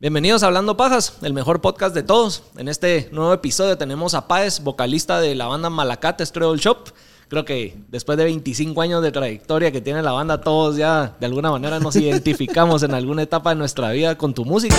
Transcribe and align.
Bienvenidos 0.00 0.44
a 0.44 0.46
Hablando 0.46 0.76
Pajas, 0.76 1.18
el 1.22 1.32
mejor 1.32 1.60
podcast 1.60 1.92
de 1.92 2.04
todos. 2.04 2.44
En 2.56 2.68
este 2.68 3.08
nuevo 3.10 3.32
episodio 3.32 3.76
tenemos 3.76 4.14
a 4.14 4.28
Páez, 4.28 4.60
vocalista 4.62 5.18
de 5.18 5.34
la 5.34 5.46
banda 5.46 5.70
Malacates 5.70 6.30
Treble 6.30 6.56
Shop. 6.58 6.90
Creo 7.26 7.44
que 7.44 7.76
después 7.88 8.16
de 8.16 8.22
25 8.22 8.80
años 8.80 9.02
de 9.02 9.10
trayectoria 9.10 9.72
que 9.72 9.80
tiene 9.80 10.00
la 10.04 10.12
banda, 10.12 10.40
todos 10.40 10.76
ya 10.76 11.16
de 11.18 11.26
alguna 11.26 11.50
manera 11.50 11.80
nos 11.80 11.96
identificamos 11.96 12.84
en 12.84 12.94
alguna 12.94 13.22
etapa 13.22 13.50
de 13.50 13.56
nuestra 13.56 13.90
vida 13.90 14.16
con 14.16 14.34
tu 14.34 14.44
música. 14.44 14.76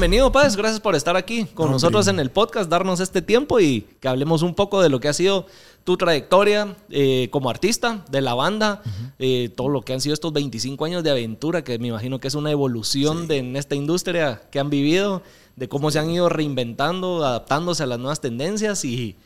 Bienvenido, 0.00 0.32
Páez. 0.32 0.56
Gracias 0.56 0.80
por 0.80 0.94
estar 0.94 1.14
aquí 1.14 1.44
con 1.44 1.70
nosotros 1.70 2.08
en 2.08 2.18
el 2.20 2.30
podcast, 2.30 2.70
darnos 2.70 3.00
este 3.00 3.20
tiempo 3.20 3.60
y 3.60 3.82
que 4.00 4.08
hablemos 4.08 4.40
un 4.40 4.54
poco 4.54 4.80
de 4.80 4.88
lo 4.88 4.98
que 4.98 5.08
ha 5.08 5.12
sido 5.12 5.44
tu 5.84 5.98
trayectoria 5.98 6.74
eh, 6.88 7.28
como 7.30 7.50
artista 7.50 8.02
de 8.10 8.22
la 8.22 8.32
banda, 8.32 8.80
eh, 9.18 9.50
todo 9.54 9.68
lo 9.68 9.82
que 9.82 9.92
han 9.92 10.00
sido 10.00 10.14
estos 10.14 10.32
25 10.32 10.86
años 10.86 11.04
de 11.04 11.10
aventura, 11.10 11.64
que 11.64 11.78
me 11.78 11.88
imagino 11.88 12.18
que 12.18 12.28
es 12.28 12.34
una 12.34 12.50
evolución 12.50 13.28
de, 13.28 13.36
en 13.36 13.56
esta 13.56 13.74
industria 13.74 14.40
que 14.50 14.58
han 14.58 14.70
vivido, 14.70 15.20
de 15.56 15.68
cómo 15.68 15.90
se 15.90 15.98
han 15.98 16.08
ido 16.08 16.30
reinventando, 16.30 17.22
adaptándose 17.22 17.82
a 17.82 17.86
las 17.86 17.98
nuevas 17.98 18.22
tendencias 18.22 18.86
y, 18.86 19.16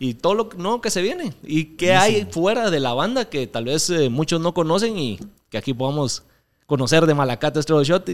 y 0.00 0.14
todo 0.14 0.34
lo 0.34 0.48
nuevo 0.56 0.80
que 0.80 0.90
se 0.90 1.00
viene. 1.00 1.32
Y 1.44 1.76
qué 1.76 1.94
hay 1.94 2.26
fuera 2.28 2.72
de 2.72 2.80
la 2.80 2.92
banda 2.92 3.26
que 3.26 3.46
tal 3.46 3.66
vez 3.66 3.88
eh, 3.88 4.08
muchos 4.10 4.40
no 4.40 4.52
conocen 4.52 4.98
y 4.98 5.20
que 5.48 5.58
aquí 5.58 5.72
podamos 5.72 6.24
conocer 6.66 7.06
de 7.06 7.14
Malacate 7.14 7.62
Treble 7.62 7.84
Shop, 7.84 8.04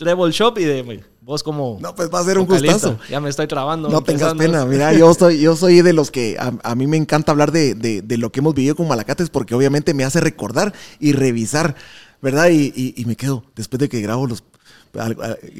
Treble 0.00 0.32
Shop 0.32 0.58
y 0.58 0.64
de 0.64 1.04
vos 1.22 1.42
como... 1.42 1.78
No, 1.80 1.94
pues 1.94 2.10
va 2.12 2.20
a 2.20 2.24
ser 2.24 2.38
un 2.38 2.46
vocalista. 2.46 2.88
gustazo. 2.88 2.98
Ya 3.10 3.20
me 3.20 3.28
estoy 3.30 3.46
trabando. 3.46 3.88
No 3.88 4.02
tengas 4.02 4.34
pena, 4.34 4.64
mira, 4.66 4.92
yo 4.92 5.12
soy, 5.14 5.40
yo 5.40 5.54
soy 5.54 5.80
de 5.82 5.92
los 5.92 6.10
que 6.10 6.36
a, 6.38 6.52
a 6.62 6.74
mí 6.74 6.86
me 6.86 6.96
encanta 6.96 7.30
hablar 7.32 7.52
de, 7.52 7.74
de- 7.74 8.02
de 8.02 8.18
lo 8.18 8.32
que 8.32 8.40
hemos 8.40 8.54
vivido 8.54 8.74
con 8.74 8.88
Malacates 8.88 9.30
porque 9.30 9.54
obviamente 9.54 9.94
me 9.94 10.04
hace 10.04 10.20
recordar 10.20 10.72
y 10.98 11.12
revisar, 11.12 11.76
¿verdad? 12.20 12.48
Y, 12.48 12.72
y- 12.74 12.94
y 12.96 13.04
me 13.04 13.14
quedo, 13.16 13.44
después 13.54 13.78
de 13.78 13.88
que 13.88 14.00
grabo 14.00 14.26
los... 14.26 14.42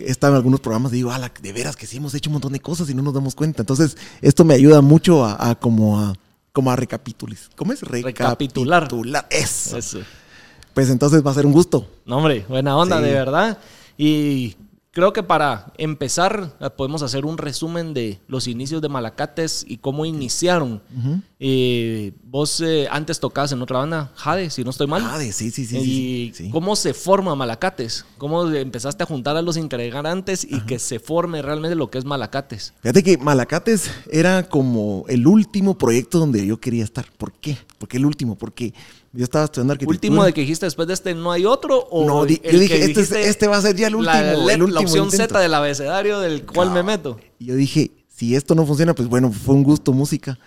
estado 0.06 0.32
en 0.32 0.36
algunos 0.38 0.60
programas 0.60 0.92
y 0.92 0.96
digo, 0.96 1.12
ala, 1.12 1.30
de 1.40 1.52
veras 1.52 1.76
que 1.76 1.86
sí 1.86 1.98
hemos 1.98 2.14
hecho 2.14 2.30
un 2.30 2.34
montón 2.34 2.52
de 2.52 2.60
cosas 2.60 2.90
y 2.90 2.94
no 2.94 3.02
nos 3.02 3.14
damos 3.14 3.34
cuenta. 3.36 3.62
Entonces, 3.62 3.96
esto 4.22 4.44
me 4.44 4.54
ayuda 4.54 4.80
mucho 4.80 5.24
a, 5.24 5.50
a 5.50 5.54
como 5.54 6.00
a 6.00 6.14
como 6.52 6.72
a 6.72 6.76
recapitular. 6.76 7.38
¿Cómo 7.54 7.72
es? 7.72 7.80
Recapitular. 7.82 8.82
Recapitular. 8.82 9.26
Eso. 9.30 9.76
Eso. 9.78 10.00
Pues 10.74 10.90
entonces 10.90 11.24
va 11.24 11.30
a 11.30 11.34
ser 11.34 11.46
un 11.46 11.52
gusto. 11.52 11.86
No, 12.06 12.16
hombre, 12.18 12.44
buena 12.48 12.76
onda, 12.76 12.98
Sí. 12.98 13.04
de 13.04 13.12
verdad. 13.12 13.58
Y 14.02 14.56
creo 14.92 15.12
que 15.12 15.22
para 15.22 15.74
empezar 15.76 16.56
eh, 16.58 16.70
podemos 16.70 17.02
hacer 17.02 17.26
un 17.26 17.36
resumen 17.36 17.92
de 17.92 18.18
los 18.28 18.48
inicios 18.48 18.80
de 18.80 18.88
Malacates 18.88 19.62
y 19.68 19.76
cómo 19.76 20.06
iniciaron. 20.06 20.80
Eh, 21.38 22.12
vos 22.24 22.62
eh, 22.62 22.88
antes 22.90 23.20
tocabas 23.20 23.52
en 23.52 23.60
otra 23.60 23.80
banda, 23.80 24.10
Jade, 24.16 24.48
si 24.48 24.64
no 24.64 24.70
estoy 24.70 24.86
mal. 24.86 25.02
Ah, 25.04 25.18
de 25.18 25.32
sí, 25.32 25.50
sí, 25.50 25.66
sí. 25.66 25.76
y 25.76 25.82
sí, 25.82 26.44
sí. 26.44 26.50
cómo 26.50 26.76
se 26.76 26.94
forma 26.94 27.34
Malacates, 27.34 28.06
cómo 28.16 28.50
empezaste 28.50 29.02
a 29.02 29.06
juntar 29.06 29.36
a 29.36 29.42
los 29.42 29.58
integrantes 29.58 30.46
y 30.48 30.62
que 30.62 30.78
se 30.78 30.98
forme 30.98 31.42
realmente 31.42 31.76
lo 31.76 31.90
que 31.90 31.98
es 31.98 32.06
Malacates. 32.06 32.72
Fíjate 32.80 33.02
que 33.02 33.18
Malacates 33.18 33.90
era 34.10 34.48
como 34.48 35.04
el 35.08 35.26
último 35.26 35.76
proyecto 35.76 36.18
donde 36.18 36.46
yo 36.46 36.58
quería 36.58 36.84
estar. 36.84 37.04
¿Por 37.18 37.32
qué? 37.34 37.58
Porque 37.76 37.98
el 37.98 38.06
último, 38.06 38.36
porque 38.36 38.72
yo 39.12 39.24
estaba 39.24 39.44
estudiando 39.46 39.72
arquitectura. 39.72 39.96
Último 39.96 40.24
de 40.24 40.32
que 40.32 40.40
dijiste 40.42 40.66
después 40.66 40.86
de 40.88 40.94
este 40.94 41.14
no 41.14 41.32
hay 41.32 41.44
otro 41.46 41.78
o 41.90 42.06
No, 42.06 42.24
di- 42.24 42.40
yo 42.44 42.58
dije, 42.58 42.74
este, 42.76 42.86
dijiste 42.88 43.28
este 43.28 43.48
va 43.48 43.56
a 43.56 43.62
ser 43.62 43.74
ya 43.76 43.88
el 43.88 43.96
último. 43.96 44.12
la, 44.14 44.32
el 44.32 44.72
la 44.74 44.80
opción 44.80 45.04
intento. 45.06 45.16
Z 45.34 45.38
del 45.40 45.54
abecedario 45.54 46.20
del 46.20 46.44
cual 46.46 46.70
me 46.70 46.82
meto. 46.82 47.18
Y 47.38 47.46
yo 47.46 47.54
dije, 47.56 47.90
si 48.14 48.36
esto 48.36 48.54
no 48.54 48.66
funciona, 48.66 48.94
pues 48.94 49.08
bueno, 49.08 49.32
fue 49.32 49.54
un 49.54 49.62
gusto 49.64 49.92
música. 49.92 50.38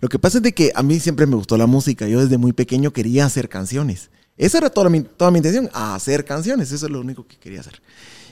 Lo 0.00 0.08
que 0.08 0.18
pasa 0.18 0.38
es 0.38 0.42
de 0.44 0.52
que 0.52 0.70
a 0.74 0.82
mí 0.82 0.98
siempre 1.00 1.26
me 1.26 1.36
gustó 1.36 1.56
la 1.56 1.66
música. 1.66 2.06
Yo 2.08 2.20
desde 2.20 2.38
muy 2.38 2.52
pequeño 2.52 2.92
quería 2.92 3.26
hacer 3.26 3.48
canciones. 3.48 4.10
Esa 4.36 4.58
era 4.58 4.70
toda 4.70 4.88
mi, 4.88 5.02
toda 5.02 5.30
mi 5.32 5.38
intención, 5.38 5.68
hacer 5.72 6.24
canciones. 6.24 6.70
Eso 6.70 6.86
es 6.86 6.92
lo 6.92 7.00
único 7.00 7.26
que 7.26 7.36
quería 7.36 7.60
hacer. 7.60 7.82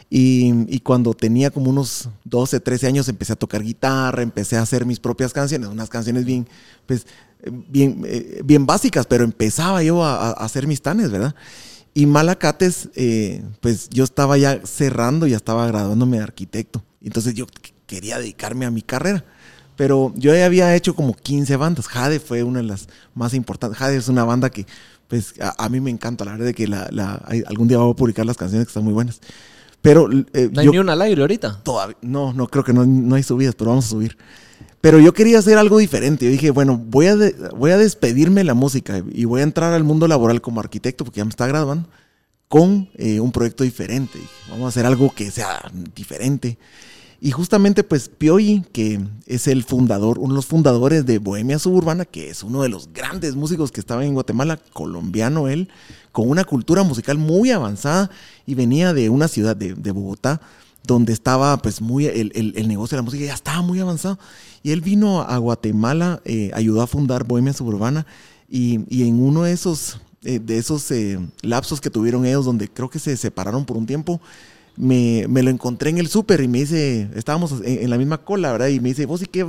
Y, 0.09 0.53
y 0.73 0.79
cuando 0.81 1.15
tenía 1.15 1.51
como 1.51 1.69
unos 1.71 2.09
12, 2.25 2.61
13 2.61 2.87
años 2.87 3.09
empecé 3.09 3.33
a 3.33 3.37
tocar 3.37 3.65
guitarra, 3.65 4.23
empecé 4.23 4.57
a 4.57 4.63
hacer 4.63 4.87
mis 4.87 5.01
propias 5.01 5.33
canciones, 5.33 5.69
unas 5.69 5.89
canciones 5.89 6.25
bien, 6.25 6.47
pues, 6.87 7.09
bien, 7.69 8.03
eh, 8.07 8.41
bien 8.45 8.67
básicas, 8.67 9.07
pero 9.07 9.25
empezaba 9.25 9.83
yo 9.83 10.05
a, 10.05 10.29
a 10.29 10.31
hacer 10.33 10.67
mis 10.67 10.83
tanes, 10.83 11.11
¿verdad? 11.11 11.35
Y 11.95 12.07
Malacates, 12.07 12.91
eh, 12.95 13.43
pues 13.61 13.89
yo 13.91 14.05
estaba 14.05 14.37
ya 14.37 14.61
cerrando, 14.65 15.27
ya 15.27 15.37
estaba 15.37 15.67
graduándome 15.67 16.19
de 16.19 16.25
arquitecto. 16.25 16.83
Entonces 17.03 17.35
yo 17.35 17.47
qu- 17.47 17.73
quería 17.87 18.19
dedicarme 18.19 18.67
a 18.67 18.71
mi 18.71 18.83
carrera. 18.83 19.25
Pero 19.77 20.13
yo 20.17 20.35
ya 20.35 20.47
había 20.47 20.75
hecho 20.75 20.95
como 20.95 21.15
15 21.15 21.57
bandas. 21.57 21.87
Jade 21.87 22.19
fue 22.21 22.43
una 22.43 22.61
de 22.61 22.67
las 22.67 22.89
más 23.15 23.35
importantes. 23.35 23.79
Jade 23.79 23.97
es 23.97 24.09
una 24.09 24.25
banda 24.25 24.49
que, 24.51 24.67
pues, 25.09 25.35
a, 25.41 25.55
a 25.65 25.69
mí 25.69 25.81
me 25.81 25.91
encanta. 25.91 26.25
La 26.25 26.33
verdad 26.33 26.47
de 26.47 26.55
que 26.55 26.67
la, 26.67 26.89
la- 26.91 27.15
algún 27.47 27.69
día 27.69 27.79
voy 27.79 27.93
a 27.93 27.97
publicar 27.97 28.25
las 28.27 28.37
canciones 28.39 28.67
que 28.67 28.71
están 28.71 28.85
muy 28.85 28.95
buenas. 28.95 29.21
Pero 29.83 30.11
eh, 30.33 30.51
No 30.53 30.61
hay 30.61 30.67
yo 30.67 30.73
ni 30.73 30.79
una 30.79 30.95
al 30.95 31.03
aire 31.03 31.21
ahorita. 31.21 31.61
todavía, 31.63 31.97
no, 32.03 32.33
no 32.33 32.47
creo 32.49 32.65
que 32.65 32.73
no, 32.73 32.85
no 32.87 33.15
hay 33.17 33.23
subidas, 33.23 33.55
pero 33.55 33.71
vamos 33.71 33.85
a 33.87 33.89
subir. 33.89 34.17
Pero 34.87 35.01
yo 35.01 35.13
quería 35.13 35.41
hacer 35.41 35.59
algo 35.59 35.79
diferente. 35.79 36.27
Yo 36.27 36.31
dije, 36.31 36.53
bueno, 36.53 36.79
voy 36.79 37.07
a, 37.07 37.17
de- 37.17 37.35
voy 37.57 37.73
a 37.73 37.77
despedirme 37.77 38.43
de 38.43 38.45
la 38.45 38.55
música 38.55 39.03
y 39.13 39.25
voy 39.25 39.41
a 39.41 39.43
entrar 39.43 39.73
al 39.73 39.83
mundo 39.83 40.07
laboral 40.07 40.41
como 40.41 40.61
arquitecto, 40.61 41.05
porque 41.05 41.19
ya 41.19 41.25
me 41.25 41.31
está 41.31 41.45
graduando, 41.49 41.89
con 42.47 42.89
eh, 42.95 43.19
un 43.19 43.33
proyecto 43.33 43.65
diferente. 43.65 44.21
Vamos 44.49 44.67
a 44.67 44.69
hacer 44.69 44.87
algo 44.87 45.13
que 45.13 45.33
sea 45.33 45.61
diferente. 45.93 46.57
Y 47.21 47.33
justamente, 47.33 47.83
pues, 47.83 48.09
Pioy, 48.09 48.63
que 48.73 49.01
es 49.27 49.49
el 49.49 49.65
fundador, 49.65 50.21
uno 50.21 50.35
de 50.35 50.37
los 50.37 50.47
fundadores 50.47 51.05
de 51.05 51.19
Bohemia 51.19 51.59
Suburbana, 51.59 52.05
que 52.05 52.31
es 52.31 52.45
uno 52.45 52.63
de 52.63 52.69
los 52.69 52.93
grandes 52.93 53.35
músicos 53.35 53.73
que 53.73 53.81
estaba 53.81 54.05
en 54.05 54.15
Guatemala, 54.15 54.61
colombiano 54.73 55.49
él, 55.49 55.69
con 56.13 56.31
una 56.31 56.45
cultura 56.45 56.85
musical 56.85 57.19
muy 57.19 57.51
avanzada 57.51 58.09
y 58.47 58.55
venía 58.55 58.95
de 58.95 59.11
una 59.11 59.27
ciudad 59.27 59.57
de, 59.57 59.75
de 59.75 59.91
Bogotá, 59.91 60.41
donde 60.85 61.13
estaba, 61.13 61.57
pues, 61.61 61.81
muy, 61.81 62.07
el, 62.07 62.31
el- 62.37 62.53
el 62.57 62.69
negocio 62.69 62.95
de 62.95 63.01
la 63.03 63.05
música 63.05 63.25
ya 63.25 63.35
estaba 63.35 63.63
muy 63.63 63.81
avanzado. 63.81 64.21
Y 64.67 64.73
él 64.73 64.81
vino 64.81 65.21
a 65.23 65.39
Guatemala, 65.39 66.21
eh, 66.25 66.51
ayudó 66.53 66.83
a 66.83 66.89
fundar 66.89 67.23
Bohemia 67.23 67.53
Suburbana, 67.53 68.05
y, 68.51 68.75
en 69.01 69.23
uno 69.23 69.45
de 69.45 69.53
esos, 69.53 70.01
eh, 70.25 70.41
de 70.41 70.59
esos 70.59 70.91
eh, 70.91 71.21
lapsos 71.43 71.81
que 71.81 71.89
tuvieron 71.89 72.27
ellos, 72.27 72.45
donde 72.45 72.67
creo 72.67 72.91
que 72.91 72.99
se 72.99 73.17
separaron 73.17 73.65
por 73.65 73.77
un 73.77 73.87
tiempo, 73.87 74.21
me, 74.77 75.25
me 75.29 75.45
lo 75.45 75.51
encontré 75.51 75.91
en 75.91 75.99
el 75.99 76.09
súper 76.09 76.41
y 76.41 76.49
me 76.49 76.59
dice, 76.59 77.09
estábamos 77.15 77.63
en, 77.63 77.89
la 77.89 77.97
misma 77.97 78.19
cola, 78.19 78.51
¿verdad? 78.51 78.67
Y 78.67 78.81
me 78.81 78.89
dice, 78.89 79.07
vos 79.07 79.23
y 79.23 79.27
qué, 79.27 79.47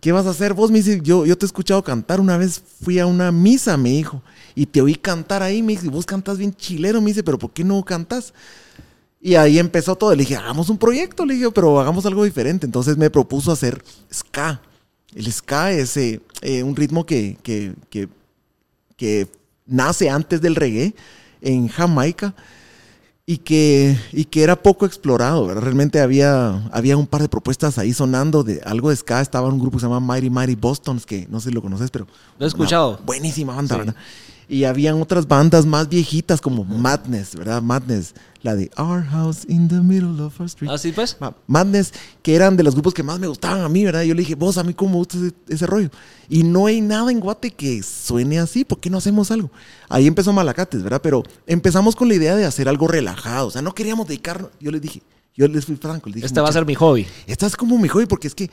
qué 0.00 0.12
vas 0.12 0.26
a 0.26 0.30
hacer? 0.30 0.54
Vos 0.54 0.70
me 0.70 0.78
dice, 0.78 1.00
yo, 1.02 1.26
yo 1.26 1.36
te 1.36 1.44
he 1.44 1.48
escuchado 1.48 1.82
cantar 1.82 2.20
una 2.20 2.38
vez, 2.38 2.62
fui 2.80 3.00
a 3.00 3.06
una 3.06 3.32
misa, 3.32 3.76
me 3.76 3.90
dijo, 3.90 4.22
y 4.54 4.66
te 4.66 4.80
oí 4.80 4.94
cantar 4.94 5.42
ahí, 5.42 5.64
me 5.64 5.72
dice, 5.72 5.88
vos 5.88 6.06
cantas 6.06 6.38
bien 6.38 6.54
chilero, 6.54 7.00
me 7.00 7.10
dice, 7.10 7.24
pero 7.24 7.40
¿por 7.40 7.50
qué 7.50 7.64
no 7.64 7.84
cantas? 7.84 8.32
Y 9.20 9.34
ahí 9.34 9.58
empezó 9.58 9.96
todo, 9.96 10.10
le 10.14 10.18
dije, 10.22 10.36
hagamos 10.36 10.68
un 10.70 10.78
proyecto, 10.78 11.26
le 11.26 11.34
dije, 11.34 11.50
pero 11.50 11.80
hagamos 11.80 12.06
algo 12.06 12.24
diferente. 12.24 12.66
Entonces 12.66 12.96
me 12.96 13.10
propuso 13.10 13.50
hacer 13.50 13.82
ska. 14.12 14.60
El 15.14 15.32
ska 15.32 15.72
es 15.72 15.96
eh, 15.96 16.20
eh, 16.42 16.62
un 16.62 16.76
ritmo 16.76 17.04
que, 17.04 17.36
que, 17.42 17.74
que, 17.90 18.08
que 18.96 19.26
nace 19.66 20.08
antes 20.08 20.40
del 20.40 20.54
reggae 20.54 20.94
en 21.40 21.66
Jamaica 21.68 22.34
y 23.26 23.38
que, 23.38 23.98
y 24.12 24.24
que 24.24 24.42
era 24.42 24.62
poco 24.62 24.86
explorado. 24.86 25.46
¿verdad? 25.46 25.62
Realmente 25.62 26.00
había, 26.00 26.68
había 26.72 26.96
un 26.96 27.06
par 27.06 27.20
de 27.22 27.28
propuestas 27.28 27.76
ahí 27.78 27.92
sonando 27.92 28.44
de 28.44 28.60
algo 28.64 28.90
de 28.90 28.96
ska. 28.96 29.20
Estaba 29.20 29.48
un 29.48 29.58
grupo 29.58 29.78
que 29.78 29.80
se 29.80 29.86
llama 29.88 30.00
Mighty 30.00 30.30
Mighty 30.30 30.54
Bostons, 30.54 31.04
que 31.04 31.26
no 31.28 31.40
sé 31.40 31.48
si 31.48 31.54
lo 31.54 31.60
conoces, 31.62 31.90
pero... 31.90 32.06
Lo 32.38 32.46
he 32.46 32.48
escuchado. 32.48 33.00
buenísima 33.04 33.54
banda, 33.56 33.74
Sí. 33.74 33.78
¿verdad? 33.80 33.96
Y 34.50 34.64
habían 34.64 35.00
otras 35.02 35.28
bandas 35.28 35.66
más 35.66 35.88
viejitas 35.90 36.40
como 36.40 36.64
Madness, 36.64 37.36
¿verdad? 37.36 37.60
Madness, 37.60 38.14
la 38.42 38.54
de 38.56 38.70
Our 38.78 39.02
House 39.04 39.44
in 39.46 39.68
the 39.68 39.74
Middle 39.80 40.22
of 40.22 40.40
Our 40.40 40.46
Street. 40.46 40.70
Así 40.70 40.90
pues. 40.92 41.18
Ma- 41.20 41.36
Madness, 41.46 41.92
que 42.22 42.34
eran 42.34 42.56
de 42.56 42.62
los 42.62 42.72
grupos 42.74 42.94
que 42.94 43.02
más 43.02 43.18
me 43.18 43.26
gustaban 43.26 43.60
a 43.60 43.68
mí, 43.68 43.84
¿verdad? 43.84 44.02
Yo 44.04 44.14
le 44.14 44.20
dije, 44.22 44.34
vos, 44.36 44.56
a 44.56 44.62
mí 44.64 44.72
cómo 44.72 44.96
gusta 44.96 45.18
ese, 45.18 45.34
ese 45.48 45.66
rollo. 45.66 45.90
Y 46.30 46.44
no 46.44 46.64
hay 46.66 46.80
nada 46.80 47.10
en 47.10 47.20
Guate 47.20 47.50
que 47.50 47.82
suene 47.82 48.38
así, 48.38 48.64
¿por 48.64 48.80
qué 48.80 48.88
no 48.88 48.96
hacemos 48.98 49.30
algo? 49.30 49.50
Ahí 49.90 50.06
empezó 50.06 50.32
Malacates, 50.32 50.82
¿verdad? 50.82 51.00
Pero 51.02 51.22
empezamos 51.46 51.94
con 51.94 52.08
la 52.08 52.14
idea 52.14 52.34
de 52.34 52.46
hacer 52.46 52.70
algo 52.70 52.88
relajado, 52.88 53.48
o 53.48 53.50
sea, 53.50 53.60
no 53.60 53.74
queríamos 53.74 54.08
dedicarnos, 54.08 54.50
yo 54.60 54.70
les 54.70 54.80
dije, 54.80 55.02
yo 55.36 55.46
les 55.46 55.66
fui 55.66 55.76
franco, 55.76 56.08
les 56.08 56.16
dije, 56.16 56.26
Este 56.26 56.40
va 56.40 56.46
a 56.46 56.50
"Mucha- 56.50 56.58
ser 56.60 56.66
mi 56.66 56.74
hobby. 56.74 57.06
esta 57.26 57.46
es 57.46 57.54
como 57.54 57.78
mi 57.78 57.86
hobby 57.88 58.06
porque 58.06 58.26
es 58.26 58.34
que 58.34 58.50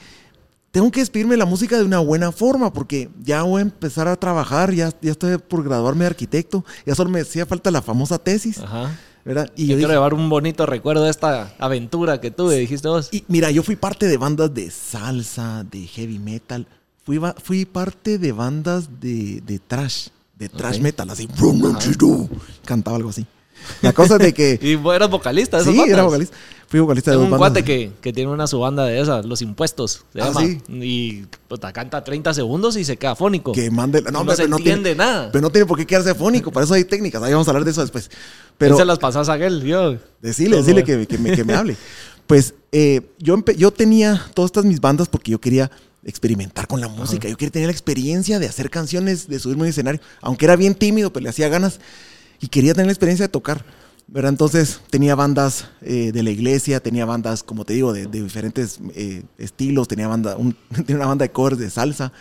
tengo 0.76 0.92
que 0.92 1.00
despedirme 1.00 1.36
de 1.36 1.38
la 1.38 1.46
música 1.46 1.78
de 1.78 1.86
una 1.86 2.00
buena 2.00 2.34
forma 2.34 2.74
porque 2.74 3.10
ya 3.24 3.44
voy 3.44 3.60
a 3.60 3.62
empezar 3.62 4.10
a 4.10 4.18
trabajar, 4.18 4.74
ya, 4.74 4.92
ya 5.02 5.12
estoy 5.12 5.38
por 5.38 5.64
graduarme 5.64 6.02
de 6.02 6.08
arquitecto, 6.08 6.66
ya 6.86 6.94
solo 6.94 7.10
me 7.10 7.22
hacía 7.22 7.46
falta 7.46 7.72
la 7.72 7.82
famosa 7.82 8.20
tesis, 8.20 8.58
Ajá. 8.60 8.94
¿verdad? 9.24 9.50
Y 9.56 9.68
yo 9.68 9.78
quiero 9.78 9.88
dije, 9.88 9.94
llevar 9.94 10.14
un 10.14 10.28
bonito 10.28 10.66
recuerdo 10.66 11.06
de 11.06 11.12
esta 11.12 11.54
aventura 11.60 12.20
que 12.20 12.30
tuve, 12.30 12.58
dijiste 12.58 12.90
vos. 12.90 13.08
y 13.14 13.24
mira, 13.30 13.52
yo 13.52 13.64
fui 13.64 13.78
parte 13.78 14.06
de 14.10 14.18
bandas 14.18 14.54
de 14.54 14.70
salsa, 14.70 15.64
de 15.64 15.88
heavy 15.88 16.20
metal, 16.20 16.68
fui, 17.06 17.22
fui 17.42 17.64
parte 17.64 18.18
de 18.18 18.34
bandas 18.34 19.00
de, 19.00 19.40
de 19.46 19.60
trash, 19.60 20.10
de 20.38 20.50
trash 20.50 20.82
metal, 20.82 21.10
así, 21.10 21.30
cantaba 22.66 22.98
algo 22.98 23.12
así. 23.12 23.26
La 23.82 23.94
cosa 23.94 24.18
de 24.18 24.34
que... 24.34 24.60
y 24.62 24.76
vos 24.76 24.96
eras 24.96 25.10
vocalista 25.10 25.60
sí, 25.62 25.70
bandas? 25.70 25.88
era 25.90 26.04
vocalista. 26.04 26.36
Fui 26.68 26.80
vocalista 26.80 27.12
de 27.12 27.18
dos 27.18 27.26
un 27.26 27.32
bandas. 27.32 27.50
cuate 27.52 27.64
que, 27.64 27.92
que 28.02 28.12
tiene 28.12 28.32
una 28.32 28.48
subanda 28.48 28.86
de 28.86 29.00
esas, 29.00 29.24
Los 29.26 29.42
Impuestos, 29.44 30.04
se 30.14 30.22
Ah, 30.22 30.26
llama. 30.28 30.42
sí. 30.42 30.62
Y 30.70 31.24
puta, 31.48 31.72
canta 31.72 32.04
30 32.04 32.34
segundos 32.34 32.76
y 32.78 32.84
se 32.84 32.98
queda 32.98 33.16
fónico. 33.16 33.52
Que 33.52 33.70
mande... 33.70 34.02
No, 34.02 34.12
No 34.12 34.20
hombre, 34.22 34.36
se 34.36 34.44
pero 34.46 34.58
entiende 34.58 34.90
tiene, 34.96 34.96
nada. 34.98 35.32
Pero 35.32 35.42
no 35.44 35.50
tiene 35.52 35.66
por 35.68 35.78
qué 35.78 35.86
quedarse 35.86 36.16
fónico. 36.16 36.52
Para 36.52 36.66
eso 36.66 36.74
hay 36.74 36.84
técnicas. 36.86 37.22
Ahí 37.22 37.32
vamos 37.34 37.48
a 37.48 37.52
hablar 37.52 37.66
de 37.66 37.72
eso 37.72 37.82
después. 37.82 38.10
Pero 38.58 38.76
Él 38.76 38.80
se 38.80 38.86
las 38.86 38.98
pasas 39.00 39.30
a 39.30 39.34
aquel, 39.34 39.62
yo. 39.64 39.98
decirle 40.22 40.62
bien. 40.64 40.84
que, 40.84 41.06
que 41.08 41.18
me, 41.20 41.32
que 41.36 41.44
me 41.44 41.54
hable. 41.56 41.78
Pues 42.26 42.56
eh, 42.72 43.02
yo, 43.20 43.38
yo 43.56 43.72
tenía 43.72 44.26
todas 44.34 44.50
estas 44.50 44.66
mis 44.66 44.82
bandas 44.82 45.08
porque 45.08 45.30
yo 45.32 45.40
quería 45.40 45.70
experimentar 46.04 46.68
con 46.68 46.82
la 46.82 46.88
música. 46.88 47.28
Yo 47.30 47.38
quería 47.38 47.52
tener 47.52 47.68
la 47.68 47.72
experiencia 47.74 48.40
de 48.40 48.48
hacer 48.48 48.70
canciones, 48.72 49.28
de 49.28 49.40
subirme 49.40 49.62
a 49.62 49.66
un 49.66 49.70
escenario. 49.70 50.02
Aunque 50.22 50.46
era 50.46 50.56
bien 50.56 50.74
tímido, 50.74 51.14
pero 51.14 51.24
le 51.24 51.30
hacía 51.30 51.48
ganas. 51.50 51.80
Y 52.40 52.48
quería 52.48 52.74
tener 52.74 52.88
la 52.88 52.94
experiencia 52.94 53.26
de 53.26 53.32
tocar. 53.32 53.66
¿verdad? 54.08 54.30
Entonces 54.30 54.82
tenía 54.90 55.16
bandas 55.16 55.68
eh, 55.82 56.12
de 56.12 56.24
la 56.24 56.30
iglesia, 56.30 56.80
tenía 56.80 57.06
bandas, 57.06 57.42
como 57.44 57.66
te 57.66 57.74
digo, 57.74 57.92
de, 57.92 58.06
diferentes 58.06 58.80
eh, 58.94 59.24
estilos. 59.38 59.88
Tenía, 59.88 60.08
banda, 60.08 60.38
un- 60.38 60.56
tenía 60.86 60.98
una 60.98 61.08
banda 61.08 61.24
de 61.24 61.32
covers 61.32 61.58
de 61.58 61.70
salsa. 61.70 62.12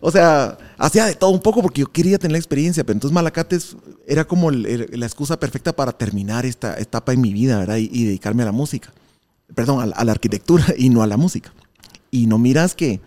O 0.00 0.10
sea, 0.10 0.58
hacía 0.78 1.06
de 1.06 1.14
todo 1.14 1.30
un 1.30 1.40
poco 1.40 1.62
porque 1.62 1.82
yo 1.82 1.86
quería 1.92 2.18
tener 2.18 2.32
la 2.32 2.38
experiencia, 2.38 2.82
pero 2.82 2.96
entonces 2.96 3.14
Malacates 3.14 3.76
era 4.04 4.24
como 4.24 4.50
la 4.50 5.06
excusa 5.06 5.38
perfecta 5.38 5.72
para 5.72 5.92
terminar 5.92 6.44
esta 6.44 6.76
etapa 6.78 7.12
en 7.12 7.20
mi 7.20 7.32
vida, 7.32 7.56
¿verdad? 7.58 7.76
Y, 7.76 8.04
dedicarme 8.06 8.42
a 8.42 8.46
la 8.46 8.52
música. 8.52 8.92
Perdón, 9.54 9.92
a 9.94 10.04
la 10.04 10.12
arquitectura 10.12 10.64
y 10.76 10.88
no 10.88 11.04
a 11.04 11.06
la 11.06 11.16
música. 11.16 11.52
Y 12.10 12.26
no 12.26 12.38
miras 12.38 12.74
que, 12.74 13.00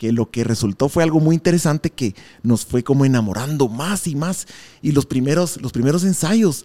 que 0.00 0.12
lo 0.12 0.30
que 0.30 0.44
resultó 0.44 0.88
fue 0.88 1.02
algo 1.02 1.20
muy 1.20 1.34
interesante 1.34 1.90
que 1.90 2.14
nos 2.42 2.64
fue 2.64 2.82
como 2.82 3.04
enamorando 3.04 3.68
más 3.68 4.06
y 4.06 4.14
más. 4.14 4.46
Y 4.80 4.92
los 4.92 5.04
primeros, 5.04 5.60
los 5.60 5.72
primeros 5.72 6.04
ensayos 6.04 6.64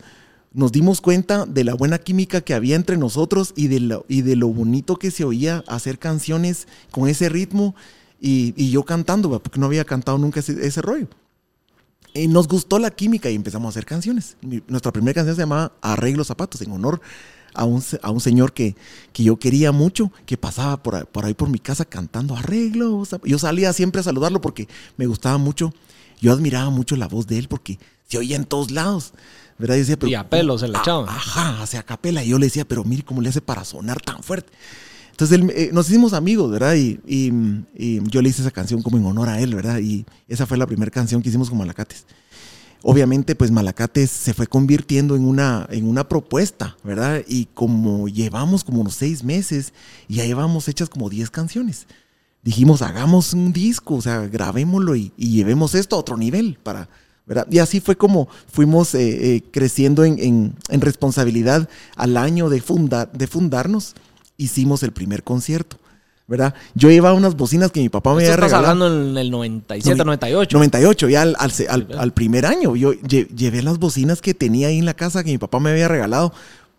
nos 0.53 0.71
dimos 0.71 1.01
cuenta 1.01 1.45
de 1.45 1.65
la 1.65 1.73
buena 1.73 1.97
química 1.97 2.39
que 2.39 2.53
había 2.53 2.77
entre 2.77 2.95
nosotros 2.95 3.51
y 3.57 3.67
de 3.67 3.81
lo, 3.81 4.05
y 4.07 4.21
de 4.21 4.37
lo 4.37 4.47
bonito 4.47 4.95
que 4.95 5.11
se 5.11 5.25
oía 5.25 5.65
hacer 5.67 5.99
canciones 5.99 6.69
con 6.91 7.09
ese 7.09 7.27
ritmo 7.27 7.75
y, 8.21 8.53
y 8.55 8.71
yo 8.71 8.85
cantando, 8.85 9.37
porque 9.43 9.59
no 9.59 9.65
había 9.65 9.83
cantado 9.83 10.17
nunca 10.17 10.39
ese, 10.39 10.65
ese 10.65 10.81
rollo. 10.81 11.09
Y 12.13 12.29
nos 12.29 12.47
gustó 12.47 12.79
la 12.79 12.89
química 12.89 13.29
y 13.29 13.35
empezamos 13.35 13.67
a 13.67 13.69
hacer 13.71 13.85
canciones. 13.85 14.37
Nuestra 14.69 14.93
primera 14.93 15.13
canción 15.13 15.35
se 15.35 15.41
llamaba 15.41 15.73
Arreglo 15.81 16.23
Zapatos, 16.23 16.61
en 16.61 16.71
honor 16.71 17.01
a 17.55 17.65
un, 17.65 17.83
a 18.01 18.11
un 18.11 18.19
señor 18.19 18.53
que, 18.53 18.75
que 19.13 19.23
yo 19.23 19.37
quería 19.37 19.71
mucho, 19.71 20.11
que 20.25 20.37
pasaba 20.37 20.81
por, 20.83 20.95
ahí- 20.95 21.03
por 21.11 21.25
ahí 21.25 21.33
por 21.33 21.49
mi 21.49 21.59
casa 21.59 21.85
cantando 21.85 22.35
Arreglo 22.35 23.03
Zapatos. 23.05 23.29
Yo 23.31 23.39
salía 23.39 23.73
siempre 23.73 24.01
a 24.01 24.03
saludarlo 24.03 24.41
porque 24.41 24.67
me 24.97 25.05
gustaba 25.07 25.37
mucho. 25.37 25.73
Yo 26.21 26.31
admiraba 26.31 26.69
mucho 26.69 26.95
la 26.95 27.07
voz 27.07 27.27
de 27.27 27.37
él 27.37 27.47
porque 27.47 27.77
se 28.07 28.17
oía 28.17 28.35
en 28.35 28.45
todos 28.45 28.71
lados. 28.71 29.13
¿verdad? 29.57 29.75
Yo 29.75 29.79
decía, 29.79 29.97
pero, 29.97 30.09
Y 30.11 30.15
a 30.15 30.29
pelo 30.29 30.57
se 30.57 30.67
le 30.67 30.77
Ah, 30.77 30.81
echaban. 30.81 31.07
Ajá, 31.09 31.61
hacia 31.63 31.81
capela. 31.83 32.23
Y 32.23 32.29
yo 32.29 32.39
le 32.39 32.45
decía, 32.47 32.65
pero 32.67 32.83
mire 32.83 33.03
cómo 33.03 33.21
le 33.21 33.29
hace 33.29 33.41
para 33.41 33.63
sonar 33.63 34.01
tan 34.01 34.21
fuerte. 34.21 34.51
Entonces 35.11 35.39
él, 35.39 35.49
eh, 35.55 35.69
nos 35.71 35.89
hicimos 35.89 36.11
amigos, 36.11 36.51
¿verdad? 36.51 36.75
Y, 36.75 36.99
y- 37.07 37.31
y 37.73 38.01
yo 38.09 38.21
le 38.21 38.27
hice 38.29 38.41
esa 38.41 38.51
canción 38.51 38.81
como 38.81 38.97
en 38.97 39.05
honor 39.05 39.29
a 39.29 39.39
él, 39.39 39.55
¿verdad? 39.55 39.79
Y 39.79 40.05
esa 40.27 40.45
fue 40.45 40.57
la 40.57 40.67
primera 40.67 40.91
canción 40.91 41.21
que 41.21 41.29
hicimos 41.29 41.47
con 41.49 41.57
Malacates. 41.57 42.05
Obviamente, 42.87 43.35
pues 43.35 43.49
Malacates 43.49 44.11
se 44.11 44.35
fue 44.35 44.45
convirtiendo 44.45 45.15
en 45.15 45.25
una, 45.25 45.65
en 45.71 45.87
una 45.87 46.07
propuesta, 46.07 46.77
¿verdad? 46.83 47.23
Y 47.27 47.45
como 47.55 48.07
llevamos 48.07 48.63
como 48.63 48.81
unos 48.81 48.93
seis 48.93 49.23
meses, 49.23 49.73
y 50.07 50.17
ya 50.17 50.25
llevamos 50.25 50.67
hechas 50.67 50.87
como 50.87 51.09
10 51.09 51.31
canciones. 51.31 51.87
Dijimos, 52.43 52.83
hagamos 52.83 53.33
un 53.33 53.51
disco, 53.53 53.95
o 53.95 54.01
sea, 54.03 54.19
grabémoslo 54.27 54.95
y, 54.95 55.11
y 55.17 55.31
llevemos 55.31 55.73
esto 55.73 55.95
a 55.95 55.99
otro 55.99 56.15
nivel 56.15 56.59
para, 56.61 56.87
¿verdad? 57.25 57.47
Y 57.49 57.57
así 57.57 57.79
fue 57.79 57.95
como 57.95 58.27
fuimos 58.51 58.93
eh, 58.93 59.35
eh, 59.37 59.43
creciendo 59.51 60.03
en, 60.05 60.19
en- 60.19 60.53
en 60.69 60.81
responsabilidad 60.81 61.67
al 61.95 62.17
año 62.17 62.49
de, 62.49 62.61
funda- 62.61 63.07
de 63.11 63.25
fundarnos. 63.25 63.95
Hicimos 64.37 64.83
el 64.83 64.91
primer 64.91 65.23
concierto, 65.23 65.77
¿verdad? 66.27 66.53
Yo 66.73 66.89
llevaba 66.89 67.15
unas 67.15 67.35
bocinas 67.35 67.71
que 67.71 67.79
mi 67.81 67.89
papá 67.89 68.13
me 68.15 68.23
Esto 68.23 68.33
había 68.33 68.45
estás 68.45 68.59
regalado. 68.61 68.83
hablando 68.85 69.11
en 69.11 69.17
el 69.17 69.31
97, 69.31 70.03
98. 70.05 70.57
98, 70.57 71.09
ya 71.09 71.21
al, 71.21 71.35
al, 71.39 71.51
al- 71.69 71.87
al 71.99 72.13
primer 72.13 72.45
año. 72.45 72.75
Yo 72.75 72.93
lle- 72.93 73.27
llevé 73.35 73.61
las 73.61 73.77
bocinas 73.77 74.21
que 74.21 74.33
tenía 74.33 74.69
ahí 74.69 74.79
en 74.79 74.85
la 74.85 74.95
casa 74.95 75.23
que 75.23 75.31
mi 75.31 75.37
papá 75.37 75.59
me 75.59 75.69
había 75.71 75.87
regalado 75.87 76.33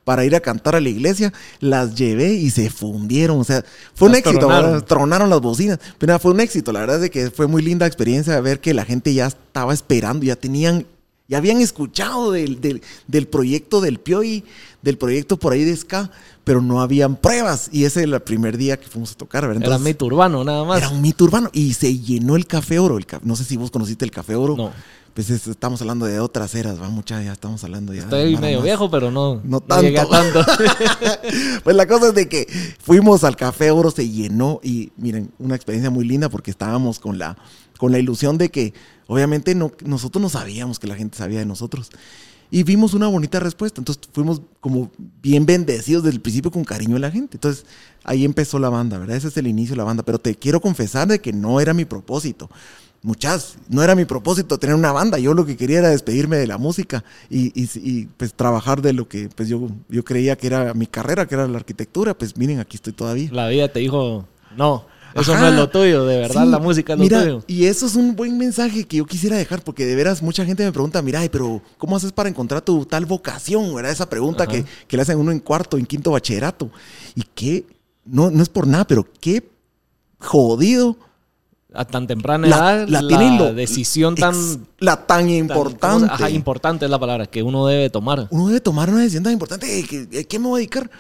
para 0.05 0.25
ir 0.25 0.37
a 0.37 0.41
cantar 0.41 0.75
a 0.77 0.81
la 0.81 0.89
iglesia. 0.89 1.33
Las 1.61 1.95
llevé 1.97 2.33
y 2.35 2.51
se 2.51 2.71
fundieron. 2.71 3.41
O 3.41 3.45
sea, 3.45 3.65
fue 3.95 4.09
un 4.09 4.15
éxito. 4.17 4.49
tronaron. 4.87 5.31
las 5.31 5.41
bocinas. 5.41 5.79
Pero 5.99 6.11
nada, 6.11 6.19
fue 6.19 6.33
un 6.33 6.41
éxito. 6.41 6.73
La 6.73 6.81
verdad 6.81 7.03
es 7.05 7.11
que 7.11 7.31
fue 7.31 7.47
muy 7.47 7.63
linda 7.63 7.87
experiencia 7.87 8.35
de 8.35 8.41
ver 8.41 8.61
que 8.61 8.75
la 8.75 8.85
gente 8.85 9.13
ya 9.15 9.27
estaba 9.27 9.73
esperando, 9.75 10.25
ya 10.25 10.37
tenían, 10.37 10.87
ya 11.29 11.39
habían 11.39 11.61
escuchado 11.61 12.31
del, 12.33 12.61
del, 12.61 12.83
del 13.09 13.27
proyecto 13.27 13.81
del 13.81 13.99
Pioy, 13.99 14.45
del 14.83 14.97
proyecto 14.97 15.39
por 15.39 15.53
ahí 15.53 15.65
de 15.65 15.77
Ska, 15.77 16.11
pero 16.47 16.63
no 16.63 16.81
habían 16.81 17.17
pruebas. 17.17 17.69
Y 17.73 17.87
ese 17.87 18.05
era 18.05 18.15
el 18.19 18.23
primer 18.23 18.57
día 18.57 18.79
que 18.79 18.87
fuimos 18.87 19.11
a 19.11 19.15
tocar. 19.17 19.43
¿verdad? 19.49 19.57
Era 19.65 19.67
Entonces, 19.75 19.85
mito 19.95 20.07
urbano, 20.07 20.45
nada 20.45 20.63
más. 20.63 20.79
era 20.79 20.91
un 20.91 21.03
mito 21.03 21.25
urbano 21.25 21.51
y 21.53 21.73
se 21.75 21.99
llenó 21.99 22.37
el 22.37 22.47
Café 22.47 22.79
Oro. 22.79 22.99
El 22.99 23.05
ca- 23.05 23.21
no 23.25 23.35
sé 23.35 23.43
si 23.43 23.57
vos 23.57 23.73
conociste 23.73 24.05
el 24.05 24.13
Café 24.13 24.37
Oro. 24.37 24.55
No. 24.57 24.71
Pues 25.13 25.29
es- 25.31 25.49
estamos 25.49 25.81
hablando 25.81 26.07
de 26.07 26.21
otras 26.21 26.55
eras, 26.55 26.81
va 26.81 26.89
mucha, 26.89 27.21
ya 27.21 27.33
estamos 27.33 27.65
hablando 27.65 27.93
ya. 27.95 28.03
Estoy 28.03 28.37
medio 28.37 28.59
más. 28.59 28.65
viejo, 28.65 28.89
pero 28.91 29.11
no, 29.11 29.37
No 29.37 29.43
no 29.45 29.61
tanto. 29.61 30.07
tanto. 30.09 30.45
Pues 31.65 31.75
la 31.75 31.87
cosa 31.89 32.09
es 32.09 32.15
de 32.15 32.29
que 32.29 32.47
fuimos 32.81 33.25
al 33.25 33.35
Café 33.35 33.71
Oro, 33.73 33.91
se 33.91 34.09
llenó 34.09 34.61
y 34.63 34.93
miren, 34.97 35.33
una 35.41 35.57
experiencia 35.57 35.91
muy 35.91 36.05
linda 36.07 36.29
porque 36.29 36.51
estábamos 36.53 37.01
con 37.01 37.19
la, 37.19 37.37
con 37.79 37.91
la 37.93 37.99
ilusión 37.99 38.39
de 38.39 38.51
que 38.51 38.73
obviamente 39.09 39.55
no, 39.57 39.73
nosotros 39.85 40.23
no 40.23 40.29
sabíamos 40.29 40.79
que 40.79 40.87
la 40.87 40.95
gente 40.95 41.19
sabía 41.19 41.41
de 41.41 41.47
nosotros. 41.47 41.91
Y 42.51 42.63
vimos 42.63 42.95
una 42.95 43.09
bonita 43.09 43.41
respuesta. 43.41 43.81
Entonces 43.81 44.09
fuimos 44.13 44.41
como 44.61 44.91
bien 45.23 45.47
bendecidos 45.47 46.03
desde 46.05 46.17
el 46.17 46.23
principio 46.23 46.51
con 46.51 46.65
cariño 46.65 46.95
de 46.95 47.01
la 47.01 47.11
gente. 47.11 47.37
Entonces 47.37 47.65
ahí 48.05 48.25
empezó 48.25 48.59
la 48.59 48.69
banda, 48.69 48.99
¿verdad? 48.99 49.17
Ese 49.17 49.29
es 49.29 49.37
el 49.37 49.47
inicio 49.47 49.75
de 49.75 49.79
la 49.79 49.85
banda. 49.85 50.03
Pero 50.05 50.19
te 50.19 50.35
quiero 50.35 50.61
confesar 50.61 51.09
de 51.09 51.21
que 51.21 51.33
no 51.33 51.61
era 51.61 51.75
mi 51.75 51.85
propósito. 51.85 52.49
Muchas, 53.03 53.57
no 53.69 53.83
era 53.85 53.95
mi 53.95 54.05
propósito 54.05 54.59
tener 54.59 54.75
una 54.75 54.91
banda. 54.91 55.19
Yo 55.19 55.33
lo 55.35 55.47
que 55.47 55.57
quería 55.57 55.79
era 55.79 55.91
despedirme 55.91 56.39
de 56.39 56.47
la 56.47 56.59
música 56.59 57.05
y, 57.31 57.53
y- 57.55 58.07
pues 58.17 58.35
trabajar 58.35 58.83
de 58.83 58.93
lo 58.93 59.07
que 59.09 59.29
pues 59.29 59.49
yo, 59.49 59.69
yo 59.89 60.05
creía 60.05 60.37
que 60.37 60.49
era 60.49 60.75
mi 60.75 60.87
carrera, 60.87 61.27
que 61.27 61.35
era 61.37 61.47
la 61.47 61.59
arquitectura. 61.59 62.17
Pues 62.19 62.37
miren, 62.37 62.59
aquí 62.59 62.77
estoy 62.77 62.93
todavía. 62.95 63.29
La 63.33 63.49
vida 63.49 63.69
te 63.73 63.79
dijo, 63.81 64.27
no, 64.57 64.87
eso 65.21 65.33
Ajá. 65.35 65.43
no 65.43 65.49
es 65.49 65.55
lo 65.55 65.69
tuyo, 65.71 66.05
de 66.07 66.19
verdad 66.19 66.45
Sí, 66.45 66.51
la 66.51 66.59
música 66.59 66.93
es 66.93 66.99
lo 66.99 67.03
mira, 67.05 67.23
tuyo. 67.23 67.43
Y 67.47 67.67
eso 67.67 67.87
es 67.87 67.95
un 67.97 68.15
buen 68.17 68.37
mensaje 68.39 68.85
que 68.85 68.99
yo 68.99 69.07
quisiera 69.07 69.37
dejar, 69.37 69.63
porque 69.63 69.87
de 69.87 69.95
veras 69.95 70.23
mucha 70.23 70.45
gente 70.45 70.65
me 70.65 70.73
pregunta, 70.73 71.01
mira, 71.03 71.21
pero 71.31 71.61
¿cómo 71.79 71.97
haces 71.97 72.13
para 72.13 72.29
encontrar 72.29 72.61
tu 72.63 72.85
tal 72.87 73.07
vocación? 73.07 73.75
¿Verdad? 73.75 73.93
Esa 73.93 74.09
pregunta 74.09 74.47
que, 74.47 74.65
que 74.87 74.97
le 74.97 75.03
hacen 75.03 75.19
uno 75.19 75.33
en 75.33 75.41
cuarto, 75.41 75.77
en 75.79 75.87
quinto 75.87 76.11
bachillerato. 76.13 76.71
Y 77.15 77.23
que, 77.35 77.65
no, 78.05 78.31
no 78.31 78.43
es 78.43 78.49
por 78.49 78.67
nada, 78.67 78.87
pero 78.87 79.07
qué 79.21 79.43
jodido 80.19 80.97
A 81.75 81.85
tan 81.85 82.07
temprana 82.07 82.47
la, 82.49 82.57
edad, 82.57 82.89
la 82.89 83.03
la, 83.03 83.09
tienen 83.09 83.37
lo- 83.39 83.53
decisión 83.53 84.15
tan, 84.15 84.35
ex- 84.35 84.59
la 84.79 84.97
tan 84.97 85.07
tan- 85.27 85.31
importante. 85.31 86.07
¿cómo 86.07 86.17
se- 86.17 86.25
ajá, 86.25 86.31
importante 86.31 86.85
es 86.87 86.90
la 86.90 86.99
palabra 86.99 87.26
que 87.26 87.43
uno 87.43 87.67
debe 87.67 87.90
tomar. 87.90 88.29
uno 88.31 88.47
debe 88.47 88.61
tomar 88.61 88.88
una 88.88 89.00
decisión 89.00 89.25
tan 89.25 89.33
importante. 89.35 89.67
¿A 89.67 89.87
qué, 89.87 90.25
qué 90.26 90.38
me 90.38 90.47
voy 90.49 90.59
a 90.59 90.61
dedicar? 90.61 90.90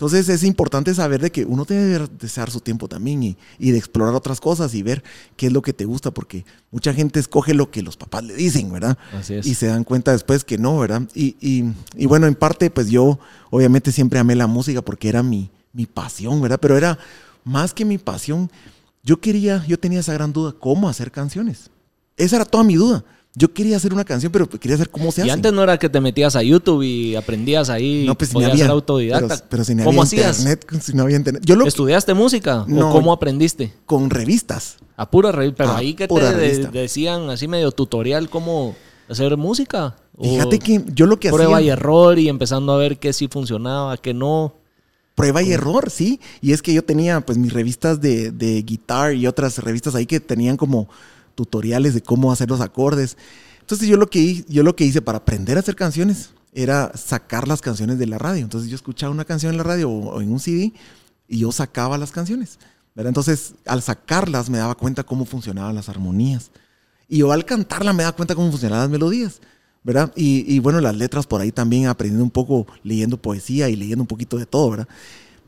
Entonces 0.00 0.30
es 0.30 0.44
importante 0.44 0.94
saber 0.94 1.20
de 1.20 1.30
que 1.30 1.44
uno 1.44 1.66
debe 1.66 2.08
desear 2.18 2.50
su 2.50 2.60
tiempo 2.62 2.88
también 2.88 3.22
y, 3.22 3.36
y 3.58 3.70
de 3.70 3.76
explorar 3.76 4.14
otras 4.14 4.40
cosas 4.40 4.74
y 4.74 4.82
ver 4.82 5.04
qué 5.36 5.48
es 5.48 5.52
lo 5.52 5.60
que 5.60 5.74
te 5.74 5.84
gusta, 5.84 6.10
porque 6.10 6.46
mucha 6.70 6.94
gente 6.94 7.20
escoge 7.20 7.52
lo 7.52 7.70
que 7.70 7.82
los 7.82 7.98
papás 7.98 8.24
le 8.24 8.32
dicen, 8.34 8.72
¿verdad? 8.72 8.96
Así 9.12 9.34
es. 9.34 9.44
Y 9.44 9.54
se 9.54 9.66
dan 9.66 9.84
cuenta 9.84 10.12
después 10.12 10.42
que 10.42 10.56
no, 10.56 10.78
¿verdad? 10.78 11.02
Y, 11.14 11.36
y- 11.38 11.74
y 11.96 12.06
bueno, 12.06 12.26
en 12.26 12.34
parte, 12.34 12.70
pues 12.70 12.88
yo 12.88 13.18
obviamente 13.50 13.92
siempre 13.92 14.18
amé 14.18 14.34
la 14.36 14.46
música 14.46 14.80
porque 14.80 15.10
era 15.10 15.22
mi, 15.22 15.50
mi 15.74 15.84
pasión, 15.84 16.40
¿verdad? 16.40 16.58
Pero 16.62 16.78
era 16.78 16.98
más 17.44 17.74
que 17.74 17.84
mi 17.84 17.98
pasión. 17.98 18.50
Yo 19.02 19.20
quería, 19.20 19.62
yo 19.66 19.78
tenía 19.78 20.00
esa 20.00 20.14
gran 20.14 20.32
duda, 20.32 20.54
¿cómo 20.58 20.88
hacer 20.88 21.10
canciones? 21.12 21.68
Esa 22.16 22.36
era 22.36 22.46
toda 22.46 22.64
mi 22.64 22.76
duda. 22.76 23.04
Yo 23.36 23.52
quería 23.52 23.76
hacer 23.76 23.92
una 23.94 24.04
canción, 24.04 24.32
pero 24.32 24.48
quería 24.48 24.76
saber 24.76 24.90
cómo 24.90 25.12
se 25.12 25.20
Y 25.20 25.24
hace. 25.24 25.30
antes 25.30 25.52
no 25.52 25.62
era 25.62 25.78
que 25.78 25.88
te 25.88 26.00
metías 26.00 26.34
a 26.34 26.42
YouTube 26.42 26.82
y 26.82 27.14
aprendías 27.14 27.70
ahí, 27.70 28.04
No, 28.06 28.16
pues 28.18 28.30
si 28.30 28.34
no 28.34 28.38
podías 28.40 28.52
había. 28.52 28.64
ser 28.64 28.70
autodidacta. 28.72 29.28
Pero, 29.36 29.46
pero 29.48 29.64
si 29.64 29.74
no 29.76 29.84
¿Cómo 29.84 30.02
había 30.02 30.28
hacías? 30.30 30.38
internet, 30.40 30.66
si 30.82 30.92
no 30.94 31.02
había 31.04 31.16
internet. 31.16 31.42
Yo 31.46 31.54
lo 31.54 31.64
¿Estudiaste 31.66 32.12
música 32.14 32.64
No. 32.66 32.88
o 32.90 32.92
cómo 32.92 33.12
aprendiste? 33.12 33.72
con 33.86 34.10
revistas. 34.10 34.78
A 34.96 35.08
pura 35.10 35.30
revista. 35.32 35.64
Pero 35.64 35.70
A 35.70 35.78
ahí 35.78 35.94
que 35.94 36.08
te 36.08 36.14
de- 36.34 36.66
decían 36.72 37.30
así 37.30 37.46
medio 37.48 37.70
tutorial 37.72 38.28
cómo 38.28 38.74
hacer 39.08 39.36
música. 39.36 39.96
Fíjate 40.20 40.58
que 40.58 40.84
yo 40.92 41.06
lo 41.06 41.18
que 41.18 41.30
prueba 41.30 41.60
y 41.60 41.64
hacía. 41.64 41.72
error 41.74 42.18
y 42.18 42.28
empezando 42.28 42.72
a 42.72 42.76
ver 42.78 42.98
qué 42.98 43.12
sí 43.12 43.28
funcionaba, 43.28 43.96
qué 43.96 44.12
no. 44.12 44.54
Prueba 45.14 45.40
y 45.42 45.52
error, 45.52 45.88
sí. 45.90 46.20
Y 46.42 46.52
es 46.52 46.62
que 46.62 46.74
yo 46.74 46.82
tenía 46.82 47.20
pues 47.20 47.38
mis 47.38 47.52
revistas 47.52 48.00
de, 48.00 48.30
de 48.32 48.60
guitar 48.62 49.14
y 49.14 49.26
otras 49.26 49.58
revistas 49.58 49.94
ahí 49.94 50.04
que 50.06 50.18
tenían 50.20 50.56
como 50.56 50.88
tutoriales 51.40 51.94
de 51.94 52.02
cómo 52.02 52.30
hacer 52.30 52.50
los 52.50 52.60
acordes. 52.60 53.16
Entonces 53.60 53.88
yo 53.88 53.96
lo 53.96 54.10
que, 54.10 54.44
yo 54.46 54.62
lo 54.62 54.76
que 54.76 54.84
hice 54.84 55.00
para 55.00 55.18
aprender 55.18 55.56
a 55.56 55.60
hacer 55.60 55.74
canciones 55.74 56.30
era 56.52 56.92
sacar 56.94 57.48
las 57.48 57.62
canciones 57.62 57.98
de 57.98 58.06
la 58.06 58.18
radio. 58.18 58.42
Entonces 58.42 58.68
yo 58.68 58.76
escuchaba 58.76 59.10
una 59.10 59.24
canción 59.24 59.52
en 59.52 59.56
la 59.56 59.62
radio 59.62 59.88
o, 59.88 60.16
o 60.16 60.20
en 60.20 60.30
un 60.30 60.38
CD 60.38 60.74
y 61.28 61.38
yo 61.38 61.50
sacaba 61.50 61.96
las 61.96 62.12
canciones. 62.12 62.58
¿verdad? 62.94 63.08
Entonces 63.08 63.54
al 63.64 63.80
sacarlas 63.80 64.50
me 64.50 64.58
daba 64.58 64.74
cuenta 64.74 65.02
cómo 65.02 65.24
funcionaban 65.24 65.74
las 65.74 65.88
armonías. 65.88 66.50
Y 67.08 67.18
yo 67.18 67.32
al 67.32 67.46
cantarla 67.46 67.94
me 67.94 68.02
daba 68.02 68.14
cuenta 68.14 68.34
cómo 68.34 68.50
funcionaban 68.50 68.82
las 68.84 68.90
melodías. 68.90 69.40
¿verdad? 69.82 70.12
Y, 70.14 70.44
y, 70.46 70.58
bueno, 70.58 70.78
las 70.82 70.94
letras 70.94 71.26
por 71.26 71.40
ahí 71.40 71.52
también 71.52 71.86
aprendiendo 71.86 72.22
un 72.22 72.30
poco, 72.30 72.66
leyendo 72.82 73.16
poesía 73.16 73.70
y 73.70 73.76
leyendo 73.76 74.02
un 74.02 74.06
poquito 74.06 74.36
de 74.36 74.44
todo, 74.44 74.72
¿verdad? 74.72 74.88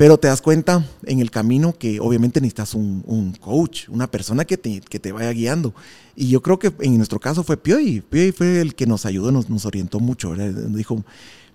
Pero 0.02 0.18
te 0.18 0.26
das 0.26 0.42
cuenta 0.42 0.85
en 1.06 1.21
el 1.21 1.30
camino 1.30 1.78
que 1.78 2.00
obviamente 2.00 2.40
necesitas 2.40 2.75
un, 2.75 3.04
un 3.06 3.35
coach, 3.35 3.88
una 3.88 4.11
persona 4.11 4.44
que 4.44 4.56
te, 4.56 4.80
que 4.80 4.99
te, 4.99 5.12
vaya 5.12 5.30
guiando. 5.30 5.75
Y 6.16 6.28
yo 6.28 6.42
creo 6.42 6.59
que 6.59 6.73
en 6.80 6.97
nuestro 6.97 7.21
caso 7.21 7.44
fue 7.44 7.56
Pioy. 7.56 8.00
Pioy 8.00 8.32
fue 8.32 8.61
el 8.61 8.75
que 8.75 8.85
nos 8.85 9.06
ayudó, 9.06 9.30
nos, 9.30 9.49
nos 9.49 9.64
orientó 9.64 10.00
mucho, 10.00 10.30
¿verdad? 10.30 10.50
Dijo, 10.71 11.04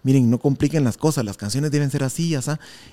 miren, 0.01 0.29
no 0.29 0.39
compliquen 0.39 0.85
las 0.85 0.95
cosas, 0.95 1.25
las 1.25 1.35
canciones 1.35 1.71
deben 1.71 1.91
ser 1.91 2.05
así, 2.05 2.29
ya 2.29 2.41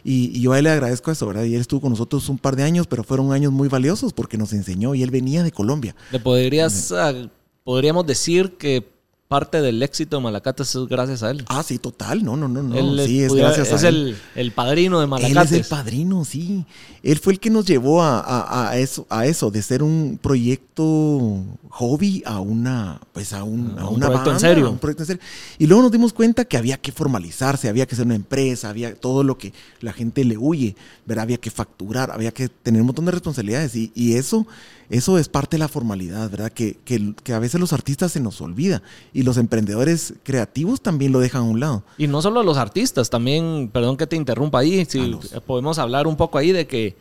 y, 0.03 0.37
y, 0.37 0.41
yo 0.41 0.55
a 0.55 0.59
él 0.59 0.65
le 0.65 0.71
agradezco 0.71 1.13
eso, 1.13 1.25
¿verdad? 1.29 1.45
Y 1.45 1.55
él 1.55 1.61
estuvo 1.61 1.83
con 1.83 1.91
nosotros 1.91 2.29
un 2.29 2.39
par 2.39 2.57
de 2.57 2.65
años, 2.65 2.89
pero 2.89 3.05
fueron 3.05 3.33
años 3.33 3.53
muy 3.53 3.69
valiosos 3.69 4.13
porque 4.13 4.37
nos 4.37 4.53
enseñó 4.53 4.97
y 4.97 5.05
él 5.05 5.13
venía 5.13 5.45
de 5.45 5.53
Colombia. 5.53 5.95
¿Le 6.11 6.19
podrías, 6.19 6.91
uh, 6.91 7.29
podríamos 7.63 8.05
decir 8.09 8.57
que 8.59 8.94
parte 9.29 9.63
del 9.63 9.83
éxito 9.83 10.17
de 10.17 10.23
Malacates 10.23 10.75
es 10.75 10.87
gracias 10.87 11.23
a 11.23 11.31
él. 11.31 11.45
Ah, 11.49 11.63
sí, 11.63 11.79
total. 11.79 12.23
No, 12.23 12.37
no, 12.37 12.47
no, 12.47 12.63
no. 12.63 12.75
Él 12.75 13.01
sí, 13.07 13.23
es, 13.23 13.33
gracias 13.33 13.69
a 13.69 13.71
él. 13.71 13.77
Es 13.77 13.85
el, 13.85 14.17
el, 14.37 14.53
padrino 14.53 15.01
de 15.01 15.07
Malacates. 15.07 15.53
Él 15.53 15.59
es 15.61 15.65
el 15.65 15.69
padrino, 15.69 16.25
sí. 16.25 16.65
Él 17.03 17.19
fue 17.19 17.33
el 17.33 17.41
que 17.41 17.51
nos 17.51 17.65
llevó 17.65 18.03
a, 18.03 18.21
a, 18.21 18.71
a, 18.71 18.79
eso, 18.79 19.07
a 19.09 19.27
eso, 19.27 19.51
de 19.51 19.63
ser 19.63 19.83
un 19.83 20.19
proyecto 20.23 21.43
hobby 21.71 22.23
a 22.27 22.41
una, 22.41 23.01
pues 23.13 23.33
a, 23.33 23.45
un, 23.45 23.79
a 23.79 23.89
un 23.89 23.97
una 23.97 24.07
proyecto 24.07 24.31
banda, 24.31 24.33
en 24.33 24.41
serio. 24.41 24.71
un 24.71 24.79
proyecto 24.79 25.03
en 25.03 25.07
serio. 25.07 25.23
Y 25.59 25.67
luego 25.67 25.83
nos 25.83 25.93
dimos 25.93 26.13
cuenta 26.13 26.45
que 26.45 26.57
había 26.57 26.77
que 26.77 26.93
formalizarse, 26.93 27.69
había 27.69 27.87
que 27.87 27.97
ser 27.97 28.07
una 28.07 28.15
empresa, 28.15 28.69
había 28.69 28.95
todo 28.95 29.25
lo 29.25 29.39
que 29.39 29.53
la 29.81 29.93
gente 29.93 30.25
le 30.25 30.37
huye, 30.37 30.77
¿verdad? 31.07 31.25
Había 31.25 31.39
que 31.39 31.51
facturar, 31.51 32.11
había 32.11 32.31
que 32.31 32.49
tener 32.49 32.81
un 32.81 32.87
montón 32.87 33.07
de 33.07 33.13
responsabilidades. 33.13 33.75
Y, 33.75 33.91
y 33.95 34.15
eso, 34.15 34.47
eso 34.91 35.19
es 35.19 35.29
parte 35.29 35.57
de 35.57 35.61
la 35.61 35.69
formalidad, 35.69 36.31
¿verdad? 36.31 36.53
Que, 36.53 36.77
que, 36.85 37.15
que 37.23 37.33
a 37.33 37.39
veces 37.39 37.61
los 37.61 37.73
artistas 37.73 38.13
se 38.13 38.21
nos 38.21 38.41
olvida. 38.41 38.83
Y 39.13 39.23
los 39.23 39.37
emprendedores 39.37 40.15
creativos 40.23 40.81
también 40.81 41.13
lo 41.13 41.21
dejan 41.21 41.43
a 41.43 41.45
un 41.45 41.61
lado. 41.61 41.85
Y 41.99 42.07
no 42.07 42.21
solo 42.23 42.43
los 42.43 42.57
artistas, 42.57 43.11
también, 43.11 43.71
perdón 43.73 43.97
que 43.97 44.07
te 44.07 44.17
interrumpa 44.17 44.61
ahí, 44.61 44.85
si 44.85 45.07
los... 45.07 45.29
podemos 45.47 45.79
hablar 45.79 46.07
un 46.07 46.17
poco 46.17 46.39
ahí 46.39 46.53
de 46.53 46.67
que 46.67 46.97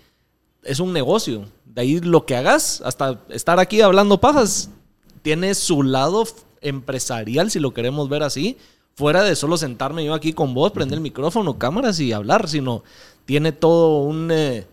es 0.63 0.79
un 0.79 0.93
negocio. 0.93 1.45
De 1.65 1.81
ahí 1.81 1.99
lo 1.99 2.25
que 2.25 2.35
hagas, 2.35 2.81
hasta 2.85 3.21
estar 3.29 3.59
aquí 3.59 3.81
hablando 3.81 4.19
pajas, 4.19 4.69
tiene 5.21 5.53
su 5.55 5.83
lado 5.83 6.25
empresarial, 6.61 7.51
si 7.51 7.59
lo 7.59 7.73
queremos 7.73 8.09
ver 8.09 8.23
así, 8.23 8.57
fuera 8.95 9.23
de 9.23 9.35
solo 9.35 9.57
sentarme 9.57 10.05
yo 10.05 10.13
aquí 10.13 10.33
con 10.33 10.53
vos, 10.53 10.71
prender 10.71 10.97
el 10.97 11.01
micrófono, 11.01 11.57
cámaras 11.57 11.99
y 11.99 12.13
hablar, 12.13 12.47
sino 12.47 12.83
tiene 13.25 13.51
todo 13.51 14.03
un... 14.03 14.29
Eh, 14.31 14.67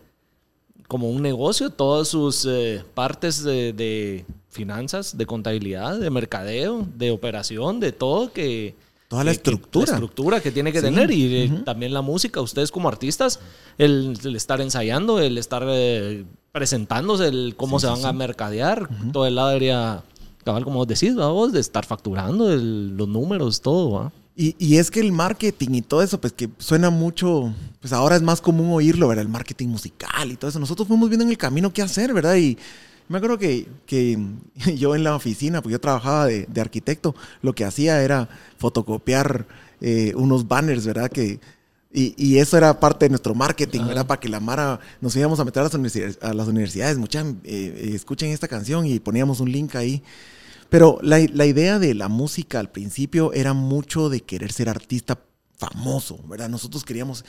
como 0.91 1.09
un 1.09 1.21
negocio, 1.21 1.69
todas 1.69 2.09
sus 2.09 2.45
eh, 2.45 2.83
partes 2.93 3.45
de, 3.45 3.71
de, 3.71 4.25
finanzas, 4.49 5.17
de 5.17 5.25
contabilidad, 5.25 5.97
de 5.97 6.09
mercadeo, 6.09 6.85
de 6.97 7.11
operación, 7.11 7.79
de 7.79 7.93
todo 7.93 8.33
que... 8.33 8.75
Toda 9.07 9.23
la 9.23 9.31
que, 9.31 9.37
estructura. 9.37 9.85
Que, 9.85 9.91
la 9.91 9.95
estructura 9.95 10.41
que 10.41 10.51
tiene 10.51 10.73
que 10.73 10.79
sí. 10.79 10.85
tener 10.87 11.09
y 11.11 11.45
uh 11.45 11.53
-huh. 11.53 11.63
también 11.63 11.93
la 11.93 12.01
música. 12.01 12.41
Ustedes 12.41 12.71
como 12.71 12.89
artistas, 12.89 13.39
el, 13.77 14.19
el 14.21 14.35
estar 14.35 14.59
ensayando, 14.59 15.21
el 15.21 15.37
estar 15.37 15.63
eh, 15.65 16.25
presentándose, 16.51 17.27
el 17.29 17.55
cómo 17.55 17.79
sí, 17.79 17.85
se 17.85 17.93
van 17.93 18.05
a 18.05 18.11
mercadear, 18.11 18.83
uh 18.83 18.93
-huh. 18.93 19.11
todo 19.13 19.27
el 19.27 19.39
área, 19.39 20.03
cabal, 20.43 20.65
como 20.65 20.85
decís, 20.85 21.15
vos, 21.15 21.53
de 21.53 21.61
estar 21.61 21.85
facturando, 21.85 22.51
el, 22.51 22.97
los 22.97 23.07
números, 23.07 23.61
todo, 23.61 23.91
¿va? 23.91 24.11
Y, 24.35 24.55
y, 24.57 24.77
es 24.77 24.89
que 24.89 25.01
el 25.01 25.11
marketing 25.11 25.69
y 25.73 25.81
todo 25.81 26.01
eso, 26.01 26.19
pues 26.21 26.31
que 26.31 26.49
suena 26.57 26.89
mucho, 26.89 27.53
pues 27.81 27.91
ahora 27.91 28.15
es 28.15 28.21
más 28.21 28.39
común 28.39 28.71
oírlo, 28.71 29.09
¿verdad? 29.09 29.23
El 29.23 29.29
marketing 29.29 29.67
musical 29.67 30.31
y 30.31 30.37
todo 30.37 30.49
eso. 30.49 30.59
Nosotros 30.59 30.87
fuimos 30.87 31.09
viendo 31.09 31.25
en 31.25 31.31
el 31.31 31.37
camino 31.37 31.73
qué 31.73 31.81
hacer, 31.81 32.13
¿verdad? 32.13 32.35
Y 32.35 32.57
me 33.09 33.17
acuerdo 33.17 33.37
que, 33.37 33.67
que 33.85 34.17
yo 34.77 34.95
en 34.95 35.03
la 35.03 35.15
oficina, 35.15 35.61
pues 35.61 35.73
yo 35.73 35.81
trabajaba 35.81 36.27
de, 36.27 36.45
de 36.49 36.61
arquitecto, 36.61 37.13
lo 37.41 37.53
que 37.53 37.65
hacía 37.65 38.01
era 38.01 38.29
fotocopiar 38.57 39.47
eh, 39.81 40.13
unos 40.15 40.47
banners, 40.47 40.85
¿verdad? 40.85 41.11
Que, 41.11 41.39
y, 41.93 42.15
y, 42.17 42.37
eso 42.37 42.55
era 42.57 42.79
parte 42.79 43.05
de 43.05 43.09
nuestro 43.09 43.35
marketing, 43.35 43.85
¿verdad? 43.85 44.07
Para 44.07 44.19
que 44.19 44.29
la 44.29 44.39
Mara 44.39 44.79
nos 45.01 45.13
íbamos 45.17 45.41
a 45.41 45.43
meter 45.43 45.59
a 45.59 45.63
las 45.65 45.73
universidades, 45.73 46.19
a 46.21 46.33
las 46.33 46.47
universidades 46.47 46.97
mucha, 46.97 47.25
eh, 47.43 47.91
escuchen 47.93 48.29
esta 48.29 48.47
canción 48.47 48.85
y 48.85 48.99
poníamos 48.99 49.41
un 49.41 49.51
link 49.51 49.75
ahí. 49.75 50.01
Pero 50.71 50.99
la, 51.01 51.19
la, 51.33 51.45
idea 51.45 51.79
de 51.79 51.93
la 51.93 52.07
música 52.07 52.57
al 52.57 52.71
principio 52.71 53.33
era 53.33 53.51
mucho 53.51 54.07
de 54.07 54.21
querer 54.21 54.53
ser 54.53 54.69
artista 54.69 55.19
famoso, 55.57 56.17
¿verdad? 56.29 56.47
Nosotros 56.47 56.85
queríamos... 56.85 57.25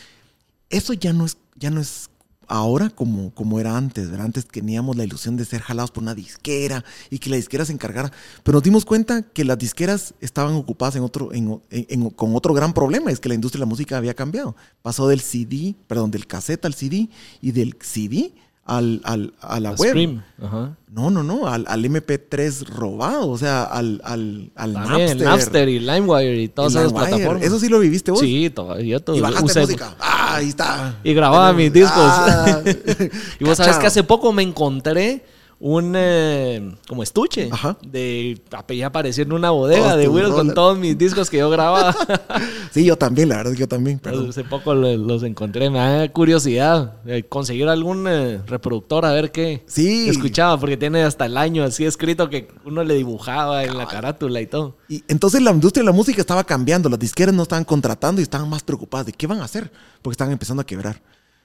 Eso 0.71 0.93
ya 0.93 1.13
no 1.13 1.25
es, 1.25 1.37
ya 1.57 1.71
no 1.71 1.81
es 1.81 2.09
ahora 2.47 2.89
como, 2.89 3.35
como 3.35 3.59
era 3.59 3.77
antes, 3.77 4.13
¿verdad? 4.13 4.27
Antes 4.27 4.47
teníamos 4.47 4.95
la 4.95 5.03
ilusión 5.03 5.37
de 5.37 5.45
ser 5.45 5.61
jalados 5.61 5.91
por 5.91 6.05
una 6.05 6.15
disquera 6.15 6.85
y 7.11 7.19
que 7.19 7.31
la 7.31 7.37
disquera 7.37 7.65
se 7.65 7.73
encargara. 7.73 8.13
Pero 8.45 8.59
nos 8.59 8.63
dimos 8.63 8.85
cuenta 8.85 9.23
que 9.23 9.45
las 9.45 9.59
disqueras 9.59 10.15
estaban 10.21 10.55
ocupadas 10.55 10.95
en 10.95 11.03
otro, 11.03 11.31
en, 11.33 12.11
con 12.11 12.37
otro 12.37 12.55
gran 12.55 12.73
problema, 12.73 13.11
es 13.11 13.19
que 13.19 13.29
la 13.29 13.35
industria 13.35 13.59
de 13.59 13.67
la 13.67 13.71
música 13.71 13.97
había 13.97 14.15
cambiado. 14.15 14.55
Pasó 14.83 15.09
del 15.09 15.21
CD, 15.21 15.75
perdón, 15.89 16.13
del 16.13 16.29
cassette 16.29 16.65
al 16.65 16.75
CD 16.75 17.09
y 17.41 17.51
del 17.51 17.77
CD 17.81 18.33
al, 18.65 19.01
al, 19.05 19.35
a 19.41 19.61
la, 19.61 19.71
A 19.71 19.75
web. 19.75 19.91
Stream. 19.91 20.23
Ajá. 20.43 20.77
No, 20.91 21.11
no, 21.11 21.23
no, 21.23 21.47
al, 21.49 21.65
al, 21.69 21.85
MP3 21.85 22.67
robado, 22.67 23.29
o 23.31 23.39
sea, 23.39 23.65
al, 23.65 24.01
al, 24.05 24.51
al 24.57 24.75
También, 24.75 25.07
Napster. 25.19 25.27
Napster 25.27 25.69
y 25.71 25.79
LimeWire 25.81 26.43
y 26.43 26.49
todas 26.49 26.75
y 26.75 26.77
esas 26.77 26.89
LimeWire. 26.93 27.09
plataformas. 27.11 27.47
¿Eso 27.47 27.59
sí 27.59 27.69
lo 27.69 27.79
viviste 27.79 28.11
vos? 28.11 28.21
Sí, 28.21 28.51
todavía 28.51 29.01
todo. 29.03 29.17
Y 29.17 29.21
bajaste 29.21 29.53
usé- 29.53 29.61
música. 29.63 29.95
Ah, 29.99 30.35
ahí 30.37 30.49
está. 30.51 30.97
Y 31.03 31.15
grababa 31.15 31.53
mis 31.55 31.73
discos. 31.73 31.95
Ah, 31.97 32.61
Y 33.41 33.45
vos 33.45 33.57
sabes 33.57 33.79
que 33.79 33.87
hace 33.87 34.05
poco 34.05 34.33
me 34.35 34.43
encontré 34.43 35.25
un 35.65 35.93
eh, 35.97 36.75
como 36.89 37.05
estuche 37.05 37.49
Ajá. 37.53 37.77
de 37.87 38.41
ya 38.77 38.87
apareció 38.89 39.23
en 39.23 39.33
una 39.33 39.51
bodega 39.51 39.97
de 39.97 40.07
tus 40.07 40.15
Wills 40.15 40.31
con 40.31 40.53
todos 40.55 40.77
mis 40.77 40.99
discos 40.99 41.31
que 41.31 41.39
yo 41.39 41.49
grababa. 41.51 41.95
Sí, 42.73 42.85
yo 42.85 42.97
también, 42.97 43.29
la 43.29 43.37
verdad 43.37 43.53
yo 43.53 43.69
también, 43.69 43.99
perdón. 44.01 44.31
hace 44.31 44.43
poco 44.45 44.75
lo- 44.75 44.97
los 44.97 45.23
encontré, 45.23 45.71
me 45.71 45.79
da 45.79 46.09
curiosidad 46.11 46.95
eh, 47.07 47.23
conseguir 47.29 47.69
algún 47.69 48.07
eh, 48.09 48.41
reproductor 48.47 49.05
a 49.05 49.13
ver 49.13 49.31
qué 49.31 49.63
Sí. 49.67 50.09
escuchaba 50.09 50.59
porque 50.59 50.77
tiene 50.77 51.03
hasta 51.05 51.27
el 51.27 51.37
año 51.37 51.63
así 51.63 51.85
escrito 51.85 52.29
que 52.29 52.49
uno 52.65 52.83
le 52.83 52.95
dibujaba 52.95 53.63
en 53.63 53.77
la 53.79 53.87
carátula 53.87 54.41
y 54.41 54.47
todo. 54.47 54.79
Y 54.89 55.05
entonces 55.07 55.43
la 55.43 55.53
industria 55.53 55.83
de 55.83 55.87
la 55.91 55.93
música 55.93 56.21
estaba 56.21 56.43
cambiando, 56.43 56.89
las 56.89 56.99
disqueras 56.99 57.35
no 57.35 57.43
estaban 57.45 57.65
contratando 57.65 58.21
y 58.21 58.25
estaban 58.25 58.49
más 58.49 58.63
preocupadas 58.65 59.07
de 59.07 59.13
qué 59.13 59.27
van 59.29 59.41
a 59.41 59.45
hacer, 59.45 59.71
porque 60.01 60.15
estaban 60.15 60.33
empezando 60.33 60.63
a 60.63 60.67
quebrar. 60.67 61.01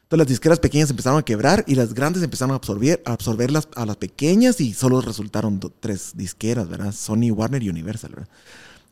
Entonces 0.08 0.20
las 0.20 0.28
disqueras 0.30 0.60
pequeñas 0.60 0.90
empezaron 0.90 1.20
a 1.20 1.26
quebrar 1.26 1.66
y 1.68 1.76
las 1.76 1.94
grandes 1.94 2.24
empezaron 2.24 2.54
a 2.54 2.56
absorber, 2.56 3.02
a 3.04 3.52
las, 3.52 3.68
a 3.76 3.86
las 3.86 3.98
pequeñas 3.98 4.62
y 4.62 4.74
solo 4.74 5.02
resultaron 5.02 5.60
tres 5.82 6.14
disqueras, 6.16 6.70
¿verdad? 6.70 6.94
Sony, 6.94 7.30
Warner 7.32 7.62
y 7.62 7.68
Universal, 7.68 8.12
¿verdad? 8.12 8.30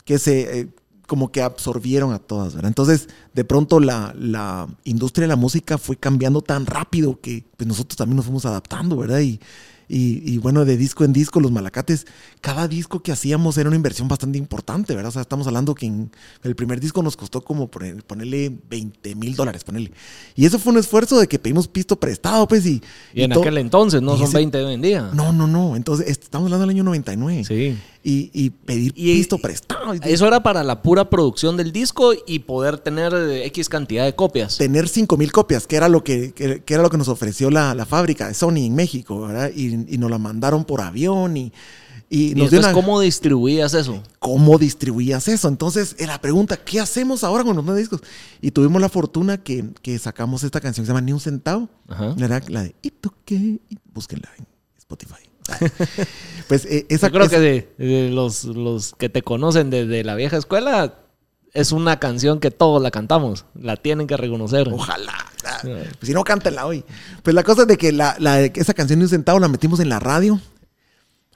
Que 0.03 0.19
se, 0.19 0.59
eh, 0.59 0.67
como 1.07 1.31
que 1.31 1.41
absorbieron 1.41 2.11
a 2.11 2.19
todas, 2.19 2.53
¿verdad? 2.53 2.67
Entonces, 2.67 3.07
de 3.33 3.45
pronto 3.45 3.79
la, 3.79 4.13
la 4.19 4.67
industria 4.83 5.23
de 5.23 5.29
la 5.29 5.37
música 5.37 5.77
fue 5.77 5.95
cambiando 5.95 6.41
tan 6.41 6.65
rápido 6.65 7.17
que 7.21 7.45
pues, 7.55 7.65
nosotros 7.65 7.95
también 7.95 8.17
nos 8.17 8.25
fuimos 8.25 8.45
adaptando, 8.45 8.97
¿verdad? 8.97 9.21
Y, 9.21 9.39
y, 9.87 10.21
y, 10.33 10.37
bueno, 10.39 10.65
de 10.65 10.77
disco 10.77 11.03
en 11.03 11.13
disco, 11.13 11.39
los 11.39 11.51
malacates, 11.51 12.07
cada 12.41 12.67
disco 12.67 13.01
que 13.01 13.11
hacíamos 13.11 13.57
era 13.57 13.67
una 13.69 13.75
inversión 13.75 14.07
bastante 14.07 14.37
importante, 14.37 14.95
¿verdad? 14.95 15.09
O 15.09 15.13
sea, 15.13 15.21
estamos 15.21 15.45
hablando 15.47 15.75
que 15.75 15.85
en 15.85 16.11
el 16.43 16.55
primer 16.55 16.79
disco 16.79 17.03
nos 17.03 17.15
costó 17.17 17.41
como 17.41 17.69
poner- 17.69 18.03
ponerle 18.03 18.51
20 18.69 19.15
mil 19.15 19.35
dólares, 19.35 19.63
ponerle. 19.63 19.91
Y 20.35 20.45
eso 20.45 20.57
fue 20.59 20.73
un 20.73 20.79
esfuerzo 20.79 21.19
de 21.19 21.27
que 21.27 21.37
pedimos 21.39 21.67
pisto 21.67 21.99
prestado, 21.99 22.47
pues, 22.47 22.65
y... 22.65 22.81
Y, 23.13 23.23
en 23.23 23.33
aquel 23.33 23.57
entonces, 23.57 24.01
no 24.01 24.17
son 24.17 24.27
ese- 24.27 24.37
20 24.37 24.57
de 24.57 24.63
hoy 24.65 24.73
en 24.73 24.81
día. 24.81 25.09
No, 25.13 25.31
no, 25.33 25.47
no. 25.47 25.75
Entonces, 25.75 26.07
est- 26.09 26.23
estamos 26.23 26.45
hablando 26.47 26.65
del 26.65 26.75
año 26.75 26.83
99. 26.83 27.43
Sí. 27.45 27.77
Y, 28.07 28.29
y 28.33 28.51
pedir 28.51 28.93
Y- 28.95 29.15
pisto 29.17 29.39
prestado. 29.39 29.95
y- 29.95 29.99
Eso 30.03 30.27
era 30.27 30.43
para 30.43 30.63
la 30.63 30.83
pura 30.83 31.09
producción 31.09 31.57
del 31.57 31.71
disco 31.71 32.13
y 32.27 32.37
poder 32.39 32.77
tener 32.77 33.11
eh, 33.15 33.47
X 33.47 33.67
cantidad 33.67 34.05
de 34.05 34.13
copias. 34.13 34.57
tener 34.59 34.87
5 34.87 35.17
mil 35.17 35.31
copias, 35.31 35.65
que 35.65 35.75
era 35.75 35.89
lo 35.89 36.03
que, 36.03 36.31
que- 36.31 36.61
que 36.63 36.73
era 36.75 36.83
lo 36.83 36.91
que 36.91 36.97
nos 36.99 37.07
ofreció 37.07 37.49
la, 37.49 37.73
la 37.73 37.87
fábrica 37.87 38.27
de 38.27 38.35
Sony 38.35 38.57
en 38.67 38.75
México, 38.75 39.21
¿verdad? 39.21 39.49
Y, 39.55 39.95
y 39.95 39.97
nos 39.97 40.11
la 40.11 40.19
mandaron 40.19 40.65
por 40.65 40.81
avión 40.81 41.35
y, 41.35 41.51
y 42.07 42.25
Y 42.33 42.35
nos 42.35 42.51
dio 42.51 42.59
entonces, 42.59 42.59
una- 42.59 42.73
¿cómo 42.73 42.99
distribuías 42.99 43.73
eso? 43.73 44.03
¿Cómo 44.19 44.59
distribuías 44.59 45.27
eso? 45.27 45.47
Entonces, 45.47 45.95
la 45.99 46.21
pregunta, 46.21 46.57
¿qué 46.57 46.79
hacemos 46.79 47.23
ahora 47.23 47.43
con 47.43 47.55
los 47.55 47.65
nuevos 47.65 47.79
discos? 47.79 48.01
Y 48.39 48.51
tuvimos 48.51 48.79
la 48.79 48.89
fortuna 48.89 49.41
que, 49.41 49.65
que 49.81 49.97
sacamos 49.97 50.43
esta 50.43 50.61
canción 50.61 50.83
que 50.83 50.85
se 50.85 50.91
llama 50.93 51.01
Ni 51.01 51.11
un 51.11 51.19
centavo, 51.19 51.69
Ajá. 51.87 52.13
La 52.17 52.27
de 52.61 52.75
¿Y 52.83 52.91
tú 52.91 53.11
qué? 53.25 53.33
Y 53.35 53.77
Búsquenla 53.91 54.29
en 54.37 54.45
Spotify. 54.77 55.23
Pues 56.47 56.65
eh, 56.65 56.85
esa 56.89 57.07
Yo 57.07 57.13
creo 57.13 57.25
esa- 57.25 57.35
que 57.35 57.39
de, 57.41 57.73
de 57.77 58.09
los, 58.11 58.43
los 58.45 58.93
que 58.95 59.09
te 59.09 59.21
conocen 59.21 59.69
desde 59.69 60.03
la 60.03 60.15
vieja 60.15 60.37
escuela, 60.37 60.99
es 61.53 61.71
una 61.71 61.99
canción 61.99 62.39
que 62.39 62.51
todos 62.51 62.81
la 62.81 62.91
cantamos. 62.91 63.45
La 63.55 63.77
tienen 63.77 64.07
que 64.07 64.17
reconocer. 64.17 64.67
Ojalá. 64.71 65.13
ah, 65.45 65.59
Pues 65.61 65.85
si 66.01 66.13
no, 66.13 66.23
cántenla 66.23 66.65
hoy. 66.65 66.83
Pues 67.23 67.33
la 67.33 67.43
cosa 67.43 67.61
es 67.63 67.67
de 67.67 67.77
que 67.77 67.91
la, 67.91 68.15
la- 68.19 68.41
esa 68.41 68.73
canción 68.73 68.99
de 68.99 69.05
un 69.05 69.09
centavo 69.09 69.39
la 69.39 69.47
metimos 69.47 69.79
en 69.79 69.89
la 69.89 69.99
radio. 69.99 70.39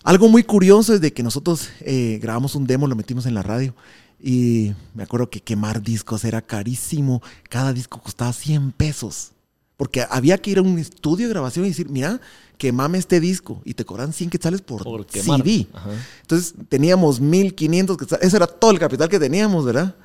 Algo 0.03 0.29
muy 0.29 0.43
curioso 0.43 0.93
es 0.93 1.01
de 1.01 1.13
que 1.13 1.23
nosotros 1.23 1.69
eh, 1.81 2.19
grabamos 2.21 2.55
un 2.55 2.65
demo, 2.67 2.87
lo 2.87 2.95
metimos 2.95 3.25
en 3.25 3.33
la 3.33 3.43
radio. 3.43 3.75
Y 4.21 4.73
me 4.93 5.03
acuerdo 5.03 5.29
que 5.29 5.39
quemar 5.41 5.81
discos 5.81 6.25
era 6.25 6.41
carísimo. 6.41 7.21
Cada 7.49 7.71
disco 7.71 8.01
costaba 8.01 8.33
100 8.33 8.73
pesos. 8.73 9.31
Porque 9.79 10.05
había 10.09 10.37
que 10.37 10.51
ir 10.51 10.57
a 10.57 10.61
un 10.61 10.77
estudio 10.77 11.27
de 11.27 11.33
grabación 11.33 11.63
y 11.63 11.69
decir, 11.69 11.87
mira, 11.87 12.19
quemame 12.57 12.97
este 12.97 13.21
disco 13.21 13.61
y 13.63 13.75
te 13.75 13.85
cobran 13.85 14.11
100 14.11 14.29
quetzales 14.29 14.61
por. 14.61 14.83
CD. 15.09 15.67
Ajá. 15.73 15.91
Entonces 16.19 16.53
teníamos 16.67 17.21
1500 17.21 17.95
quetzales. 17.95 18.27
Ese 18.27 18.35
era 18.35 18.45
todo 18.45 18.71
el 18.71 18.77
capital 18.79 19.07
que 19.07 19.19
teníamos, 19.19 19.63
¿verdad? 19.63 19.95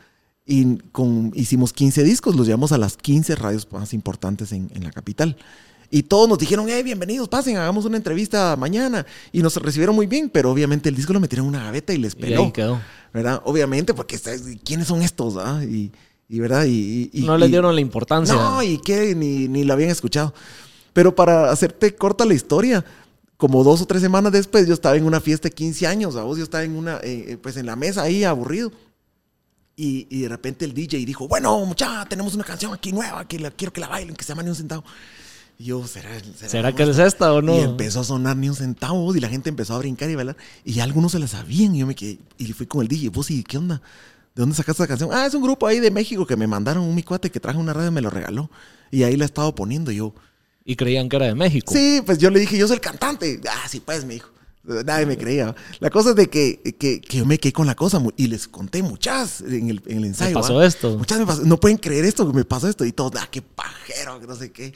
Y 0.46 0.76
con, 0.92 1.32
hicimos 1.34 1.72
15 1.72 2.04
discos, 2.04 2.36
los 2.36 2.46
llevamos 2.46 2.70
a 2.70 2.78
las 2.78 2.96
15 2.96 3.34
radios 3.34 3.66
más 3.72 3.92
importantes 3.94 4.52
en, 4.52 4.70
en 4.76 4.84
la 4.84 4.92
capital. 4.92 5.36
Y 5.90 6.04
todos 6.04 6.28
nos 6.28 6.38
dijeron, 6.38 6.66
hey, 6.68 6.84
bienvenidos, 6.84 7.28
pasen, 7.28 7.56
hagamos 7.56 7.84
una 7.84 7.96
entrevista 7.96 8.54
mañana. 8.56 9.04
Y 9.32 9.42
nos 9.42 9.56
recibieron 9.56 9.96
muy 9.96 10.06
bien, 10.06 10.30
pero 10.30 10.52
obviamente 10.52 10.88
el 10.88 10.94
disco 10.94 11.12
lo 11.12 11.18
metieron 11.18 11.46
en 11.46 11.54
una 11.56 11.64
gaveta 11.64 11.92
y 11.92 11.98
les 11.98 12.12
Y 12.12 12.20
peló. 12.20 12.44
ahí 12.44 12.52
quedó. 12.52 12.80
¿Verdad? 13.12 13.42
Obviamente, 13.44 13.92
porque 13.92 14.20
¿quiénes 14.64 14.86
son 14.86 15.02
estos? 15.02 15.34
ah? 15.36 15.64
Y, 15.64 15.90
y, 16.34 16.40
¿verdad? 16.40 16.64
Y, 16.64 17.10
y- 17.12 17.22
no 17.22 17.36
y- 17.36 17.40
les 17.40 17.48
dieron 17.50 17.74
la 17.74 17.80
importancia. 17.80 18.34
no, 18.34 18.62
y 18.62 18.78
que 18.78 19.14
ni, 19.14 19.46
ni 19.48 19.64
lo 19.64 19.72
habían 19.72 19.90
escuchado. 19.90 20.34
Pero 20.92 21.14
para 21.14 21.50
hacerte 21.50 21.94
corta 21.94 22.24
la 22.24 22.34
historia, 22.34 22.84
como 23.36 23.62
dos 23.64 23.82
o 23.82 23.86
tres 23.86 24.00
semanas 24.02 24.32
después, 24.32 24.66
yo 24.66 24.74
estaba 24.74 24.96
en 24.96 25.04
una 25.04 25.20
fiesta 25.20 25.48
de 25.48 25.54
15 25.54 25.86
años, 25.86 26.16
¿a 26.16 26.22
vos? 26.22 26.38
Yo 26.38 26.44
estaba 26.44 26.64
en 26.64 26.76
una, 26.76 26.96
eh, 26.98 27.24
eh, 27.28 27.38
pues 27.40 27.56
en 27.56 27.66
la 27.66 27.76
mesa 27.76 28.02
ahí, 28.02 28.24
aburrido. 28.24 28.72
Y, 29.76 30.06
y 30.08 30.22
de 30.22 30.28
repente 30.28 30.64
el 30.64 30.72
DJ 30.72 31.04
dijo, 31.04 31.26
bueno, 31.26 31.58
mucha, 31.66 32.04
tenemos 32.08 32.34
una 32.34 32.44
canción 32.44 32.72
aquí 32.72 32.92
nueva, 32.92 33.26
que 33.26 33.40
la, 33.40 33.50
quiero 33.50 33.72
que 33.72 33.80
la 33.80 33.88
bailen, 33.88 34.14
que 34.14 34.22
se 34.24 34.28
llama 34.28 34.44
Ni 34.44 34.50
un 34.50 34.54
Centavo. 34.56 34.84
Y 35.58 35.64
yo, 35.66 35.84
¿será, 35.86 36.10
será, 36.36 36.48
¿Será 36.48 36.72
que 36.74 36.84
es 36.84 36.98
esta 36.98 37.32
o 37.32 37.42
no? 37.42 37.56
Y 37.56 37.60
empezó 37.60 38.00
a 38.00 38.04
sonar 38.04 38.36
Ni 38.36 38.48
un 38.48 38.54
Centavo, 38.54 39.14
y 39.16 39.20
la 39.20 39.28
gente 39.28 39.48
empezó 39.50 39.74
a 39.74 39.78
brincar 39.78 40.08
y 40.10 40.14
bailar. 40.14 40.36
Y 40.64 40.74
ya 40.74 40.84
algunos 40.84 41.10
se 41.12 41.18
la 41.18 41.26
sabían, 41.26 41.74
y 41.74 41.80
yo 41.80 41.86
me 41.88 41.96
quedé, 41.96 42.18
y 42.38 42.52
fui 42.52 42.66
con 42.66 42.82
el 42.82 42.88
DJ, 42.88 43.08
vos, 43.08 43.30
¿y 43.32 43.42
qué 43.42 43.58
onda? 43.58 43.82
¿De 44.34 44.40
dónde 44.40 44.56
sacaste 44.56 44.82
esa 44.82 44.88
canción? 44.88 45.10
Ah, 45.12 45.26
es 45.26 45.34
un 45.34 45.42
grupo 45.42 45.66
ahí 45.66 45.78
de 45.78 45.92
México 45.92 46.26
que 46.26 46.36
me 46.36 46.48
mandaron 46.48 46.82
un 46.82 46.94
mi 46.94 47.04
cuate 47.04 47.30
que 47.30 47.38
trajo 47.38 47.60
una 47.60 47.72
radio 47.72 47.88
y 47.88 47.92
me 47.92 48.00
lo 48.00 48.10
regaló. 48.10 48.50
Y 48.90 49.04
ahí 49.04 49.16
la 49.16 49.24
he 49.24 49.26
estado 49.26 49.54
poniendo 49.54 49.92
y 49.92 49.96
yo. 49.96 50.12
Y 50.64 50.74
creían 50.74 51.08
que 51.08 51.16
era 51.16 51.26
de 51.26 51.36
México. 51.36 51.72
Sí, 51.72 52.02
pues 52.04 52.18
yo 52.18 52.30
le 52.30 52.40
dije, 52.40 52.58
yo 52.58 52.66
soy 52.66 52.74
el 52.76 52.80
cantante. 52.80 53.40
Ah, 53.48 53.68
sí, 53.68 53.80
pues, 53.80 54.04
me 54.04 54.14
dijo. 54.14 54.30
Nadie 54.64 55.04
me 55.06 55.16
creía. 55.16 55.54
La 55.78 55.90
cosa 55.90 56.10
es 56.10 56.16
de 56.16 56.28
que, 56.28 56.60
que, 56.78 57.00
que 57.00 57.18
yo 57.18 57.26
me 57.26 57.38
quedé 57.38 57.52
con 57.52 57.66
la 57.66 57.74
cosa 57.74 58.02
y 58.16 58.26
les 58.28 58.48
conté 58.48 58.82
muchas 58.82 59.42
en 59.42 59.68
el, 59.68 59.82
en 59.86 59.98
el 59.98 60.04
ensayo. 60.06 60.34
pasó 60.34 60.54
¿va? 60.54 60.66
esto. 60.66 60.96
Muchas 60.96 61.18
me 61.18 61.26
pasó. 61.26 61.42
No 61.44 61.60
pueden 61.60 61.76
creer 61.76 62.04
esto, 62.04 62.26
que 62.26 62.36
me 62.36 62.44
pasó 62.44 62.68
esto. 62.68 62.84
Y 62.84 62.92
todos, 62.92 63.12
ah, 63.20 63.28
qué 63.30 63.42
pajero, 63.42 64.18
que 64.18 64.26
no 64.26 64.34
sé 64.34 64.50
qué. 64.50 64.72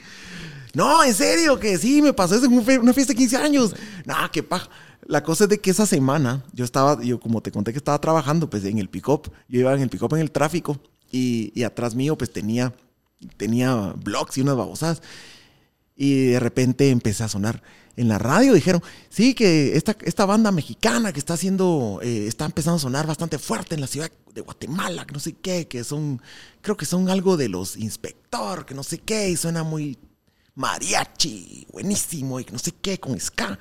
No, 0.73 1.03
en 1.03 1.13
serio, 1.13 1.59
que 1.59 1.77
sí, 1.77 2.01
me 2.01 2.13
pasó 2.13 2.35
eso 2.35 2.45
en 2.45 2.81
una 2.81 2.93
fiesta 2.93 3.13
de 3.13 3.17
15 3.17 3.37
años. 3.37 3.75
No, 4.05 4.15
qué 4.31 4.43
paja. 4.43 4.69
La 5.05 5.23
cosa 5.23 5.45
es 5.45 5.49
de 5.49 5.59
que 5.59 5.71
esa 5.71 5.85
semana 5.85 6.43
yo 6.53 6.65
estaba, 6.65 7.01
yo 7.03 7.19
como 7.19 7.41
te 7.41 7.51
conté 7.51 7.71
que 7.71 7.77
estaba 7.77 7.99
trabajando, 7.99 8.49
pues 8.49 8.63
en 8.65 8.77
el 8.77 8.89
pick-up. 8.89 9.31
Yo 9.47 9.59
iba 9.59 9.73
en 9.73 9.81
el 9.81 9.89
pick-up 9.89 10.13
en 10.13 10.21
el 10.21 10.31
tráfico 10.31 10.79
y, 11.11 11.51
y 11.55 11.63
atrás 11.63 11.95
mío, 11.95 12.17
pues 12.17 12.31
tenía, 12.31 12.73
tenía 13.37 13.93
blogs 14.03 14.37
y 14.37 14.41
unas 14.41 14.55
babosadas. 14.55 15.01
Y 15.95 16.27
de 16.27 16.39
repente 16.39 16.89
empecé 16.89 17.23
a 17.23 17.27
sonar 17.27 17.61
en 17.99 18.07
la 18.07 18.17
radio. 18.17 18.53
Dijeron, 18.53 18.81
sí, 19.09 19.33
que 19.33 19.75
esta, 19.75 19.95
esta 20.01 20.25
banda 20.25 20.51
mexicana 20.51 21.11
que 21.11 21.19
está 21.19 21.33
haciendo, 21.33 21.99
eh, 22.01 22.27
está 22.27 22.45
empezando 22.45 22.77
a 22.77 22.79
sonar 22.79 23.05
bastante 23.05 23.37
fuerte 23.37 23.75
en 23.75 23.81
la 23.81 23.87
ciudad 23.87 24.09
de 24.33 24.41
Guatemala, 24.41 25.05
que 25.05 25.13
no 25.13 25.19
sé 25.19 25.33
qué, 25.33 25.67
que 25.67 25.83
son, 25.83 26.21
creo 26.61 26.77
que 26.77 26.85
son 26.85 27.09
algo 27.09 27.35
de 27.35 27.49
los 27.49 27.75
inspector, 27.75 28.65
que 28.65 28.73
no 28.73 28.83
sé 28.83 28.99
qué, 28.99 29.29
y 29.29 29.35
suena 29.35 29.63
muy 29.63 29.97
mariachi, 30.55 31.67
buenísimo, 31.71 32.39
y 32.39 32.45
que 32.45 32.53
no 32.53 32.59
sé 32.59 32.71
qué, 32.81 32.99
con 32.99 33.19
ska. 33.19 33.59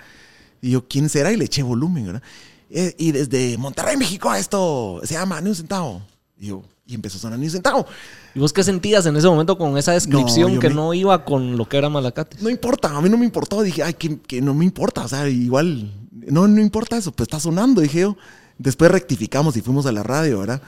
Y 0.61 0.71
yo, 0.71 0.87
¿quién 0.89 1.09
será? 1.09 1.33
Y 1.33 1.37
le 1.37 1.45
eché 1.45 1.63
volumen, 1.63 2.07
¿verdad? 2.07 2.23
Eh, 2.71 2.95
y 2.99 3.13
desde 3.13 3.57
Monterrey, 3.59 3.97
México, 3.97 4.33
esto 4.35 5.01
se 5.05 5.15
llama 5.15 5.41
Ni 5.41 5.51
un 5.51 5.55
centavo. 5.57 6.03
Y 6.39 6.49
yo, 6.49 6.63
y 6.87 6.95
empezó 6.95 7.17
a 7.19 7.21
sonar 7.21 7.39
Ni 7.39 7.47
un 7.47 7.51
centavo. 7.53 7.87
¿Y 8.35 8.39
vos 8.41 8.53
qué 8.53 8.63
sentías 8.63 9.07
en 9.07 9.17
ese 9.17 9.27
momento 9.29 9.57
con 9.57 9.77
esa 9.79 9.93
descripción 9.93 10.53
que 10.61 10.69
me- 10.69 10.75
no 10.75 10.95
iba 10.95 11.25
con 11.25 11.57
lo 11.57 11.69
que 11.69 11.77
era 11.79 11.89
Malacate? 11.89 12.37
No 12.41 12.51
importa, 12.51 12.89
a 12.97 13.01
mí 13.01 13.09
no 13.09 13.17
me 13.19 13.25
importó. 13.25 13.63
Dije, 13.63 13.83
ay, 13.83 13.95
que, 13.95 14.19
que 14.21 14.41
no 14.43 14.55
me 14.55 14.65
importa. 14.65 15.05
O 15.05 15.09
sea, 15.09 15.29
igual, 15.29 15.93
no, 16.13 16.47
no 16.49 16.61
importa 16.61 16.97
eso, 16.97 17.13
pues 17.13 17.27
está 17.29 17.41
sonando, 17.41 17.81
dije 17.81 18.01
yo. 18.01 18.17
Después 18.59 18.91
rectificamos 18.91 19.57
y 19.57 19.61
fuimos 19.63 19.87
a 19.87 19.93
la 19.93 20.03
radio, 20.03 20.41
¿verdad? 20.41 20.61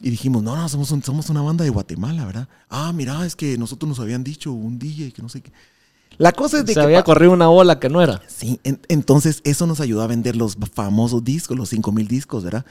Y 0.00 0.10
dijimos, 0.10 0.42
no, 0.42 0.54
no, 0.54 0.68
somos, 0.68 0.90
un- 0.92 1.02
somos 1.02 1.28
una 1.30 1.42
banda 1.42 1.64
de 1.64 1.70
Guatemala, 1.70 2.24
¿verdad? 2.24 2.48
Ah, 2.68 2.92
mira, 2.94 3.24
es 3.26 3.34
que 3.34 3.58
nosotros 3.58 3.88
nos 3.88 3.98
habían 4.00 4.22
dicho 4.22 4.52
un 4.52 4.78
DJ 4.78 5.12
que 5.12 5.22
no 5.22 5.28
sé 5.28 5.40
qué. 5.40 5.50
La 6.16 6.32
cosa 6.32 6.58
es 6.58 6.66
de 6.66 6.72
Se 6.74 6.80
que. 6.80 6.84
había 6.84 7.04
corrido 7.04 7.32
una 7.32 7.46
bola 7.48 7.78
que 7.78 7.88
no 7.88 8.02
era. 8.02 8.20
Sí, 8.26 8.58
en- 8.64 8.80
entonces 8.88 9.40
eso 9.44 9.66
nos 9.66 9.80
ayudó 9.80 10.02
a 10.02 10.06
vender 10.06 10.34
los 10.36 10.56
famosos 10.72 11.22
discos, 11.22 11.56
los 11.56 11.68
5000 11.68 12.08
discos, 12.08 12.42
¿verdad? 12.44 12.64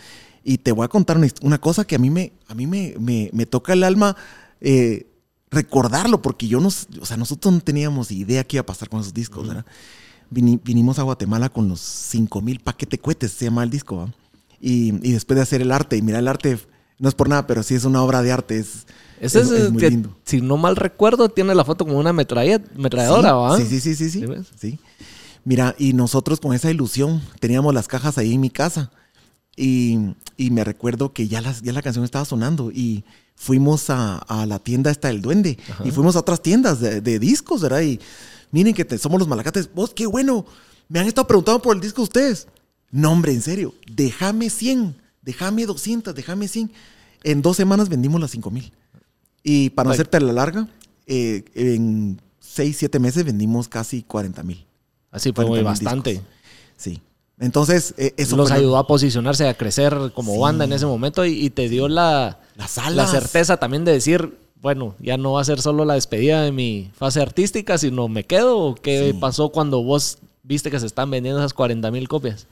Y 0.44 0.58
te 0.58 0.72
voy 0.72 0.86
a 0.86 0.88
contar 0.88 1.18
una, 1.18 1.28
una 1.42 1.60
cosa 1.60 1.86
que 1.86 1.96
a 1.96 2.00
mí 2.00 2.10
me, 2.10 2.34
a 2.48 2.56
mí 2.56 2.68
me, 2.68 2.96
me, 3.00 3.30
me 3.34 3.46
toca 3.46 3.74
el 3.74 3.84
alma 3.84 4.16
eh, 4.60 5.08
recordarlo, 5.52 6.22
porque 6.22 6.48
yo 6.48 6.60
no, 6.60 6.68
o 6.68 7.06
sea, 7.06 7.16
nosotros 7.18 7.54
no 7.54 7.60
teníamos 7.62 8.12
idea 8.12 8.44
qué 8.44 8.58
iba 8.58 8.62
a 8.62 8.66
pasar 8.66 8.90
con 8.90 9.00
esos 9.00 9.14
discos, 9.14 9.48
¿verdad? 9.48 9.66
Vini- 10.30 10.60
vinimos 10.64 11.00
a 11.00 11.04
Guatemala 11.04 11.48
con 11.50 11.70
los 11.70 11.80
5000 11.80 12.60
paquete 12.60 12.98
cohetes, 12.98 13.32
se 13.32 13.46
llama 13.46 13.64
el 13.64 13.70
disco, 13.70 13.96
¿va? 13.98 14.14
Y, 14.60 14.90
y 15.08 15.12
después 15.14 15.36
de 15.38 15.44
hacer 15.44 15.62
el 15.62 15.72
arte, 15.72 15.96
y 15.96 16.02
mira, 16.02 16.20
el 16.20 16.28
arte 16.28 16.58
no 17.00 17.10
es 17.10 17.16
por 17.16 17.30
nada, 17.30 17.46
pero 17.48 17.64
sí 17.64 17.76
es 17.76 17.84
una 17.86 18.02
obra 18.04 18.22
de 18.22 18.32
arte, 18.32 18.58
es, 18.60 18.86
Ese 19.22 19.40
es, 19.42 19.52
es 19.52 19.66
el 19.66 19.72
muy 19.74 19.82
que, 19.82 19.90
lindo. 19.92 20.16
si 20.26 20.42
no 20.42 20.58
mal 20.58 20.76
recuerdo, 20.76 21.30
tiene 21.30 21.54
la 21.56 21.64
foto 21.66 21.86
como 21.86 21.98
una 22.00 22.14
metralla- 22.14 22.62
metralladora, 22.76 23.34
¿va? 23.34 23.58
Sí, 23.58 23.66
sí, 23.66 23.80
sí, 23.80 23.96
sí, 23.96 24.10
sí. 24.10 24.26
¿Sí 24.26 24.44
sí. 24.60 24.80
Mira, 25.46 25.76
y 25.78 25.94
nosotros 25.94 26.40
con 26.40 26.54
esa 26.54 26.70
ilusión 26.72 27.22
teníamos 27.40 27.74
las 27.74 27.88
cajas 27.88 28.18
ahí 28.18 28.34
en 28.34 28.42
mi 28.42 28.50
casa. 28.50 28.92
Y, 29.56 29.98
y 30.36 30.52
me 30.52 30.64
recuerdo 30.64 31.14
que 31.14 31.28
ya, 31.28 31.42
las, 31.42 31.62
ya 31.62 31.72
la 31.74 31.82
canción 31.82 32.06
estaba 32.06 32.26
sonando 32.26 32.70
y 32.72 33.04
fuimos 33.36 33.90
a, 33.90 34.18
a 34.18 34.46
la 34.46 34.60
tienda 34.60 34.92
esta 34.92 35.08
del 35.08 35.22
duende 35.22 35.58
y 35.84 35.92
fuimos 35.92 36.16
a 36.16 36.20
otras 36.20 36.42
tiendas 36.42 36.80
de, 36.80 37.02
de 37.02 37.18
discos, 37.20 37.62
¿verdad? 37.62 37.82
Y 37.82 38.00
miren 38.52 38.74
que 38.76 38.86
te- 38.86 38.98
somos 38.98 39.20
los 39.20 39.28
malacates. 39.28 39.70
Vos, 39.74 39.94
qué 39.96 40.06
bueno. 40.06 40.46
Me 40.90 41.00
han 41.00 41.08
estado 41.08 41.28
preguntando 41.28 41.62
por 41.62 41.76
el 41.76 41.82
disco 41.82 42.02
ustedes. 42.04 42.48
No, 42.92 43.12
hombre, 43.12 43.32
en 43.34 43.42
serio. 43.42 43.74
Déjame 43.92 44.50
100, 44.50 44.96
déjame 45.28 45.66
200, 45.68 46.16
déjame 46.16 46.48
100. 46.48 46.72
En 47.24 47.42
dos 47.44 47.56
semanas 47.58 47.90
vendimos 47.90 48.20
las 48.20 48.32
5000. 48.32 48.72
Y 49.44 49.70
para 49.72 49.88
no 49.90 49.94
hacerte 49.94 50.20
la 50.22 50.34
larga, 50.34 50.68
eh, 51.06 51.44
en 51.54 52.20
6, 52.40 52.76
7 52.78 52.98
meses 53.00 53.24
vendimos 53.26 53.68
casi 53.68 54.02
40 54.04 54.42
mil. 54.44 54.66
Así 55.12 55.32
fue 55.34 55.46
40,000 55.46 55.64
bastante. 55.64 56.10
discos. 56.12 56.28
Sí. 56.78 57.02
Entonces, 57.40 57.94
eh, 57.98 58.14
eso 58.18 58.36
Los 58.36 58.50
ayudó 58.52 58.78
a 58.78 58.88
posicionarse, 58.88 59.48
a 59.48 59.54
crecer 59.56 59.96
como 60.16 60.34
Sí. 60.34 60.40
banda 60.40 60.66
en 60.66 60.74
ese 60.74 60.86
momento 60.88 61.24
y, 61.26 61.34
y 61.46 61.50
te 61.52 61.70
dio 61.70 61.88
la, 61.88 62.40
la 62.56 63.08
certeza 63.08 63.58
también 63.58 63.86
de 63.86 63.92
decir, 63.92 64.36
bueno, 64.62 64.96
ya 65.00 65.18
no 65.18 65.34
va 65.34 65.42
a 65.42 65.46
ser 65.46 65.62
solo 65.62 65.86
la 65.86 65.94
despedida 65.94 66.42
de 66.42 66.52
mi 66.52 66.90
fase 66.96 67.22
artística, 67.22 67.78
sino 67.78 68.08
me 68.08 68.24
quedo. 68.24 68.58
¿O 68.58 68.76
¿Qué 68.76 69.12
Sí. 69.12 69.18
pasó 69.20 69.50
cuando 69.50 69.84
vos 69.84 70.18
viste 70.44 70.72
que 70.72 70.80
se 70.80 70.88
están 70.88 71.12
vendiendo 71.12 71.40
esas 71.40 71.54
40 71.54 71.92
mil 71.92 72.08
copias? 72.08 72.48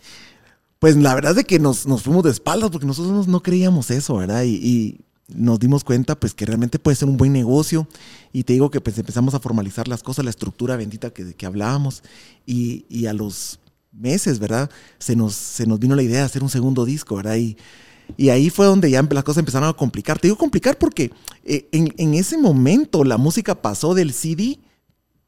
Pues 0.80 0.96
la 0.98 1.16
verdad 1.16 1.38
es 1.38 1.46
que 1.46 1.60
nos, 1.60 1.88
nos 1.88 2.04
fuimos 2.04 2.24
de 2.24 2.32
espaldas 2.32 2.70
porque 2.70 2.86
nosotros 2.86 3.28
no, 3.28 3.32
no 3.32 3.42
creíamos 3.42 3.92
eso, 3.92 4.18
¿verdad? 4.18 4.44
Y, 4.44 4.56
y 4.56 5.02
nos 5.28 5.60
dimos 5.60 5.84
cuenta 5.84 6.20
pues 6.20 6.34
que 6.34 6.46
realmente 6.46 6.80
puede 6.80 6.96
ser 6.96 7.08
un 7.08 7.18
buen 7.18 7.34
negocio 7.34 7.88
y 8.32 8.44
te 8.44 8.54
digo 8.54 8.70
que 8.70 8.82
pues 8.82 8.98
empezamos 8.98 9.34
a 9.34 9.40
formalizar 9.40 9.88
las 9.88 10.04
cosas, 10.04 10.26
la 10.26 10.30
estructura 10.30 10.76
bendita 10.76 11.10
que, 11.10 11.34
que 11.34 11.46
hablábamos 11.46 12.04
y, 12.46 12.86
y 12.90 13.08
a 13.08 13.14
los 13.14 13.60
meses, 13.92 14.40
¿verdad? 14.40 14.70
Se 15.00 15.16
nos, 15.16 15.34
se 15.34 15.66
nos 15.66 15.80
vino 15.80 15.96
la 15.96 16.04
idea 16.04 16.20
de 16.20 16.26
hacer 16.26 16.44
un 16.44 16.50
segundo 16.50 16.86
disco, 16.86 17.16
¿verdad? 17.16 17.38
Y, 17.38 17.58
y 18.18 18.30
ahí 18.30 18.50
fue 18.50 18.66
donde 18.66 18.92
ya 18.92 19.02
las 19.02 19.24
cosas 19.24 19.40
empezaron 19.40 19.70
a 19.70 19.74
complicar. 19.74 20.20
Te 20.20 20.28
digo 20.28 20.38
complicar 20.38 20.78
porque 20.78 21.12
eh, 21.44 21.68
en, 21.72 21.94
en 21.98 22.14
ese 22.14 22.38
momento 22.38 23.04
la 23.04 23.18
música 23.18 23.62
pasó 23.62 23.96
del 23.96 24.14
CD, 24.14 24.60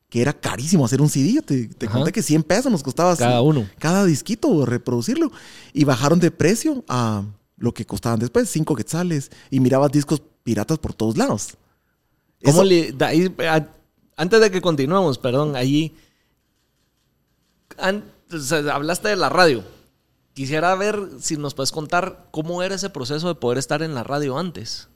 que 0.09 0.21
era 0.21 0.31
carísimo 0.33 0.85
hacer 0.85 1.01
un 1.01 1.09
CD, 1.09 1.41
te, 1.41 1.67
te 1.67 1.87
conté 1.87 2.11
que 2.13 2.21
100 2.21 2.43
pesos 2.43 2.71
nos 2.71 2.81
costaba 2.83 3.15
Cada 3.17 3.41
uno. 3.41 3.67
cada 3.77 4.05
disquito, 4.05 4.65
reproducirlo. 4.65 5.31
Y 5.73 5.83
bajaron 5.83 6.19
de 6.19 6.31
precio 6.31 6.83
a 6.87 7.23
lo 7.57 7.73
que 7.73 7.85
costaban 7.85 8.19
después, 8.19 8.49
cinco 8.49 8.75
quetzales. 8.75 9.31
Y 9.49 9.59
mirabas 9.59 9.91
discos 9.91 10.21
piratas 10.43 10.77
por 10.79 10.93
todos 10.93 11.17
lados. 11.17 11.57
¿Cómo 12.43 12.61
Eso- 12.61 12.63
le- 12.63 12.91
de 12.93 13.05
ahí, 13.05 13.35
a- 13.49 13.67
antes 14.15 14.39
de 14.39 14.49
que 14.51 14.61
continuemos, 14.61 15.17
perdón, 15.17 15.55
allí 15.55 15.93
an- 17.77 18.03
o 18.31 18.37
sea, 18.39 18.59
hablaste 18.73 19.09
de 19.09 19.15
la 19.15 19.29
radio. 19.29 19.63
Quisiera 20.33 20.73
ver 20.75 20.99
si 21.19 21.35
nos 21.37 21.53
puedes 21.53 21.71
contar 21.71 22.27
cómo 22.31 22.61
era 22.63 22.75
ese 22.75 22.89
proceso 22.89 23.27
de 23.27 23.35
poder 23.35 23.57
estar 23.57 23.81
en 23.81 23.93
la 23.95 24.03
radio 24.03 24.37
antes. 24.37 24.87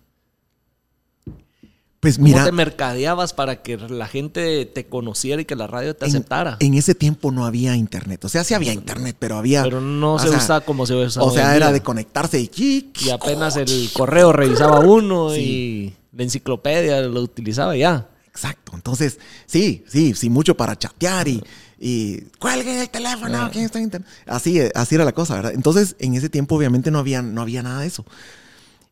Pues 2.01 2.15
¿Cómo 2.17 2.27
mira, 2.27 2.43
te 2.43 2.51
mercadeabas 2.51 3.31
para 3.33 3.61
que 3.61 3.77
la 3.77 4.07
gente 4.07 4.65
te 4.65 4.87
conociera 4.87 5.41
y 5.41 5.45
que 5.45 5.55
la 5.55 5.67
radio 5.67 5.95
te 5.95 6.05
en, 6.05 6.09
aceptara? 6.11 6.57
en 6.59 6.73
ese 6.73 6.95
tiempo 6.95 7.31
no 7.31 7.45
había 7.45 7.75
internet. 7.77 8.25
O 8.25 8.29
sea, 8.29 8.43
sí 8.43 8.53
había 8.53 8.73
internet, 8.73 9.15
pero 9.19 9.37
había... 9.37 9.61
Pero 9.63 9.79
no 9.79 10.17
se 10.19 10.27
sea, 10.27 10.37
usa 10.37 10.61
como 10.61 10.85
se 10.85 10.95
usa 10.95 11.21
O 11.23 11.31
sea, 11.31 11.55
era 11.55 11.67
día. 11.67 11.73
de 11.73 11.81
conectarse 11.81 12.41
y... 12.41 12.91
Y 12.99 13.09
apenas 13.11 13.55
el 13.55 13.89
correo 13.93 14.33
revisaba 14.33 14.79
uno 14.79 15.29
Sí. 15.29 15.39
y 15.39 16.17
la 16.17 16.23
enciclopedia 16.23 17.01
lo 17.01 17.21
utilizaba 17.21 17.77
ya. 17.77 18.09
Exacto. 18.27 18.71
Entonces, 18.73 19.19
sí, 19.45 19.83
sí, 19.87 20.13
sí, 20.15 20.29
mucho 20.29 20.57
para 20.57 20.75
chatear 20.77 21.27
y, 21.27 21.43
y 21.79 22.21
cuelguen 22.39 22.79
el 22.79 22.89
teléfono, 22.89 23.47
¿quién 23.51 23.65
está 23.65 23.77
en 23.77 23.83
internet? 23.85 24.09
Así, 24.25 24.59
así 24.73 24.95
era 24.95 25.05
la 25.05 25.11
cosa, 25.11 25.35
¿verdad? 25.35 25.51
Entonces, 25.53 25.95
en 25.99 26.15
ese 26.15 26.29
tiempo, 26.29 26.55
obviamente, 26.55 26.89
no 26.89 26.97
había, 26.99 27.21
no 27.21 27.41
había 27.43 27.61
nada 27.61 27.81
de 27.81 27.87
eso. 27.87 28.05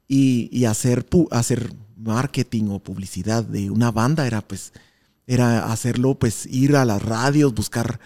Y, 0.08 0.50
y 0.52 0.66
hacer, 0.66 1.06
hacer 1.32 1.72
marketing 2.00 2.70
o 2.70 2.80
publicidad 2.80 3.44
de 3.44 3.70
una 3.70 3.92
banda 3.92 4.26
era, 4.26 4.42
pues, 4.42 4.74
era 5.28 5.72
hacerlo, 5.72 6.16
pues 6.16 6.46
ir 6.48 6.76
a 6.76 6.86
las 6.86 7.02
radios, 7.02 7.54
buscar 7.54 8.00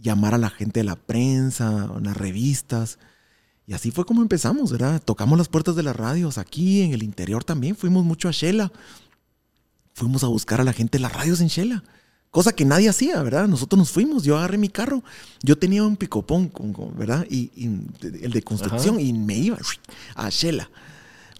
llamar 0.00 0.34
a 0.34 0.38
la 0.38 0.50
gente 0.50 0.80
de 0.80 0.84
la 0.84 0.96
prensa, 0.96 1.90
las 2.00 2.16
revistas. 2.16 2.98
Y 3.66 3.74
así 3.74 3.90
fue 3.90 4.04
como 4.04 4.22
empezamos, 4.22 4.72
¿verdad? 4.72 5.02
Tocamos 5.04 5.38
las 5.38 5.48
puertas 5.48 5.76
de 5.76 5.82
las 5.82 5.94
radios 5.94 6.38
aquí, 6.38 6.82
en 6.82 6.92
el 6.92 7.02
interior 7.02 7.44
también. 7.44 7.76
Fuimos 7.76 8.04
mucho 8.04 8.28
a 8.28 8.32
Shela. 8.32 8.72
Fuimos 9.94 10.24
a 10.24 10.28
buscar 10.28 10.60
a 10.60 10.64
la 10.64 10.72
gente 10.72 10.98
de 10.98 11.02
las 11.02 11.12
radios 11.12 11.40
en 11.40 11.48
Shela. 11.48 11.84
Cosa 12.30 12.52
que 12.52 12.64
nadie 12.64 12.88
hacía, 12.88 13.20
¿verdad? 13.22 13.48
Nosotros 13.48 13.78
nos 13.78 13.90
fuimos, 13.90 14.22
yo 14.22 14.38
agarré 14.38 14.56
mi 14.56 14.68
carro, 14.68 15.02
yo 15.42 15.58
tenía 15.58 15.82
un 15.82 15.96
picopón, 15.96 16.52
¿verdad? 16.96 17.26
Y, 17.28 17.50
el 18.22 18.30
de 18.30 18.42
construcción 18.42 19.00
y 19.00 19.12
me 19.12 19.36
iba 19.36 19.58
a 20.14 20.28
Shela, 20.30 20.70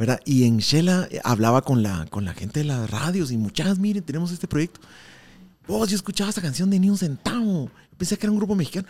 ¿verdad? 0.01 0.19
Y 0.25 0.45
en 0.45 0.57
Shela 0.57 1.11
hablaba 1.25 1.61
con 1.61 1.83
la, 1.83 2.07
con 2.07 2.25
la 2.25 2.33
gente 2.33 2.61
de 2.61 2.65
las 2.65 2.89
radios 2.89 3.31
y 3.31 3.37
muchas, 3.37 3.79
miren, 3.79 4.03
tenemos 4.03 4.33
este 4.33 4.49
proyecto. 4.49 4.81
Vos, 5.69 5.91
yo 5.91 5.95
escuchaba 5.95 6.31
esa 6.31 6.41
canción 6.41 6.71
de 6.71 6.81
Ni 6.81 6.89
un 6.89 6.97
centavo, 6.97 7.71
pensé 7.99 8.17
que 8.17 8.25
era 8.25 8.33
un 8.33 8.39
grupo 8.39 8.55
mexicano. 8.55 8.89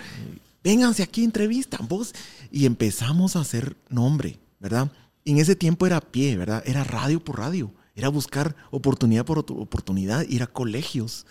Vénganse 0.62 1.02
aquí, 1.02 1.24
entrevistan, 1.24 1.88
vos. 1.88 2.14
Y 2.52 2.64
empezamos 2.64 3.34
a 3.34 3.40
hacer 3.40 3.76
nombre, 3.88 4.38
¿verdad? 4.60 4.88
Y 5.24 5.32
en 5.32 5.38
ese 5.38 5.56
tiempo 5.56 5.84
era 5.84 5.96
a 5.96 6.00
pie, 6.00 6.36
¿verdad? 6.36 6.62
Era 6.64 6.84
radio 6.84 7.18
por 7.18 7.40
radio. 7.40 7.72
Era 7.96 8.08
buscar 8.08 8.54
oportunidad 8.70 9.24
por 9.24 9.40
oportunidad, 9.40 10.24
ir 10.28 10.44
a 10.44 10.46
colegios 10.46 11.26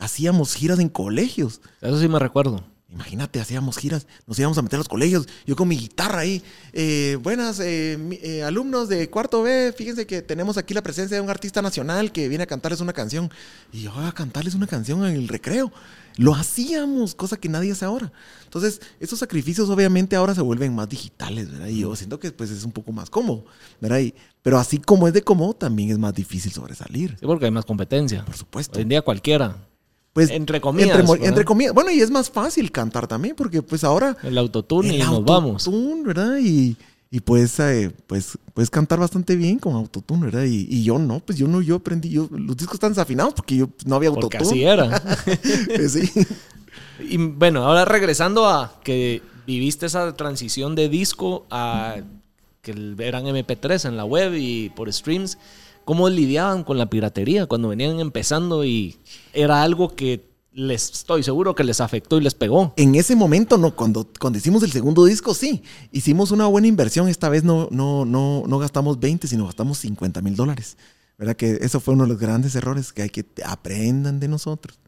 hacíamos 0.00 0.54
giras 0.54 0.80
en 0.80 0.88
colegios. 0.88 1.60
Eso 1.80 2.00
sí 2.00 2.08
me 2.08 2.18
recuerdo. 2.18 2.64
Imagínate, 2.92 3.40
hacíamos 3.40 3.76
giras, 3.76 4.06
nos 4.26 4.36
íbamos 4.38 4.58
a 4.58 4.62
meter 4.62 4.76
a 4.76 4.78
los 4.78 4.88
colegios, 4.88 5.28
yo 5.46 5.54
con 5.54 5.68
mi 5.68 5.76
guitarra 5.76 6.20
ahí. 6.20 6.42
Eh, 6.72 7.16
buenas, 7.22 7.60
eh, 7.60 7.96
eh, 8.22 8.42
alumnos 8.42 8.88
de 8.88 9.08
cuarto 9.08 9.42
B, 9.42 9.72
fíjense 9.76 10.06
que 10.06 10.22
tenemos 10.22 10.58
aquí 10.58 10.74
la 10.74 10.82
presencia 10.82 11.16
de 11.16 11.20
un 11.20 11.30
artista 11.30 11.62
nacional 11.62 12.10
que 12.10 12.28
viene 12.28 12.44
a 12.44 12.46
cantarles 12.48 12.80
una 12.80 12.92
canción. 12.92 13.30
Y 13.72 13.82
yo 13.82 13.92
a 13.94 14.10
cantarles 14.12 14.54
una 14.54 14.66
canción 14.66 15.04
en 15.04 15.14
el 15.14 15.28
recreo. 15.28 15.72
Lo 16.16 16.34
hacíamos, 16.34 17.14
cosa 17.14 17.36
que 17.36 17.48
nadie 17.48 17.70
hace 17.70 17.84
ahora. 17.84 18.12
Entonces, 18.44 18.80
esos 18.98 19.20
sacrificios 19.20 19.70
obviamente 19.70 20.16
ahora 20.16 20.34
se 20.34 20.40
vuelven 20.40 20.74
más 20.74 20.88
digitales, 20.88 21.48
¿verdad? 21.48 21.68
Y 21.68 21.80
yo 21.80 21.94
siento 21.94 22.18
que 22.18 22.32
pues 22.32 22.50
es 22.50 22.64
un 22.64 22.72
poco 22.72 22.90
más 22.90 23.08
cómodo, 23.08 23.44
¿verdad? 23.80 24.00
pero 24.42 24.58
así 24.58 24.78
como 24.78 25.06
es 25.06 25.14
de 25.14 25.22
cómodo, 25.22 25.54
también 25.54 25.90
es 25.90 25.98
más 25.98 26.12
difícil 26.12 26.50
sobresalir. 26.50 27.16
Sí, 27.20 27.26
porque 27.26 27.44
hay 27.44 27.50
más 27.52 27.64
competencia. 27.64 28.24
Por 28.24 28.36
supuesto. 28.36 28.78
Hoy 28.78 28.82
en 28.82 28.88
día 28.88 29.02
cualquiera 29.02 29.56
pues 30.12 30.30
entre 30.30 30.60
comillas. 30.60 30.98
Entre, 31.20 31.44
comillas. 31.44 31.72
Bueno, 31.72 31.90
y 31.90 32.00
es 32.00 32.10
más 32.10 32.30
fácil 32.30 32.72
cantar 32.72 33.06
también, 33.06 33.36
porque 33.36 33.62
pues 33.62 33.84
ahora. 33.84 34.16
El 34.22 34.38
autotune 34.38 34.96
y 34.96 34.98
nos 34.98 35.24
vamos. 35.24 35.70
¿verdad? 36.04 36.38
Y, 36.40 36.76
y 37.10 37.20
puedes, 37.20 37.58
eh, 37.60 37.92
pues, 38.06 38.38
puedes 38.52 38.70
cantar 38.70 38.98
bastante 38.98 39.36
bien 39.36 39.58
con 39.58 39.74
autotune, 39.74 40.26
¿verdad? 40.26 40.44
Y, 40.44 40.82
yo 40.82 40.98
no, 40.98 41.20
pues 41.20 41.38
yo 41.38 41.46
no, 41.46 41.60
yo 41.62 41.76
aprendí, 41.76 42.10
yo, 42.10 42.28
los 42.30 42.56
discos 42.56 42.74
están 42.74 42.92
desafinados 42.92 43.34
porque 43.34 43.56
yo 43.56 43.68
no 43.86 43.96
había 43.96 44.08
autotune. 44.08 44.38
Porque 44.38 44.48
así 44.48 44.64
era. 44.64 45.00
Pues 45.76 45.92
sí. 45.92 46.26
Y 47.00 47.16
bueno, 47.16 47.64
ahora 47.64 47.84
regresando 47.84 48.48
a 48.48 48.80
que 48.82 49.22
viviste 49.46 49.86
esa 49.86 50.14
transición 50.14 50.74
de 50.74 50.88
disco 50.88 51.46
a 51.50 51.96
que 52.62 52.72
eran 52.98 53.24
MP3 53.24 53.88
en 53.88 53.96
la 53.96 54.04
web 54.04 54.34
y 54.36 54.68
por 54.70 54.92
streams 54.92 55.38
cómo 55.90 56.08
lidiaban 56.08 56.62
con 56.62 56.78
la 56.78 56.88
piratería 56.88 57.46
cuando 57.46 57.66
venían 57.66 57.98
empezando 57.98 58.64
y 58.64 59.00
era 59.32 59.60
algo 59.60 59.96
que 59.96 60.24
les 60.52 60.88
estoy 60.88 61.24
seguro 61.24 61.56
que 61.56 61.64
les 61.64 61.80
afectó 61.80 62.16
y 62.16 62.20
les 62.20 62.34
pegó. 62.34 62.74
En 62.76 62.94
ese 62.94 63.16
momento 63.16 63.58
no, 63.58 63.74
cuando, 63.74 64.08
cuando 64.20 64.38
hicimos 64.38 64.62
el 64.62 64.70
segundo 64.70 65.04
disco 65.04 65.34
sí, 65.34 65.64
hicimos 65.90 66.30
una 66.30 66.46
buena 66.46 66.68
inversión, 66.68 67.08
esta 67.08 67.28
vez 67.28 67.42
no, 67.42 67.66
no, 67.72 68.04
no, 68.04 68.44
no 68.46 68.58
gastamos 68.60 69.00
20, 69.00 69.26
sino 69.26 69.46
gastamos 69.46 69.78
50 69.78 70.22
mil 70.22 70.36
dólares. 70.36 70.76
¿Verdad? 71.18 71.34
Que 71.34 71.58
eso 71.60 71.80
fue 71.80 71.94
uno 71.94 72.04
de 72.04 72.10
los 72.10 72.20
grandes 72.20 72.54
errores 72.54 72.92
que 72.92 73.02
hay 73.02 73.10
que 73.10 73.26
aprendan 73.44 74.20
de 74.20 74.28
nosotros 74.28 74.78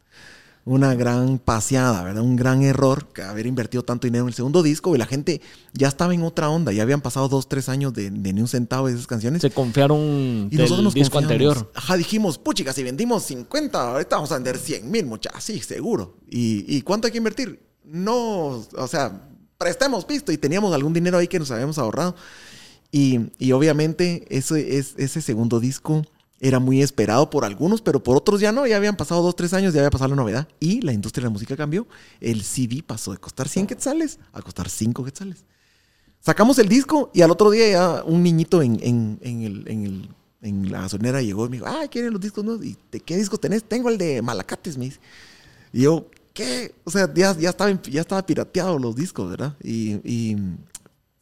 una 0.65 0.95
gran 0.95 1.39
paseada, 1.39 2.05
¿verdad? 2.05 2.23
Un 2.23 2.37
gran 2.37 2.63
error 2.63 3.09
que 3.13 3.23
haber 3.23 3.47
invertido 3.47 3.83
tanto 3.83 4.07
dinero 4.07 4.25
en 4.25 4.29
el 4.29 4.35
segundo 4.35 4.63
disco 4.63 4.95
y 4.95 4.99
la 4.99 5.07
gente 5.07 5.41
ya 5.73 5.89
estaba 5.89 6.15
en 6.15 6.23
otra 6.23 6.51
onda, 6.51 6.73
ya 6.73 6.83
habían 6.83 7.01
pasado 7.01 7.29
dos, 7.29 7.49
tres 7.49 7.69
años 7.69 7.93
de, 7.93 8.11
ni 8.11 8.41
un 8.41 8.47
centavo 8.47 8.87
de 8.87 8.95
esas 8.95 9.09
canciones. 9.09 9.43
Se 9.43 9.51
confiaron 9.51 10.49
y 10.51 10.57
nosotros 10.57 10.85
nos 10.85 10.95
disco 10.95 11.19
anterior. 11.19 11.71
Ajá, 11.75 11.97
dijimos, 11.97 12.39
puchica, 12.39 12.73
si 12.73 12.85
vendimos 12.85 13.25
50, 13.25 13.93
ahorita 13.93 14.17
vamos 14.17 14.31
a 14.31 14.35
vender 14.35 14.57
100 14.57 14.89
mil, 14.89 15.07
muchachos, 15.07 15.43
sí, 15.43 15.61
seguro. 15.61 16.17
¿Y, 16.29 16.81
cuánto 16.83 17.07
hay 17.07 17.13
que 17.13 17.19
invertir? 17.19 17.61
No, 17.85 18.65
o 18.77 18.89
sea, 18.89 19.29
prestemos 19.59 20.05
pisto 20.05 20.31
y 20.31 20.39
teníamos 20.39 20.73
algún 20.73 20.93
dinero 20.93 21.19
ahí 21.19 21.27
que 21.27 21.41
nos 21.41 21.51
habíamos 21.51 21.79
ahorrado. 21.79 22.15
Y, 22.93 23.31
y 23.39 23.53
obviamente 23.53 24.27
ese, 24.29 24.79
es, 24.79 24.95
ese 24.99 25.23
segundo 25.23 25.59
disco 25.61 26.05
era 26.43 26.59
muy 26.59 26.83
esperado 26.83 27.31
por 27.31 27.45
algunos, 27.45 27.81
pero 27.81 28.03
por 28.03 28.17
otros 28.17 28.41
ya 28.41 28.51
no. 28.51 28.67
Ya 28.67 28.77
habían 28.77 28.97
pasado 28.97 29.23
dos, 29.23 29.37
tres 29.37 29.55
años, 29.55 29.73
ya 29.73 29.81
había 29.81 29.91
pasado 29.91 30.11
la 30.11 30.17
novedad. 30.17 30.49
Y 30.59 30.81
la 30.81 30.93
industria 30.93 31.23
de 31.23 31.27
la 31.27 31.33
música 31.33 31.57
cambió. 31.57 31.87
El 32.21 32.43
CD 32.43 32.83
pasó 32.85 33.13
de 33.13 33.19
costar 33.19 33.49
100 33.49 33.69
quetzales 33.69 34.19
a 34.33 34.43
costar 34.43 34.69
5 34.69 35.05
quetzales. 35.05 35.45
Sacamos 36.19 36.59
el 36.59 36.69
disco 36.69 37.13
y 37.15 37.23
al 37.23 37.31
otro 37.31 37.49
día 37.49 37.71
ya 37.71 38.03
un 38.03 38.25
niñito 38.25 38.61
en, 38.61 38.81
en, 38.83 39.19
en, 39.23 39.43
el, 39.45 40.09
en, 40.43 40.73
la 40.73 40.81
gasolinera 40.81 41.23
llegó 41.23 41.47
y 41.47 41.49
me 41.49 41.57
dijo, 41.59 41.69
ah, 41.69 41.87
¿quieren 41.89 42.13
los 42.13 42.21
discos? 42.21 42.45
No? 42.45 42.61
¿Y 42.61 42.77
de 42.91 42.99
qué 42.99 43.17
discos 43.17 43.39
tenés? 43.39 43.63
Tengo 43.63 43.89
el 43.89 43.97
de 43.97 44.21
Malacates, 44.21 44.77
me 44.77 44.87
dice. 44.87 44.99
Y 45.73 45.83
yo, 45.83 46.07
¿qué? 46.35 46.75
O 46.83 46.91
sea, 46.91 47.09
ya, 47.15 47.39
ya, 47.39 47.51
estaba, 47.51 47.71
ya 47.83 48.01
estaba 48.01 48.27
pirateado 48.27 48.81
los 48.81 48.97
discos, 48.97 49.31
¿verdad? 49.31 49.57
Y, 49.63 50.01
y 50.03 50.37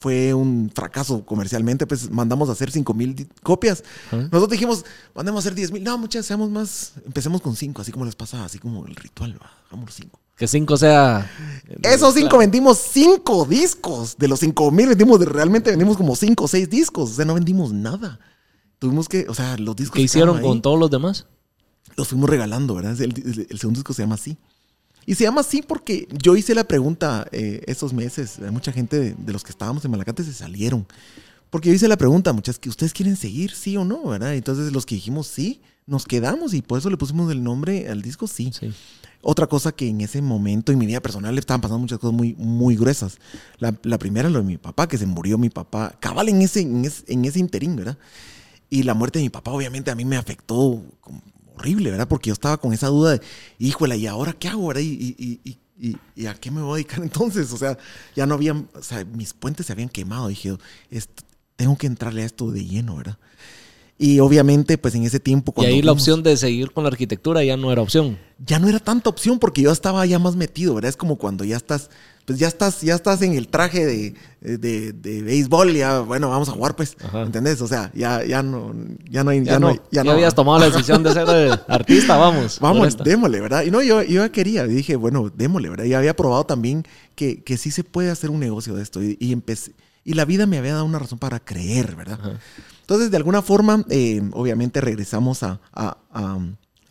fue 0.00 0.32
un 0.32 0.70
fracaso 0.74 1.26
comercialmente, 1.26 1.86
pues 1.86 2.10
mandamos 2.10 2.48
a 2.48 2.52
hacer 2.52 2.70
5 2.70 2.94
mil 2.94 3.28
copias. 3.42 3.84
Nosotros 4.10 4.48
dijimos, 4.48 4.84
mandemos 5.14 5.40
a 5.40 5.40
hacer 5.40 5.54
10 5.54 5.72
mil. 5.72 5.84
No, 5.84 5.98
muchas, 5.98 6.24
seamos 6.24 6.50
más, 6.50 6.94
empecemos 7.04 7.42
con 7.42 7.54
5, 7.54 7.82
así 7.82 7.92
como 7.92 8.06
les 8.06 8.16
pasa, 8.16 8.42
así 8.44 8.58
como 8.58 8.86
el 8.86 8.96
ritual, 8.96 9.38
hagamos 9.68 9.94
5. 9.94 10.18
Que 10.38 10.48
5 10.48 10.76
sea... 10.78 11.30
Esos 11.82 12.14
5 12.14 12.38
vendimos 12.38 12.78
5 12.78 13.44
discos. 13.44 14.16
De 14.16 14.26
los 14.26 14.40
5 14.40 14.70
mil 14.70 14.88
vendimos, 14.88 15.20
realmente 15.20 15.68
vendimos 15.68 15.98
como 15.98 16.16
5 16.16 16.44
o 16.44 16.48
6 16.48 16.70
discos. 16.70 17.10
O 17.10 17.12
sea, 17.12 17.26
no 17.26 17.34
vendimos 17.34 17.74
nada. 17.74 18.18
Tuvimos 18.78 19.06
que, 19.06 19.26
o 19.28 19.34
sea, 19.34 19.58
los 19.58 19.76
discos... 19.76 19.96
¿Qué 19.96 20.02
hicieron 20.02 20.40
con 20.40 20.62
todos 20.62 20.78
los 20.78 20.90
demás? 20.90 21.26
Los 21.94 22.08
fuimos 22.08 22.30
regalando, 22.30 22.74
¿verdad? 22.74 22.98
El, 23.02 23.46
el 23.50 23.58
segundo 23.58 23.80
disco 23.80 23.92
se 23.92 24.00
llama 24.00 24.14
así. 24.14 24.38
Y 25.06 25.14
se 25.14 25.24
llama 25.24 25.40
así 25.40 25.62
porque 25.62 26.06
yo 26.12 26.36
hice 26.36 26.54
la 26.54 26.64
pregunta 26.64 27.26
eh, 27.32 27.62
esos 27.66 27.92
meses. 27.92 28.38
Mucha 28.52 28.72
gente 28.72 29.14
de, 29.14 29.32
los 29.32 29.42
que 29.42 29.50
estábamos 29.50 29.84
en 29.84 29.90
Malacate 29.90 30.24
se 30.24 30.32
salieron. 30.32 30.86
Porque 31.50 31.68
yo 31.68 31.74
hice 31.74 31.88
la 31.88 31.96
pregunta, 31.96 32.32
muchas 32.32 32.58
que 32.58 32.68
ustedes 32.68 32.92
quieren 32.92 33.16
seguir, 33.16 33.50
sí 33.50 33.76
o 33.76 33.84
no, 33.84 34.04
¿verdad? 34.04 34.34
Entonces 34.34 34.72
los 34.72 34.86
que 34.86 34.94
dijimos 34.94 35.26
sí, 35.26 35.60
nos 35.86 36.06
quedamos 36.06 36.54
y 36.54 36.62
por 36.62 36.78
eso 36.78 36.88
le 36.90 36.96
pusimos 36.96 37.30
el 37.32 37.42
nombre 37.42 37.88
al 37.88 38.02
disco 38.02 38.28
sí. 38.28 38.52
Otra 39.22 39.48
cosa 39.48 39.72
que 39.72 39.88
en 39.88 40.00
ese 40.00 40.22
momento 40.22 40.70
en 40.70 40.78
mi 40.78 40.86
vida 40.86 41.00
personal 41.00 41.34
le 41.34 41.40
estaban 41.40 41.60
pasando 41.60 41.80
muchas 41.80 41.98
cosas 41.98 42.14
muy, 42.14 42.34
muy 42.38 42.76
gruesas. 42.76 43.18
La, 43.58 43.72
primera, 43.72 44.30
lo 44.30 44.38
de 44.38 44.44
mi 44.44 44.58
papá, 44.58 44.86
que 44.86 44.96
se 44.96 45.06
murió 45.06 45.36
mi 45.36 45.50
papá, 45.50 45.96
cabal 45.98 46.28
en 46.28 46.40
ese, 46.42 46.60
en 46.60 46.84
ese, 46.84 47.04
en 47.12 47.24
ese 47.24 47.40
interín, 47.40 47.74
¿verdad? 47.74 47.98
Y 48.70 48.84
la 48.84 48.94
muerte 48.94 49.18
de 49.18 49.24
mi 49.24 49.30
papá 49.30 49.50
obviamente 49.50 49.90
a 49.90 49.96
mí 49.96 50.04
me 50.04 50.16
afectó 50.16 50.80
horrible, 51.60 51.90
¿verdad? 51.90 52.08
Porque 52.08 52.28
yo 52.28 52.34
estaba 52.34 52.56
con 52.56 52.72
esa 52.72 52.88
duda 52.88 53.12
de, 53.12 53.20
híjole, 53.58 53.96
¿y 53.96 54.06
ahora 54.06 54.32
qué 54.32 54.48
hago, 54.48 54.66
verdad? 54.66 54.82
Y, 54.82 55.40
y, 55.44 56.26
a 56.26 56.34
qué 56.34 56.50
me 56.50 56.60
voy 56.60 56.72
a 56.72 56.76
dedicar 56.76 57.00
entonces? 57.02 57.52
O 57.52 57.56
sea, 57.56 57.78
ya 58.14 58.26
no 58.26 58.34
habían, 58.34 58.68
o 58.74 58.82
sea, 58.82 59.04
mis 59.04 59.32
puentes 59.32 59.66
se 59.66 59.72
habían 59.72 59.88
quemado. 59.88 60.28
Dije, 60.28 60.56
tengo 61.56 61.76
que 61.76 61.86
entrarle 61.86 62.22
a 62.22 62.26
esto 62.26 62.50
de 62.50 62.64
lleno, 62.64 62.96
¿verdad? 62.96 63.18
Y 64.02 64.18
obviamente, 64.20 64.78
pues 64.78 64.94
en 64.94 65.04
ese 65.04 65.20
tiempo... 65.20 65.52
y 65.58 65.66
ahí 65.66 65.82
la 65.82 65.92
opción 65.92 66.22
de 66.22 66.34
seguir 66.38 66.72
con 66.72 66.84
la 66.84 66.88
arquitectura 66.88 67.44
ya 67.44 67.58
no 67.58 67.70
era 67.70 67.82
opción. 67.82 68.18
Ya 68.38 68.58
no 68.58 68.66
era 68.66 68.78
tanta 68.78 69.10
opción 69.10 69.38
porque 69.38 69.60
yo 69.60 69.70
estaba 69.70 70.06
ya 70.06 70.18
más 70.18 70.36
metido, 70.36 70.74
¿verdad? 70.74 70.88
Es 70.88 70.96
como 70.96 71.16
cuando 71.16 71.44
ya 71.44 71.58
estás 71.58 71.90
pues 72.30 72.38
ya 72.38 72.46
estás, 72.46 72.80
ya 72.80 72.94
estás 72.94 73.22
en 73.22 73.34
el 73.34 73.48
traje 73.48 73.84
de, 73.84 74.14
de, 74.40 74.92
de 74.92 75.22
béisbol, 75.22 75.74
ya, 75.74 75.98
bueno, 75.98 76.30
vamos 76.30 76.48
a 76.48 76.52
jugar, 76.52 76.76
pues, 76.76 76.96
¿entendés? 77.12 77.60
O 77.60 77.66
sea, 77.66 77.90
ya, 77.92 78.24
ya 78.24 78.40
no, 78.40 78.72
ya 79.10 79.24
no 79.24 79.30
hay, 79.30 79.44
ya, 79.44 79.58
no, 79.58 79.74
ya, 79.90 80.04
no, 80.04 80.12
habías 80.12 80.34
tomado 80.34 80.60
la 80.60 80.70
decisión 80.70 81.02
de 81.02 81.12
ser 81.12 81.26
eh, 81.28 81.50
artista, 81.68 82.16
vamos. 82.16 82.60
Vamos, 82.60 82.96
démosle, 82.98 83.40
¿verdad? 83.40 83.64
Y 83.64 83.72
no, 83.72 83.82
yo, 83.82 84.02
yo 84.02 84.22
ya 84.22 84.28
quería, 84.30 84.64
dije, 84.64 84.94
bueno, 84.94 85.28
démosle, 85.34 85.70
¿verdad? 85.70 85.86
Y 85.86 85.94
había 85.94 86.14
probado 86.14 86.44
también 86.44 86.84
que, 87.16 87.42
que 87.42 87.56
sí 87.56 87.72
se 87.72 87.82
puede 87.82 88.10
hacer 88.10 88.30
un 88.30 88.38
negocio 88.38 88.76
de 88.76 88.84
esto. 88.84 89.02
Y, 89.02 89.16
y, 89.18 89.32
empecé, 89.32 89.72
y 90.04 90.14
la 90.14 90.24
vida 90.24 90.46
me 90.46 90.58
había 90.58 90.74
dado 90.74 90.84
una 90.84 91.00
razón 91.00 91.18
para 91.18 91.40
creer, 91.40 91.96
¿verdad? 91.96 92.38
Entonces, 92.90 93.12
de 93.12 93.18
alguna 93.18 93.40
forma, 93.40 93.84
eh, 93.88 94.20
obviamente 94.32 94.80
regresamos 94.80 95.44
a, 95.44 95.60
a 95.72 95.96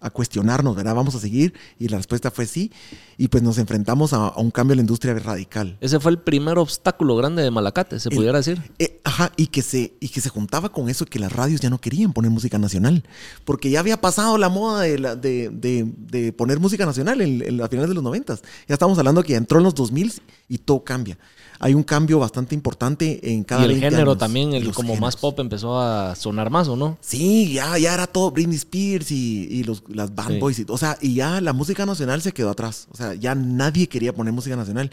a 0.02 0.10
cuestionarnos, 0.10 0.76
¿verdad? 0.76 0.96
Vamos 0.96 1.16
a 1.16 1.20
seguir. 1.20 1.54
Y 1.78 1.88
la 1.88 1.98
respuesta 1.98 2.32
fue 2.32 2.46
sí. 2.46 2.72
Y 3.18 3.28
pues 3.28 3.44
nos 3.44 3.58
enfrentamos 3.58 4.14
a, 4.14 4.34
un 4.38 4.52
cambio 4.52 4.74
en 4.74 4.78
la 4.78 4.82
industria 4.82 5.14
radical. 5.14 5.78
Ese 5.82 6.00
fue 6.00 6.12
el 6.12 6.20
primer 6.20 6.58
obstáculo 6.58 7.16
grande 7.16 7.44
de 7.44 7.52
Malacate, 7.52 8.00
se 8.00 8.10
pudiera 8.10 8.38
decir. 8.38 8.62
Eh, 8.80 9.02
ajá, 9.04 9.32
y 9.36 9.48
que, 9.48 9.62
se, 9.62 9.94
y 10.00 10.10
que 10.10 10.22
se 10.22 10.30
juntaba 10.30 10.70
con 10.70 10.90
eso 10.90 11.06
que 11.06 11.20
las 11.20 11.32
radios 11.32 11.62
ya 11.62 11.70
no 11.70 11.80
querían 11.80 12.14
poner 12.14 12.32
música 12.32 12.58
nacional. 12.58 13.04
Porque 13.46 13.70
ya 13.70 13.80
había 13.80 14.00
pasado 14.00 14.38
la 14.38 14.50
moda 14.50 14.82
de, 14.82 15.00
la, 15.00 15.16
de, 15.16 15.50
de, 15.52 16.34
poner 16.34 16.60
música 16.60 16.86
nacional 16.86 17.22
en, 17.22 17.42
en, 17.42 17.62
a 17.62 17.68
finales 17.68 17.90
de 17.90 17.96
los 17.96 18.04
noventas. 18.04 18.42
Ya 18.68 18.76
estamos 18.76 18.98
hablando 18.98 19.24
que 19.24 19.36
entró 19.36 19.58
en 19.58 19.66
los 19.66 19.76
2000 19.76 20.14
y 20.48 20.58
todo 20.60 20.84
cambia. 20.84 21.18
Hay 21.60 21.74
un 21.74 21.84
cambio 21.84 22.20
bastante 22.20 22.56
importante 22.56 23.34
en 23.34 23.44
cada 23.44 23.62
Y 23.62 23.66
el 23.66 23.72
20 23.72 23.90
género 23.90 24.12
años. 24.12 24.18
también, 24.20 24.54
el 24.54 24.72
como 24.74 24.96
más 24.96 25.16
pop 25.18 25.40
empezó 25.40 25.80
a 25.80 26.16
sonar 26.16 26.50
más, 26.50 26.68
¿o 26.70 26.76
no? 26.76 26.98
Sí, 27.02 27.52
ya, 27.54 27.78
ya 27.78 27.94
era 27.94 28.08
todo 28.08 28.32
Britney 28.32 28.56
Spears 28.56 29.12
y, 29.12 29.48
y 29.52 29.64
los, 29.64 29.84
las 29.90 30.16
band 30.16 30.36
Sí. 30.36 30.40
boys. 30.40 30.60
y- 30.60 30.66
o 30.70 30.78
sea, 30.78 30.98
y 31.02 31.16
ya 31.16 31.42
la 31.42 31.52
música 31.54 31.86
nacional 31.86 32.22
se 32.22 32.32
quedó 32.32 32.50
atrás. 32.50 32.88
O 32.92 32.98
sea, 32.98 33.14
ya 33.14 33.36
nadie 33.36 33.88
quería 33.88 34.14
poner 34.16 34.34
música 34.34 34.56
nacional. 34.56 34.90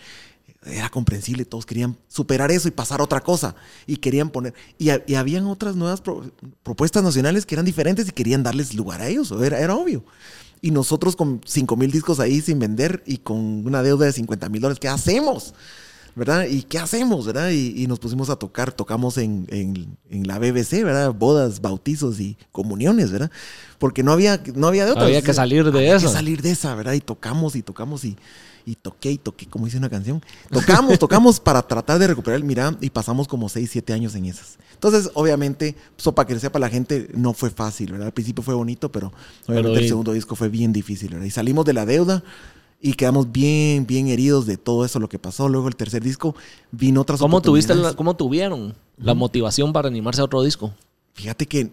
Era 0.65 0.89
comprensible, 0.89 1.45
todos 1.45 1.65
querían 1.65 1.97
superar 2.09 2.51
eso 2.51 2.67
y 2.67 2.73
pasar 2.73 3.01
a 3.01 3.05
otra 3.05 3.21
cosa. 3.21 3.55
Y 3.87 3.99
querían 3.99 4.31
poner. 4.31 4.53
Y, 4.79 4.89
y 5.07 5.15
habían 5.15 5.47
otras 5.47 5.77
nuevas 5.77 6.01
pro- 6.01 6.25
propuestas 6.65 7.05
nacionales 7.05 7.47
que 7.47 7.55
eran 7.55 7.65
diferentes 7.65 8.09
y 8.09 8.11
querían 8.11 8.43
darles 8.43 8.75
lugar 8.75 9.01
a 9.01 9.07
ellos. 9.09 9.33
Era, 9.41 9.61
era 9.61 9.77
obvio. 9.77 10.03
Y 10.63 10.73
nosotros 10.73 11.15
con 11.15 11.41
5 11.45 11.77
mil 11.77 11.93
discos 11.93 12.19
ahí 12.19 12.41
sin 12.41 12.59
vender 12.59 13.05
y 13.07 13.19
con 13.19 13.37
una 13.65 13.85
deuda 13.85 14.07
de 14.07 14.13
50 14.13 14.49
mil 14.49 14.61
dólares, 14.61 14.81
¿qué 14.81 14.89
hacemos? 14.89 15.55
¿Verdad? 16.17 16.47
¿Y 16.47 16.63
qué 16.63 16.79
hacemos, 16.79 17.27
verdad? 17.27 17.51
Y, 17.51 17.75
y 17.83 17.87
nos 17.87 18.01
pusimos 18.01 18.31
a 18.31 18.37
tocar, 18.37 18.73
tocamos 18.73 19.19
en, 19.19 19.47
en- 19.51 19.97
en 20.11 20.27
la 20.27 20.39
BBC, 20.41 20.83
¿verdad? 20.83 21.13
Bodas, 21.13 21.61
bautizos 21.61 22.19
y 22.19 22.37
comuniones, 22.51 23.13
¿verdad? 23.13 23.31
Porque 23.79 24.03
no 24.03 24.11
había, 24.13 24.43
no 24.55 24.67
había 24.67 24.87
de 24.87 24.93
otra. 24.93 25.05
Había 25.05 25.23
que 25.23 25.35
salir 25.35 25.71
de 25.71 25.79
Había 25.79 25.97
eso. 25.97 26.07
que 26.09 26.13
salir 26.13 26.43
de 26.43 26.51
esa, 26.51 26.75
¿verdad? 26.75 26.95
Y 26.95 27.01
tocamos 27.01 27.55
y 27.55 27.63
tocamos 27.63 28.05
y, 28.05 28.17
y 28.65 28.75
toqué 28.77 29.13
y 29.13 29.19
toqué, 29.19 29.47
como 29.47 29.67
dice 29.67 29.77
una 29.79 29.91
canción. 29.91 30.23
Tocamos, 30.51 30.99
tocamos 30.99 31.39
para 31.39 31.61
tratar 31.63 31.99
de 31.99 32.07
recuperar 32.09 32.39
el 32.39 32.45
mirá 32.45 32.75
y 32.81 32.91
pasamos 32.91 33.29
como 33.29 33.49
6, 33.51 33.69
7 33.71 33.93
años 33.93 34.15
en 34.15 34.25
esas. 34.25 34.57
Entonces, 34.73 35.11
obviamente, 35.15 35.77
eso 35.99 36.15
para 36.15 36.27
que 36.27 36.35
le 36.35 36.41
sepa 36.41 36.59
la 36.59 36.69
gente, 36.71 37.09
no 37.15 37.35
fue 37.35 37.51
fácil, 37.51 37.93
¿verdad? 37.93 38.07
Al 38.09 38.13
principio 38.15 38.43
fue 38.43 38.55
bonito, 38.55 38.91
pero 38.91 39.09
obviamente 39.47 39.69
Pero 39.71 39.79
el 39.83 39.89
segundo 39.89 40.13
disco 40.13 40.35
fue 40.35 40.49
bien 40.49 40.73
difícil, 40.73 41.11
¿verdad? 41.11 41.27
Y 41.27 41.31
salimos 41.31 41.65
de 41.67 41.75
la 41.75 41.85
deuda 41.87 42.23
y 42.81 42.93
quedamos 42.95 43.33
bien, 43.33 43.87
bien 43.87 44.09
heridos 44.09 44.47
de 44.47 44.57
todo 44.57 44.85
eso, 44.85 44.99
lo 45.01 45.09
que 45.09 45.19
pasó. 45.19 45.49
Luego 45.49 45.69
el 45.69 45.77
tercer 45.77 46.03
disco 46.03 46.35
vino 46.71 47.01
otras 47.01 47.21
¿Cómo, 47.21 47.41
tuviste 47.41 47.75
la-. 47.75 47.95
¿Cómo 47.95 48.17
tuvieron 48.17 48.75
la 48.99 49.15
motivación 49.15 49.73
para 49.73 49.89
animarse 49.89 50.21
a 50.21 50.25
otro 50.25 50.43
disco? 50.43 50.73
Fíjate 51.15 51.47
que 51.47 51.71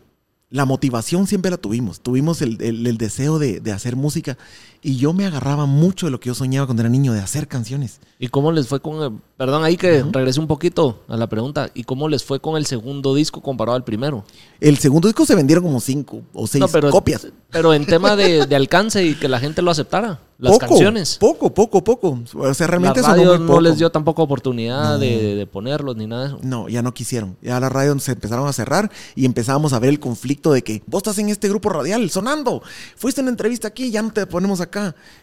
la 0.49 0.65
motivación 0.65 1.27
siempre 1.27 1.51
la 1.51 1.57
tuvimos. 1.57 1.99
Tuvimos 1.99 2.41
el, 2.41 2.61
el- 2.61 2.85
el 2.87 2.97
deseo 2.97 3.39
de, 3.39 3.59
de 3.59 3.71
hacer 3.71 3.95
música 3.95 4.37
y 4.83 4.97
yo 4.97 5.13
me 5.13 5.25
agarraba 5.25 5.65
mucho 5.65 6.05
de 6.07 6.11
lo 6.11 6.19
que 6.19 6.27
yo 6.27 6.35
soñaba 6.35 6.67
cuando 6.67 6.81
era 6.83 6.89
niño, 6.89 7.13
de 7.13 7.19
hacer 7.21 7.47
canciones. 7.47 7.99
¿Y 8.19 8.27
cómo 8.27 8.51
les 8.51 8.67
fue 8.67 8.79
con... 8.81 9.01
el- 9.01 9.19
perdón, 9.37 9.63
ahí 9.63 9.75
que 9.77 10.03
regresé 10.11 10.39
un 10.39 10.47
poquito 10.47 11.01
a 11.07 11.17
la 11.17 11.27
pregunta. 11.27 11.69
¿Y 11.73 11.83
cómo 11.83 12.07
les 12.07 12.23
fue 12.23 12.39
con 12.39 12.55
el 12.57 12.65
segundo 12.65 13.15
disco 13.15 13.41
comparado 13.41 13.75
al 13.75 13.83
primero? 13.83 14.23
El 14.59 14.77
segundo 14.77 15.07
disco 15.07 15.25
se 15.25 15.35
vendieron 15.35 15.63
como 15.63 15.79
cinco 15.81 16.21
o 16.33 16.47
seis 16.47 16.61
No, 16.61 16.67
pero, 16.67 16.89
copias. 16.89 17.27
Pero 17.49 17.73
en 17.73 17.85
tema 17.85 18.15
de, 18.15 18.45
de 18.47 18.55
alcance 18.55 19.03
y 19.05 19.15
que 19.15 19.27
la 19.27 19.39
gente 19.39 19.61
lo 19.61 19.71
aceptara. 19.71 20.19
Las 20.39 20.53
poco, 20.53 20.67
canciones. 20.67 21.17
Poco, 21.19 21.53
poco, 21.53 21.83
poco. 21.83 22.19
O 22.35 22.53
sea, 22.53 22.67
realmente 22.67 23.01
la 23.01 23.09
radio 23.09 23.37
no 23.39 23.61
les 23.61 23.77
dio 23.77 23.89
tampoco 23.91 24.23
oportunidad 24.23 24.99
de, 24.99 25.35
de 25.35 25.47
ponerlos 25.47 25.95
ni 25.95 26.07
nada 26.07 26.23
de 26.23 26.27
eso. 26.29 26.39
No, 26.43 26.67
ya 26.67 26.81
no 26.81 26.93
quisieron. 26.93 27.37
Ya 27.41 27.59
las 27.61 27.71
radios 27.71 28.03
se 28.03 28.11
empezaron 28.13 28.47
a 28.47 28.53
cerrar 28.53 28.91
y 29.15 29.25
empezábamos 29.25 29.71
a 29.73 29.79
ver 29.79 29.89
el 29.91 29.99
conflicto 30.01 30.51
de 30.51 30.61
que 30.61 30.81
vos 30.87 30.99
estás 30.99 31.17
en 31.19 31.29
este 31.29 31.47
grupo 31.47 31.69
radial 31.69 32.09
sonando. 32.09 32.61
Fuiste 32.97 33.21
en 33.21 33.25
una 33.25 33.31
entrevista 33.31 33.69
aquí, 33.69 33.91
ya 33.91 34.01
no 34.01 34.11
te 34.11 34.25
ponemos 34.25 34.59
acá. 34.59 34.72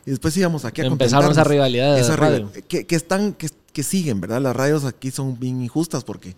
Y 0.07 0.11
después 0.11 0.37
íbamos 0.37 0.65
aquí 0.65 0.81
a 0.83 0.87
Empezaron 0.87 1.31
esa 1.33 1.45
rivalidad 1.45 1.95
de 1.95 2.01
Esa 2.01 2.17
radio. 2.17 2.49
rival- 2.49 2.65
que, 2.69 2.87
que 2.87 2.97
están, 2.97 3.33
que, 3.35 3.49
que 3.73 3.83
siguen, 3.83 4.21
¿verdad? 4.21 4.41
Las 4.41 4.55
radios 4.57 4.85
aquí 4.85 5.11
son 5.11 5.39
bien 5.39 5.63
injustas 5.63 6.05
porque 6.05 6.37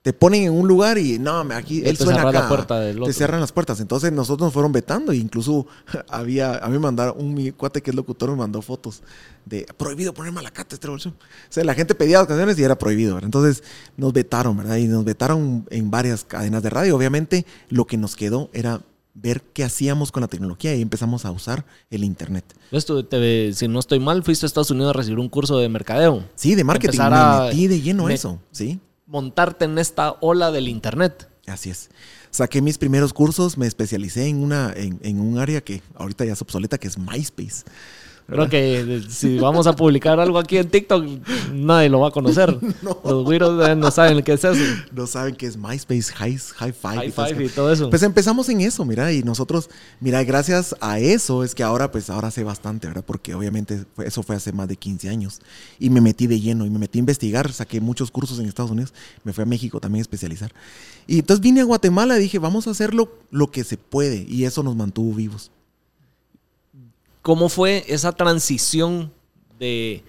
te 0.00 0.12
ponen 0.12 0.44
en 0.44 0.52
un 0.52 0.66
lugar 0.68 0.96
y 0.96 1.18
no, 1.18 1.40
aquí 1.52 1.82
él 1.84 1.96
suena 1.96 2.22
la 2.22 2.30
acá. 2.30 2.48
puerta 2.48 2.80
del 2.80 3.02
Te 3.02 3.12
cierran 3.12 3.40
las 3.40 3.52
puertas. 3.52 3.80
Entonces 3.80 4.10
nosotros 4.12 4.46
nos 4.46 4.52
fueron 4.54 4.72
vetando 4.72 5.12
e 5.12 5.16
incluso 5.16 5.66
había, 6.08 6.56
a 6.58 6.66
mí 6.68 6.74
me 6.74 6.78
mandaron, 6.78 7.14
un 7.18 7.34
mi 7.34 7.50
cuate 7.50 7.82
que 7.82 7.90
es 7.90 7.96
locutor 7.96 8.30
me 8.30 8.36
mandó 8.36 8.62
fotos 8.62 9.02
de 9.44 9.66
prohibido 9.76 10.14
poner 10.14 10.32
malacate 10.32 10.76
este 10.76 10.88
bolso. 10.88 11.10
O 11.10 11.14
sea, 11.50 11.64
la 11.64 11.74
gente 11.74 11.94
pedía 11.94 12.18
las 12.18 12.26
canciones 12.28 12.58
y 12.58 12.62
era 12.62 12.78
prohibido, 12.78 13.14
¿verdad? 13.14 13.26
Entonces 13.26 13.62
nos 13.96 14.12
vetaron, 14.12 14.56
¿verdad? 14.56 14.76
Y 14.76 14.86
nos 14.86 15.04
vetaron 15.04 15.66
en 15.68 15.90
varias 15.90 16.24
cadenas 16.24 16.62
de 16.62 16.70
radio. 16.70 16.96
Obviamente 16.96 17.44
lo 17.68 17.84
que 17.86 17.96
nos 17.98 18.14
quedó 18.16 18.48
era 18.54 18.80
ver 19.20 19.42
qué 19.52 19.64
hacíamos 19.64 20.12
con 20.12 20.20
la 20.20 20.28
tecnología 20.28 20.74
y 20.74 20.82
empezamos 20.82 21.24
a 21.24 21.30
usar 21.30 21.64
el 21.90 22.04
internet. 22.04 22.44
Te- 23.08 23.52
si 23.52 23.68
no 23.68 23.78
estoy 23.80 23.98
mal, 23.98 24.22
fuiste 24.22 24.46
a 24.46 24.48
Estados 24.48 24.70
Unidos 24.70 24.90
a 24.90 24.92
recibir 24.92 25.18
un 25.18 25.28
curso 25.28 25.58
de 25.58 25.68
mercadeo. 25.68 26.24
Sí, 26.34 26.54
de 26.54 26.64
marketing. 26.64 26.88
Empezar 27.00 27.10
Me 27.12 27.18
a- 27.18 27.48
metí 27.50 27.66
de 27.66 27.80
lleno 27.80 28.04
a 28.04 28.08
me- 28.08 28.14
eso, 28.14 28.40
¿sí? 28.52 28.78
Montarte 29.06 29.64
en 29.64 29.78
esta 29.78 30.16
ola 30.20 30.50
del 30.52 30.68
internet. 30.68 31.28
Así 31.46 31.70
es. 31.70 31.88
Saqué 32.30 32.60
mis 32.60 32.76
primeros 32.76 33.14
cursos, 33.14 33.56
me 33.56 33.66
especialicé 33.66 34.26
en, 34.28 34.42
una, 34.42 34.72
en, 34.76 35.00
en 35.02 35.18
un 35.18 35.38
área 35.38 35.62
que 35.62 35.82
ahorita 35.94 36.26
ya 36.26 36.34
es 36.34 36.42
obsoleta, 36.42 36.76
que 36.76 36.86
es 36.88 36.98
MySpace. 36.98 37.64
Creo 38.30 38.46
que 38.46 38.80
eh, 38.80 39.02
si 39.08 39.38
vamos 39.38 39.66
a 39.66 39.74
publicar 39.74 40.20
algo 40.20 40.38
aquí 40.38 40.58
en 40.58 40.68
TikTok, 40.68 41.02
nadie 41.54 41.88
lo 41.88 42.00
va 42.00 42.08
a 42.08 42.10
conocer. 42.10 42.58
Los 42.82 43.24
güiros 43.24 43.66
eh, 43.66 43.74
no 43.74 43.90
saben 43.90 44.22
qué 44.22 44.34
es 44.34 44.44
eso. 44.44 44.62
No 44.92 45.06
saben 45.06 45.34
qué 45.34 45.46
es 45.46 45.56
MySpace, 45.56 46.12
High, 46.12 46.38
high 46.56 46.72
Five. 46.72 46.96
High 46.96 47.08
y 47.08 47.10
five 47.10 47.42
y 47.42 47.44
esas 47.46 47.56
todo 47.56 47.72
eso. 47.72 47.88
Pues 47.88 48.02
empezamos 48.02 48.46
en 48.50 48.60
eso, 48.60 48.84
mira, 48.84 49.10
y 49.14 49.22
nosotros, 49.22 49.70
mira, 49.98 50.22
gracias 50.24 50.76
a 50.82 50.98
eso 50.98 51.42
es 51.42 51.54
que 51.54 51.62
ahora, 51.62 51.90
pues 51.90 52.10
ahora 52.10 52.30
sé 52.30 52.44
bastante, 52.44 52.86
¿verdad? 52.86 53.02
Porque 53.06 53.34
obviamente 53.34 53.86
eso 54.04 54.22
fue 54.22 54.36
hace 54.36 54.52
más 54.52 54.68
de 54.68 54.76
15 54.76 55.08
años 55.08 55.40
y 55.78 55.88
me 55.88 56.02
metí 56.02 56.26
de 56.26 56.38
lleno 56.38 56.66
y 56.66 56.70
me 56.70 56.78
metí 56.78 56.98
a 56.98 57.00
investigar, 57.00 57.50
saqué 57.50 57.80
muchos 57.80 58.10
cursos 58.10 58.38
en 58.38 58.44
Estados 58.44 58.70
Unidos, 58.70 58.92
me 59.24 59.32
fui 59.32 59.40
a 59.40 59.46
México 59.46 59.80
también 59.80 60.00
a 60.00 60.02
especializar. 60.02 60.52
Y 61.06 61.20
entonces 61.20 61.40
vine 61.40 61.62
a 61.62 61.64
Guatemala 61.64 62.18
y 62.18 62.20
dije, 62.20 62.38
vamos 62.38 62.66
a 62.66 62.72
hacerlo 62.72 63.10
lo 63.30 63.50
que 63.50 63.64
se 63.64 63.78
puede 63.78 64.26
y 64.28 64.44
eso 64.44 64.62
nos 64.62 64.76
mantuvo 64.76 65.14
vivos. 65.14 65.50
¿Cómo 67.28 67.50
fue 67.50 67.84
esa 67.88 68.12
transición 68.12 69.12
de 69.58 70.02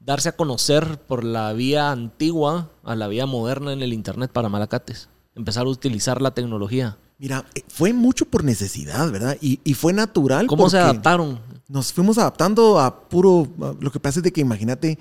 darse 0.00 0.30
a 0.30 0.32
conocer 0.32 0.98
por 1.06 1.22
la 1.22 1.52
vía 1.52 1.92
antigua 1.92 2.68
a 2.82 2.96
la 2.96 3.06
vía 3.06 3.26
moderna 3.26 3.72
en 3.72 3.80
el 3.80 3.92
internet 3.92 4.32
para 4.32 4.48
Malacates? 4.48 5.08
Empezar 5.36 5.66
a 5.66 5.68
utilizar 5.68 6.20
la 6.20 6.32
tecnología. 6.32 6.98
Mira, 7.16 7.44
eh, 7.54 7.62
fue 7.68 7.92
mucho 7.92 8.26
por 8.26 8.42
necesidad, 8.42 9.08
¿verdad? 9.12 9.38
Y, 9.40 9.60
y 9.62 9.74
fue 9.74 9.92
natural. 9.92 10.48
¿Cómo 10.48 10.68
se 10.68 10.78
adaptaron? 10.78 11.38
nos 11.68 11.92
fuimos 11.92 12.18
adaptando 12.18 12.80
a 12.80 13.08
puro. 13.08 13.46
Lo 13.78 13.92
que 13.92 14.00
pasa 14.00 14.18
es 14.18 14.24
de 14.24 14.32
que 14.32 14.40
imagínate, 14.40 14.98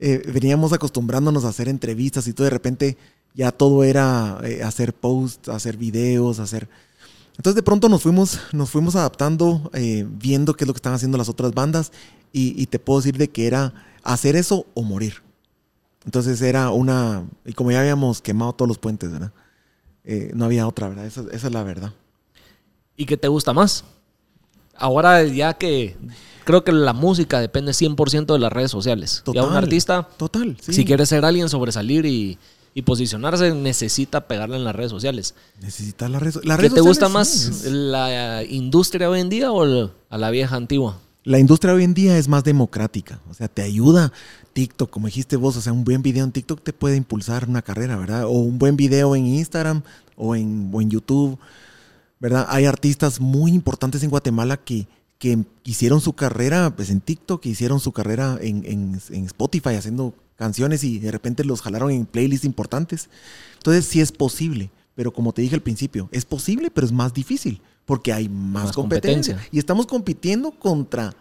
eh, 0.00 0.22
veníamos 0.32 0.72
acostumbrándonos 0.72 1.44
a 1.44 1.50
hacer 1.50 1.68
entrevistas 1.68 2.26
y 2.28 2.32
todo 2.32 2.46
de 2.46 2.50
repente 2.50 2.96
ya 3.34 3.52
todo 3.52 3.84
era 3.84 4.38
eh, 4.42 4.62
hacer 4.62 4.94
posts, 4.94 5.50
hacer 5.50 5.76
videos, 5.76 6.38
hacer. 6.38 6.66
Entonces 7.36 7.56
de 7.56 7.62
pronto 7.62 7.88
nos 7.88 8.02
fuimos, 8.02 8.40
nos 8.52 8.70
fuimos 8.70 8.96
adaptando, 8.96 9.70
eh, 9.74 10.06
viendo 10.08 10.54
qué 10.54 10.64
es 10.64 10.68
lo 10.68 10.74
que 10.74 10.78
están 10.78 10.94
haciendo 10.94 11.18
las 11.18 11.28
otras 11.28 11.52
bandas 11.52 11.92
y, 12.32 12.60
y 12.60 12.66
te 12.66 12.78
puedo 12.78 13.00
decir 13.00 13.18
de 13.18 13.28
que 13.28 13.46
era 13.46 13.74
hacer 14.02 14.36
eso 14.36 14.66
o 14.74 14.82
morir. 14.82 15.22
Entonces 16.04 16.40
era 16.42 16.70
una, 16.70 17.24
y 17.44 17.52
como 17.54 17.70
ya 17.72 17.80
habíamos 17.80 18.20
quemado 18.20 18.52
todos 18.52 18.68
los 18.68 18.78
puentes, 18.78 19.10
¿verdad? 19.10 19.32
Eh, 20.04 20.32
no 20.34 20.44
había 20.44 20.66
otra, 20.66 20.88
¿verdad? 20.88 21.06
Esa, 21.06 21.22
esa 21.32 21.46
es 21.46 21.52
la 21.52 21.62
verdad. 21.62 21.92
¿Y 22.96 23.06
qué 23.06 23.16
te 23.16 23.28
gusta 23.28 23.52
más? 23.52 23.84
Ahora 24.76 25.24
ya 25.24 25.54
que 25.54 25.96
creo 26.44 26.62
que 26.62 26.72
la 26.72 26.92
música 26.92 27.40
depende 27.40 27.72
100% 27.72 28.32
de 28.32 28.38
las 28.38 28.52
redes 28.52 28.70
sociales. 28.70 29.22
Ya 29.26 29.42
un 29.42 29.48
Total, 29.48 29.56
artista, 29.56 30.08
Total. 30.16 30.56
sí. 30.60 30.72
si 30.74 30.84
quiere 30.84 31.06
ser 31.06 31.24
alguien, 31.24 31.48
sobresalir 31.48 32.04
y, 32.04 32.38
y 32.74 32.82
posicionarse, 32.82 33.54
necesita 33.54 34.26
pegarle 34.26 34.56
en 34.56 34.64
las 34.64 34.74
redes 34.74 34.90
sociales. 34.90 35.34
Necesitas 35.62 36.10
la 36.10 36.18
red. 36.18 36.34
las 36.42 36.56
¿Qué 36.56 36.62
redes 36.62 36.74
te 36.74 36.80
gusta 36.80 37.08
más? 37.08 37.28
sí, 37.28 37.68
¿La 37.70 38.42
industria 38.42 39.08
hoy 39.08 39.20
en 39.20 39.28
día 39.28 39.52
o 39.52 39.90
a 40.10 40.18
la 40.18 40.30
vieja 40.30 40.56
antigua? 40.56 40.98
La 41.22 41.38
industria 41.38 41.72
hoy 41.72 41.84
en 41.84 41.94
día 41.94 42.18
es 42.18 42.28
más 42.28 42.44
democrática. 42.44 43.20
O 43.30 43.34
sea, 43.34 43.48
te 43.48 43.62
ayuda 43.62 44.12
TikTok, 44.52 44.90
como 44.90 45.06
dijiste 45.06 45.36
vos. 45.36 45.56
O 45.56 45.60
sea, 45.62 45.72
un 45.72 45.84
buen 45.84 46.02
video 46.02 46.24
en 46.24 46.32
TikTok 46.32 46.62
te 46.62 46.72
puede 46.72 46.96
impulsar 46.96 47.48
una 47.48 47.62
carrera, 47.62 47.96
¿verdad? 47.96 48.24
O 48.26 48.30
un 48.32 48.58
buen 48.58 48.76
video 48.76 49.14
en 49.16 49.24
Instagram 49.26 49.82
o 50.16 50.34
en, 50.36 50.70
o 50.72 50.82
en 50.82 50.90
YouTube, 50.90 51.38
¿verdad? 52.20 52.46
Hay 52.50 52.66
artistas 52.66 53.20
muy 53.20 53.52
importantes 53.52 54.02
en 54.02 54.10
Guatemala 54.10 54.56
que, 54.58 54.86
que 55.18 55.38
hicieron 55.64 56.00
su 56.00 56.12
carrera 56.12 56.74
pues, 56.76 56.90
en 56.90 57.00
TikTok, 57.00 57.40
que 57.40 57.48
hicieron 57.50 57.80
su 57.80 57.92
carrera 57.92 58.36
en, 58.42 58.64
en- 58.66 59.00
en 59.10 59.24
Spotify 59.26 59.76
haciendo 59.76 60.12
canciones 60.36 60.84
y 60.84 60.98
de 60.98 61.10
repente 61.10 61.44
los 61.44 61.62
jalaron 61.62 61.90
en 61.90 62.06
playlists 62.06 62.44
importantes. 62.44 63.08
Entonces, 63.56 63.84
sí 63.86 64.00
es 64.00 64.12
posible. 64.12 64.70
Pero 64.94 65.12
como 65.12 65.32
te 65.32 65.42
dije 65.42 65.56
al 65.56 65.62
principio, 65.62 66.08
es 66.12 66.24
posible, 66.24 66.70
pero 66.70 66.86
es 66.86 66.92
más 66.92 67.12
difícil 67.12 67.60
porque 67.84 68.12
hay 68.12 68.28
más, 68.28 68.66
Más 68.66 68.72
competencia. 68.76 69.34
competencia. 69.34 69.48
Y 69.52 69.58
estamos 69.58 69.86
compitiendo 69.86 70.52
contra 70.52 71.14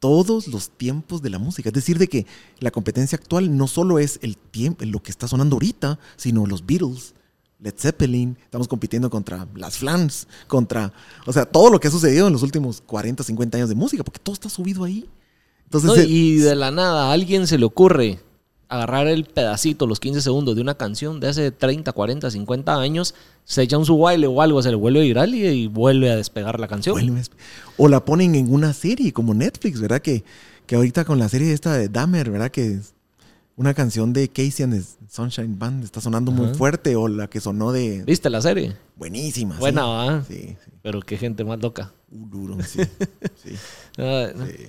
todos 0.00 0.48
los 0.48 0.70
tiempos 0.70 1.22
de 1.22 1.30
la 1.30 1.38
música. 1.38 1.68
Es 1.68 1.74
decir, 1.74 1.98
de 1.98 2.08
que 2.08 2.26
la 2.58 2.70
competencia 2.70 3.16
actual 3.16 3.56
no 3.56 3.68
solo 3.68 3.98
es 3.98 4.18
el 4.22 4.36
tiempo, 4.36 4.84
lo 4.84 5.00
que 5.02 5.10
está 5.12 5.28
sonando 5.28 5.54
ahorita, 5.56 5.98
sino 6.16 6.44
los 6.46 6.66
Beatles, 6.66 7.14
Led 7.60 7.74
Zeppelin, 7.78 8.36
estamos 8.42 8.66
compitiendo 8.66 9.10
contra 9.10 9.46
las 9.54 9.76
Flans, 9.76 10.26
contra, 10.48 10.92
o 11.26 11.32
sea, 11.32 11.44
todo 11.44 11.70
lo 11.70 11.78
que 11.78 11.86
ha 11.86 11.90
sucedido 11.92 12.26
en 12.26 12.32
los 12.32 12.42
últimos 12.42 12.80
40, 12.80 13.22
50 13.22 13.58
años 13.58 13.68
de 13.68 13.76
música, 13.76 14.02
porque 14.02 14.18
todo 14.18 14.32
está 14.32 14.48
subido 14.48 14.82
ahí. 14.82 15.08
Entonces, 15.64 15.88
No, 15.90 16.02
y 16.02 16.38
de 16.38 16.56
la 16.56 16.72
nada 16.72 17.10
a 17.10 17.12
alguien 17.12 17.46
se 17.46 17.56
le 17.58 17.64
ocurre 17.64 18.18
agarrar 18.74 19.06
el 19.06 19.24
pedacito, 19.24 19.86
los 19.86 20.00
15 20.00 20.20
segundos 20.22 20.54
de 20.56 20.62
una 20.62 20.74
canción 20.74 21.20
de 21.20 21.28
hace 21.28 21.50
30, 21.50 21.92
40, 21.92 22.30
50 22.30 22.80
años, 22.80 23.14
se 23.44 23.62
echa 23.62 23.76
un 23.78 23.84
su 23.86 23.98
baile 23.98 24.26
o 24.26 24.40
algo, 24.42 24.62
se 24.62 24.70
le 24.70 24.76
vuelve 24.76 25.02
viral 25.02 25.34
y, 25.34 25.46
y 25.46 25.66
vuelve 25.66 26.10
a 26.10 26.16
despegar 26.16 26.58
la 26.60 26.68
canción. 26.68 27.22
O 27.76 27.88
la 27.88 28.04
ponen 28.04 28.34
en 28.34 28.52
una 28.52 28.72
serie 28.72 29.12
como 29.12 29.34
Netflix, 29.34 29.80
¿verdad? 29.80 30.00
Que, 30.00 30.24
que 30.66 30.76
ahorita 30.76 31.04
con 31.04 31.18
la 31.18 31.28
serie 31.28 31.52
esta 31.52 31.74
de 31.74 31.88
Dahmer, 31.88 32.30
¿verdad? 32.30 32.50
Que 32.50 32.74
es- 32.74 32.94
una 33.54 33.74
canción 33.74 34.14
de 34.14 34.28
Casey 34.28 34.64
and 34.64 34.72
the 34.74 34.82
Sunshine 35.10 35.58
Band 35.58 35.84
está 35.84 36.00
sonando 36.00 36.32
muy 36.32 36.54
fuerte 36.54 36.96
o 36.96 37.06
la 37.06 37.28
que 37.28 37.38
sonó 37.38 37.70
de 37.70 38.02
¿Viste 38.04 38.30
la 38.30 38.40
serie? 38.40 38.74
buenísima. 38.96 39.54
sí. 39.56 39.60
Buena. 39.60 40.24
Sí, 40.26 40.56
sí. 40.64 40.70
Pero 40.82 41.00
qué 41.02 41.18
gente 41.18 41.44
más 41.44 41.60
loca. 41.60 41.92
Uh, 42.10 42.26
duro, 42.28 42.56
sí. 42.64 42.80
sí, 43.44 43.52
¿no? 43.98 44.46
sí. 44.46 44.66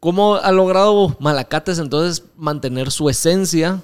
¿Cómo 0.00 0.36
ha 0.36 0.50
logrado 0.50 1.14
Malacates 1.20 1.78
entonces 1.78 2.24
mantener 2.36 2.90
su 2.90 3.10
esencia 3.10 3.82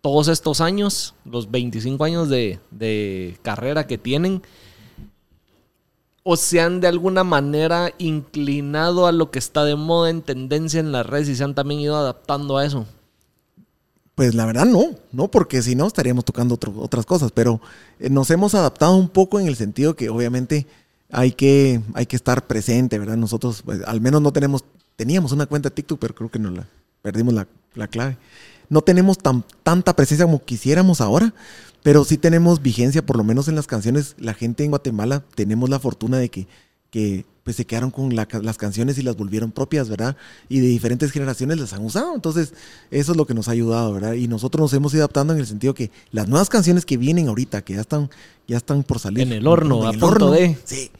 todos 0.00 0.26
estos 0.26 0.60
años, 0.60 1.14
los 1.24 1.48
25 1.50 2.02
años 2.04 2.28
de, 2.28 3.38
carrera 3.42 3.86
que 3.86 3.96
tienen? 3.96 4.42
¿O 6.24 6.36
se 6.36 6.60
han 6.60 6.80
de 6.80 6.88
alguna 6.88 7.22
manera 7.22 7.92
inclinado 7.98 9.06
a 9.06 9.12
lo 9.12 9.30
que 9.30 9.38
está 9.38 9.64
de 9.64 9.76
moda 9.76 10.10
en 10.10 10.22
tendencia 10.22 10.80
en 10.80 10.90
las 10.90 11.06
redes 11.06 11.28
y 11.28 11.36
se 11.36 11.44
han 11.44 11.54
también 11.54 11.80
ido 11.80 11.96
adaptando 11.96 12.56
a 12.56 12.66
eso? 12.66 12.86
Pues 14.16 14.34
la 14.34 14.46
verdad 14.46 14.64
no, 14.64 14.96
no, 15.12 15.28
porque 15.28 15.62
si 15.62 15.76
no 15.76 15.86
estaríamos 15.86 16.24
tocando 16.24 16.58
otras 16.78 17.06
cosas, 17.06 17.30
pero 17.32 17.60
eh, 18.00 18.10
nos 18.10 18.30
hemos 18.30 18.54
adaptado 18.54 18.96
un 18.96 19.08
poco 19.08 19.38
en 19.38 19.46
el 19.46 19.56
sentido 19.56 19.94
que 19.94 20.08
obviamente 20.08 20.66
hay 21.10 21.32
que, 21.32 21.80
hay 21.94 22.06
que 22.06 22.16
estar 22.16 22.46
presente, 22.46 22.98
¿verdad? 22.98 23.16
Nosotros 23.16 23.62
pues, 23.62 23.82
al 23.86 24.00
menos 24.00 24.20
no 24.22 24.32
tenemos, 24.32 24.64
teníamos 24.96 25.32
una 25.32 25.46
cuenta 25.46 25.68
de 25.68 25.74
TikTok, 25.74 25.98
pero 25.98 26.14
creo 26.14 26.30
que 26.30 26.38
no 26.38 26.50
la 26.50 26.66
perdimos 27.02 27.34
la, 27.34 27.46
la 27.74 27.88
clave. 27.88 28.16
No 28.68 28.80
tenemos 28.80 29.18
tan, 29.18 29.44
tanta 29.62 29.94
presencia 29.94 30.24
como 30.24 30.42
quisiéramos 30.42 31.00
ahora, 31.00 31.34
pero 31.82 32.04
sí 32.04 32.16
tenemos 32.16 32.62
vigencia, 32.62 33.04
por 33.04 33.16
lo 33.16 33.24
menos 33.24 33.46
en 33.48 33.56
las 33.56 33.66
canciones. 33.66 34.14
La 34.18 34.34
gente 34.34 34.64
en 34.64 34.70
Guatemala 34.70 35.22
tenemos 35.34 35.68
la 35.68 35.78
fortuna 35.78 36.16
de 36.16 36.30
que, 36.30 36.46
que 36.90 37.26
pues, 37.44 37.56
se 37.56 37.66
quedaron 37.66 37.90
con 37.90 38.16
la 38.16 38.26
las 38.40 38.56
canciones 38.56 38.96
y 38.96 39.02
las 39.02 39.16
volvieron 39.16 39.52
propias, 39.52 39.90
¿verdad? 39.90 40.16
Y 40.48 40.60
de 40.60 40.68
diferentes 40.68 41.12
generaciones 41.12 41.60
las 41.60 41.74
han 41.74 41.84
usado. 41.84 42.14
Entonces, 42.14 42.54
eso 42.90 43.12
es 43.12 43.18
lo 43.18 43.26
que 43.26 43.34
nos 43.34 43.48
ha 43.48 43.52
ayudado, 43.52 43.92
¿verdad? 43.92 44.14
Y 44.14 44.28
nosotros 44.28 44.62
nos 44.62 44.72
hemos 44.72 44.94
ido 44.94 45.02
adaptando 45.02 45.34
en 45.34 45.40
el 45.40 45.46
sentido 45.46 45.74
que 45.74 45.90
las 46.10 46.26
nuevas 46.26 46.48
canciones 46.48 46.86
que 46.86 46.96
vienen 46.96 47.28
ahorita, 47.28 47.62
que 47.62 47.74
ya 47.74 47.82
están, 47.82 48.08
ya 48.48 48.56
están 48.56 48.82
por 48.82 48.98
salir. 48.98 49.24
En 49.24 49.32
el 49.34 49.46
horno, 49.46 49.82
en 49.90 49.96
a 49.96 50.00
punto 50.00 50.30
de. 50.30 50.56
Sí. 50.64 50.90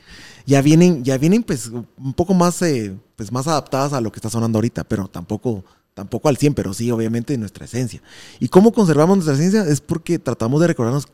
Ya 0.47 0.61
vienen, 0.61 1.03
ya 1.03 1.17
vienen 1.17 1.43
pues 1.43 1.69
un 1.69 2.13
poco 2.13 2.35
más, 2.35 2.61
eh, 2.61 2.95
pues, 3.17 3.33
más 3.33 3.47
adaptadas 3.47 3.93
a 3.93 4.01
lo 4.01 4.11
que 4.13 4.19
está 4.19 4.31
sonando 4.31 4.59
ahorita, 4.59 4.85
pero 4.85 5.09
tampoco, 5.09 5.65
tampoco 5.95 6.29
al 6.29 6.37
100, 6.37 6.55
pero 6.55 6.75
sí, 6.75 6.91
obviamente, 6.91 7.37
nuestra 7.39 7.65
esencia. 7.65 8.03
¿Y 8.41 8.49
cómo 8.49 8.73
conservamos 8.73 9.17
nuestra 9.19 9.35
esencia? 9.35 9.65
Es 9.67 9.81
porque 9.81 10.19
tratamos 10.19 10.61
de 10.61 10.67
recordarnos 10.69 11.07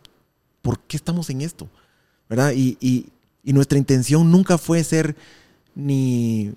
por 0.63 0.79
qué 0.81 0.97
estamos 0.97 1.31
en 1.31 1.41
esto, 1.43 1.69
¿verdad? 2.29 2.53
Y, 2.55 2.77
y- 2.81 3.07
y 3.43 3.53
nuestra 3.55 3.79
intención 3.79 4.31
nunca 4.31 4.59
fue 4.59 4.85
ser 4.85 5.17
ni 5.75 6.53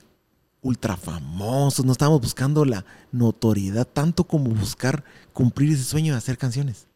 ultra 0.61 0.97
famosos, 0.97 1.85
no 1.85 1.91
estábamos 1.91 2.21
buscando 2.21 2.65
la 2.65 2.85
notoriedad 3.11 3.85
tanto 3.87 4.23
como 4.25 4.49
buscar 4.49 5.03
cumplir 5.33 5.73
ese 5.73 5.83
sueño 5.83 6.13
de 6.13 6.17
hacer 6.17 6.37
canciones. 6.37 6.87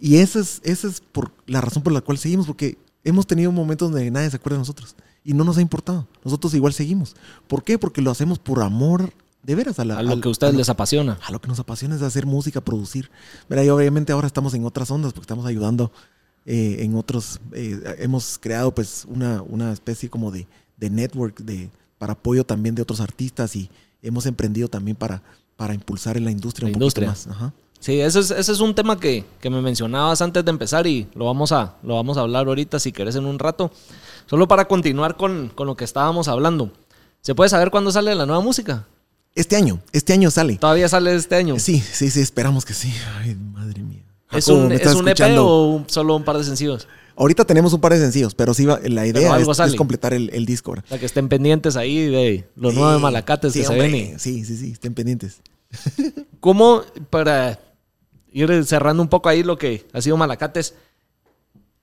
Y 0.00 0.16
esa 0.18 0.40
es, 0.40 0.60
esa 0.64 0.88
es 0.88 1.00
por 1.00 1.32
la 1.46 1.60
razón 1.60 1.82
por 1.82 1.92
la 1.92 2.00
cual 2.02 2.18
seguimos, 2.18 2.46
porque 2.46 2.76
hemos 3.04 3.26
tenido 3.26 3.52
momentos 3.52 3.90
donde 3.90 4.10
nadie 4.10 4.28
se 4.30 4.36
acuerda 4.36 4.56
de 4.56 4.60
nosotros 4.60 4.94
y 5.24 5.32
no 5.34 5.42
nos 5.44 5.56
ha 5.58 5.62
importado. 5.62 6.06
Nosotros 6.24 6.54
igual 6.54 6.72
seguimos. 6.74 7.16
¿Por 7.48 7.62
qué? 7.64 7.78
Porque 7.78 8.02
lo 8.02 8.10
hacemos 8.10 8.38
por 8.38 8.62
amor 8.62 9.12
de 9.42 9.54
veras 9.54 9.78
a, 9.78 9.84
la, 9.84 9.98
A 9.98 10.02
lo 10.02 10.20
que 10.20 10.28
a 10.28 10.30
ustedes 10.30 10.50
a 10.50 10.52
lo- 10.52 10.58
les 10.58 10.68
apasiona. 10.68 11.18
a 11.26 11.32
lo 11.32 11.40
que 11.40 11.48
nos 11.48 11.58
apasiona 11.58 11.96
es 11.96 12.02
hacer 12.02 12.26
música, 12.26 12.60
producir. 12.60 13.10
Mira, 13.48 13.64
y 13.64 13.68
obviamente 13.70 14.12
ahora 14.12 14.26
estamos 14.26 14.54
en 14.54 14.64
otras 14.64 14.90
ondas 14.90 15.12
porque 15.12 15.24
estamos 15.24 15.46
ayudando 15.46 15.90
eh, 16.46 16.76
en 16.80 16.94
otros. 16.94 17.40
eh, 17.52 17.96
hemos 17.98 18.38
creado 18.38 18.74
pues 18.74 19.06
una, 19.08 19.42
una 19.42 19.72
especie 19.72 20.08
como 20.10 20.30
de, 20.30 20.46
de 20.76 20.90
network 20.90 21.40
de, 21.40 21.70
para 21.98 22.12
apoyo 22.14 22.44
también 22.44 22.74
de 22.74 22.82
otros 22.82 23.00
artistas 23.00 23.54
y 23.56 23.70
hemos 24.02 24.26
emprendido 24.26 24.68
también 24.68 24.96
para, 24.96 25.22
para 25.56 25.72
impulsar 25.74 26.16
en 26.18 26.24
la 26.24 26.30
industria 26.30 26.64
La 26.66 26.68
un 26.68 26.72
poquito 26.80 27.00
industria. 27.00 27.08
más. 27.08 27.26
Ajá. 27.28 27.52
Sí, 27.80 28.00
ese 28.00 28.20
es, 28.20 28.30
ese 28.30 28.50
es 28.52 28.60
un 28.60 28.74
tema 28.74 28.98
que, 28.98 29.26
que 29.42 29.50
me 29.50 29.60
mencionabas 29.60 30.22
antes 30.22 30.42
de 30.42 30.50
empezar 30.50 30.86
y 30.86 31.06
lo 31.14 31.26
vamos 31.26 31.52
a, 31.52 31.76
lo 31.82 31.96
vamos 31.96 32.16
a 32.16 32.20
hablar 32.22 32.46
ahorita 32.46 32.78
si 32.78 32.92
querés 32.92 33.14
en 33.16 33.26
un 33.26 33.38
rato. 33.38 33.70
Solo 34.26 34.48
para 34.48 34.66
continuar 34.66 35.16
con, 35.16 35.50
con 35.54 35.66
lo 35.66 35.76
que 35.76 35.84
estábamos 35.84 36.28
hablando. 36.28 36.70
¿Se 37.20 37.34
puede 37.34 37.50
saber 37.50 37.70
cuándo 37.70 37.90
sale 37.92 38.14
la 38.14 38.26
nueva 38.26 38.42
música? 38.42 38.86
Este 39.34 39.56
año, 39.56 39.80
este 39.92 40.12
año 40.12 40.30
sale. 40.30 40.56
¿Todavía 40.56 40.88
sale 40.88 41.14
este 41.14 41.34
año? 41.34 41.58
Sí, 41.58 41.80
sí, 41.80 42.10
sí, 42.10 42.20
esperamos 42.20 42.64
que 42.64 42.72
sí. 42.74 42.92
Ay, 43.18 43.34
madre 43.34 43.82
mía. 43.82 44.02
¿Es 44.30 44.48
un, 44.48 44.68
¿me 44.68 44.76
¿es 44.76 44.94
un 44.94 45.08
EP 45.08 45.20
o 45.38 45.66
un- 45.66 45.88
solo 45.90 46.16
un 46.16 46.24
par 46.24 46.38
de 46.38 46.44
sencillos? 46.44 46.88
Ahorita 47.16 47.44
tenemos 47.44 47.72
un 47.72 47.80
par 47.80 47.92
de 47.92 48.00
sencillos, 48.00 48.34
pero 48.34 48.54
sí, 48.54 48.66
la 48.66 49.06
idea 49.06 49.38
es, 49.38 49.48
es 49.60 49.74
completar 49.76 50.12
el, 50.14 50.30
el 50.32 50.46
disco. 50.46 50.74
sea, 50.88 50.98
que 50.98 51.06
estén 51.06 51.28
pendientes 51.28 51.76
ahí 51.76 52.06
de 52.06 52.48
los 52.56 52.72
Sí, 52.74 52.78
nueve 52.80 52.98
malacates 52.98 53.52
sí, 53.52 53.60
que 53.60 53.64
se 53.66 53.72
hombre, 53.72 53.88
vienen. 53.88 54.18
Sí, 54.18 54.44
sí, 54.44 54.56
sí, 54.56 54.72
estén 54.72 54.94
pendientes. 54.94 55.40
¿Cómo, 56.40 56.82
para 57.10 57.60
ir 58.32 58.64
cerrando 58.64 59.00
un 59.02 59.08
poco 59.08 59.28
ahí 59.28 59.44
lo 59.44 59.56
que 59.58 59.86
ha 59.92 60.00
sido 60.02 60.16
Malacates, 60.16 60.74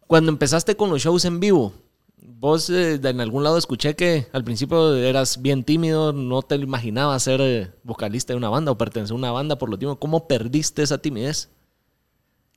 cuando 0.07 0.31
empezaste 0.31 0.75
con 0.75 0.89
los 0.89 1.01
shows 1.01 1.23
en 1.25 1.39
vivo, 1.39 1.73
vos 2.21 2.69
eh, 2.69 2.99
en 3.03 3.21
algún 3.21 3.43
lado 3.43 3.57
escuché 3.57 3.95
que 3.95 4.27
al 4.31 4.43
principio 4.43 4.95
eras 4.95 5.41
bien 5.41 5.63
tímido, 5.63 6.13
no 6.13 6.41
te 6.41 6.55
imaginabas 6.55 7.23
ser 7.23 7.41
eh, 7.41 7.71
vocalista 7.83 8.33
de 8.33 8.37
una 8.37 8.49
banda 8.49 8.71
o 8.71 8.77
pertenecer 8.77 9.13
a 9.13 9.17
una 9.17 9.31
banda 9.31 9.57
por 9.57 9.69
lo 9.69 9.77
tímido. 9.77 9.99
¿Cómo 9.99 10.27
perdiste 10.27 10.83
esa 10.83 10.99
timidez? 10.99 11.49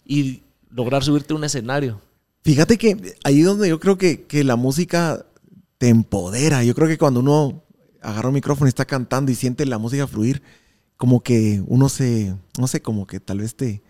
Y 0.04 0.42
lograr 0.70 1.02
subirte 1.02 1.32
a 1.32 1.36
un 1.36 1.44
escenario. 1.44 2.00
Fíjate 2.42 2.76
que 2.76 3.16
ahí 3.24 3.40
donde 3.40 3.68
yo 3.68 3.80
creo 3.80 3.96
que, 3.96 4.24
que 4.24 4.44
la 4.44 4.56
música 4.56 5.24
te 5.78 5.88
empodera. 5.88 6.62
Yo 6.62 6.74
creo 6.74 6.88
que 6.88 6.98
cuando 6.98 7.20
uno 7.20 7.62
agarra 8.02 8.28
un 8.28 8.34
micrófono 8.34 8.68
y 8.68 8.68
está 8.68 8.84
cantando 8.84 9.32
y 9.32 9.34
siente 9.34 9.64
la 9.64 9.78
música 9.78 10.06
fluir, 10.06 10.42
como 10.96 11.22
que 11.22 11.62
uno 11.66 11.88
se, 11.88 12.36
no 12.58 12.66
sé, 12.66 12.82
como 12.82 13.06
que 13.06 13.18
tal 13.18 13.38
vez 13.38 13.54
te, 13.54 13.82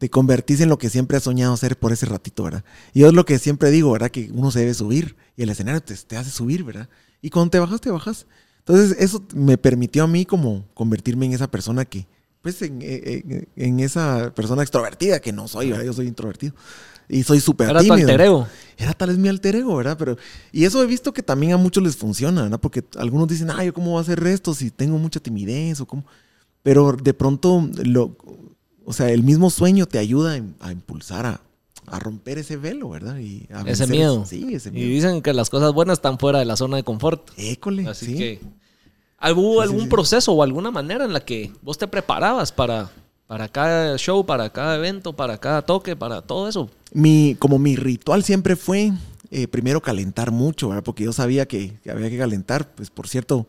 te 0.00 0.08
convertís 0.08 0.60
en 0.62 0.70
lo 0.70 0.78
que 0.78 0.88
siempre 0.88 1.18
has 1.18 1.22
soñado 1.24 1.54
ser 1.58 1.78
por 1.78 1.92
ese 1.92 2.06
ratito, 2.06 2.42
¿verdad? 2.42 2.64
Y 2.94 3.00
yo 3.00 3.08
es 3.08 3.12
lo 3.12 3.26
que 3.26 3.38
siempre 3.38 3.70
digo, 3.70 3.92
¿verdad? 3.92 4.10
Que 4.10 4.30
uno 4.32 4.50
se 4.50 4.60
debe 4.60 4.72
subir 4.72 5.14
y 5.36 5.42
el 5.42 5.50
escenario 5.50 5.82
te, 5.82 5.94
te 5.94 6.16
hace 6.16 6.30
subir, 6.30 6.64
¿verdad? 6.64 6.88
Y 7.20 7.28
cuando 7.28 7.50
te 7.50 7.58
bajas, 7.58 7.82
te 7.82 7.90
bajas. 7.90 8.26
Entonces 8.60 8.96
eso 8.98 9.22
me 9.34 9.58
permitió 9.58 10.04
a 10.04 10.06
mí 10.06 10.24
como 10.24 10.64
convertirme 10.72 11.26
en 11.26 11.34
esa 11.34 11.50
persona 11.50 11.84
que, 11.84 12.06
pues 12.40 12.62
en, 12.62 12.78
en- 12.80 13.46
en 13.56 13.80
esa 13.80 14.32
persona 14.34 14.62
extrovertida 14.62 15.20
que 15.20 15.32
no 15.34 15.46
soy, 15.48 15.68
¿verdad? 15.70 15.84
Yo 15.84 15.92
soy 15.92 16.06
introvertido. 16.08 16.54
Y 17.06 17.22
soy 17.24 17.40
súper 17.40 17.68
Era 17.68 17.80
tu 17.80 17.84
tímido. 17.86 18.08
alter 18.08 18.20
ego. 18.22 18.46
Era 18.78 18.94
tal 18.94 19.10
vez 19.10 19.18
mi 19.18 19.28
alter 19.28 19.56
ego, 19.56 19.76
¿verdad? 19.76 19.98
Pero, 19.98 20.16
y 20.50 20.64
eso 20.64 20.82
he 20.82 20.86
visto 20.86 21.12
que 21.12 21.22
también 21.22 21.52
a 21.52 21.56
muchos 21.58 21.82
les 21.82 21.96
funciona, 21.96 22.42
¿verdad? 22.44 22.60
Porque 22.60 22.84
algunos 22.96 23.28
dicen, 23.28 23.50
ah, 23.50 23.62
¿yo 23.64 23.74
cómo 23.74 23.90
voy 23.90 23.98
a 23.98 24.02
hacer 24.02 24.26
esto 24.26 24.54
si 24.54 24.70
tengo 24.70 24.96
mucha 24.96 25.20
timidez 25.20 25.80
o 25.80 25.86
cómo? 25.86 26.06
Pero 26.62 26.92
de 26.92 27.12
pronto, 27.12 27.68
lo, 27.84 28.16
o 28.84 28.92
sea, 28.92 29.10
el 29.10 29.22
mismo 29.22 29.50
sueño 29.50 29.86
te 29.86 29.98
ayuda 29.98 30.40
a, 30.60 30.72
impulsar 30.72 31.26
a, 31.26 31.40
a 31.86 31.98
romper 31.98 32.38
ese 32.38 32.56
velo, 32.56 32.90
¿verdad? 32.90 33.18
Y 33.18 33.46
a 33.52 33.62
Ese 33.62 33.86
miedo. 33.86 34.24
Sí, 34.26 34.54
ese 34.54 34.68
Y 34.70 34.72
miedo. 34.72 34.88
dicen 34.88 35.22
que 35.22 35.32
las 35.32 35.50
cosas 35.50 35.72
buenas 35.72 35.98
están 35.98 36.18
fuera 36.18 36.38
de 36.38 36.44
la 36.44 36.56
zona 36.56 36.76
de 36.76 36.84
confort. 36.84 37.30
École, 37.36 37.86
Así 37.88 38.06
sí. 38.06 38.14
que. 38.16 38.40
¿Hubo 39.34 39.60
algún 39.60 39.80
sí, 39.80 39.84
sí. 39.84 39.90
proceso 39.90 40.32
o 40.32 40.42
alguna 40.42 40.70
manera 40.70 41.04
en 41.04 41.12
la 41.12 41.20
que 41.20 41.52
vos 41.62 41.76
te 41.76 41.86
preparabas 41.86 42.52
para, 42.52 42.90
para 43.26 43.48
cada 43.48 43.96
show, 43.98 44.24
para 44.24 44.50
cada 44.50 44.76
evento, 44.76 45.14
para 45.14 45.36
cada 45.38 45.62
toque, 45.62 45.94
para 45.94 46.22
todo 46.22 46.48
eso? 46.48 46.70
Mi, 46.92 47.36
como 47.38 47.58
mi 47.58 47.76
ritual 47.76 48.24
siempre 48.24 48.56
fue 48.56 48.92
eh, 49.30 49.46
primero 49.46 49.82
calentar 49.82 50.30
mucho, 50.30 50.70
¿verdad? 50.70 50.82
Porque 50.84 51.04
yo 51.04 51.12
sabía 51.12 51.46
que, 51.46 51.78
que 51.82 51.90
había 51.90 52.08
que 52.08 52.16
calentar. 52.18 52.74
Pues 52.74 52.88
por 52.90 53.08
cierto, 53.08 53.46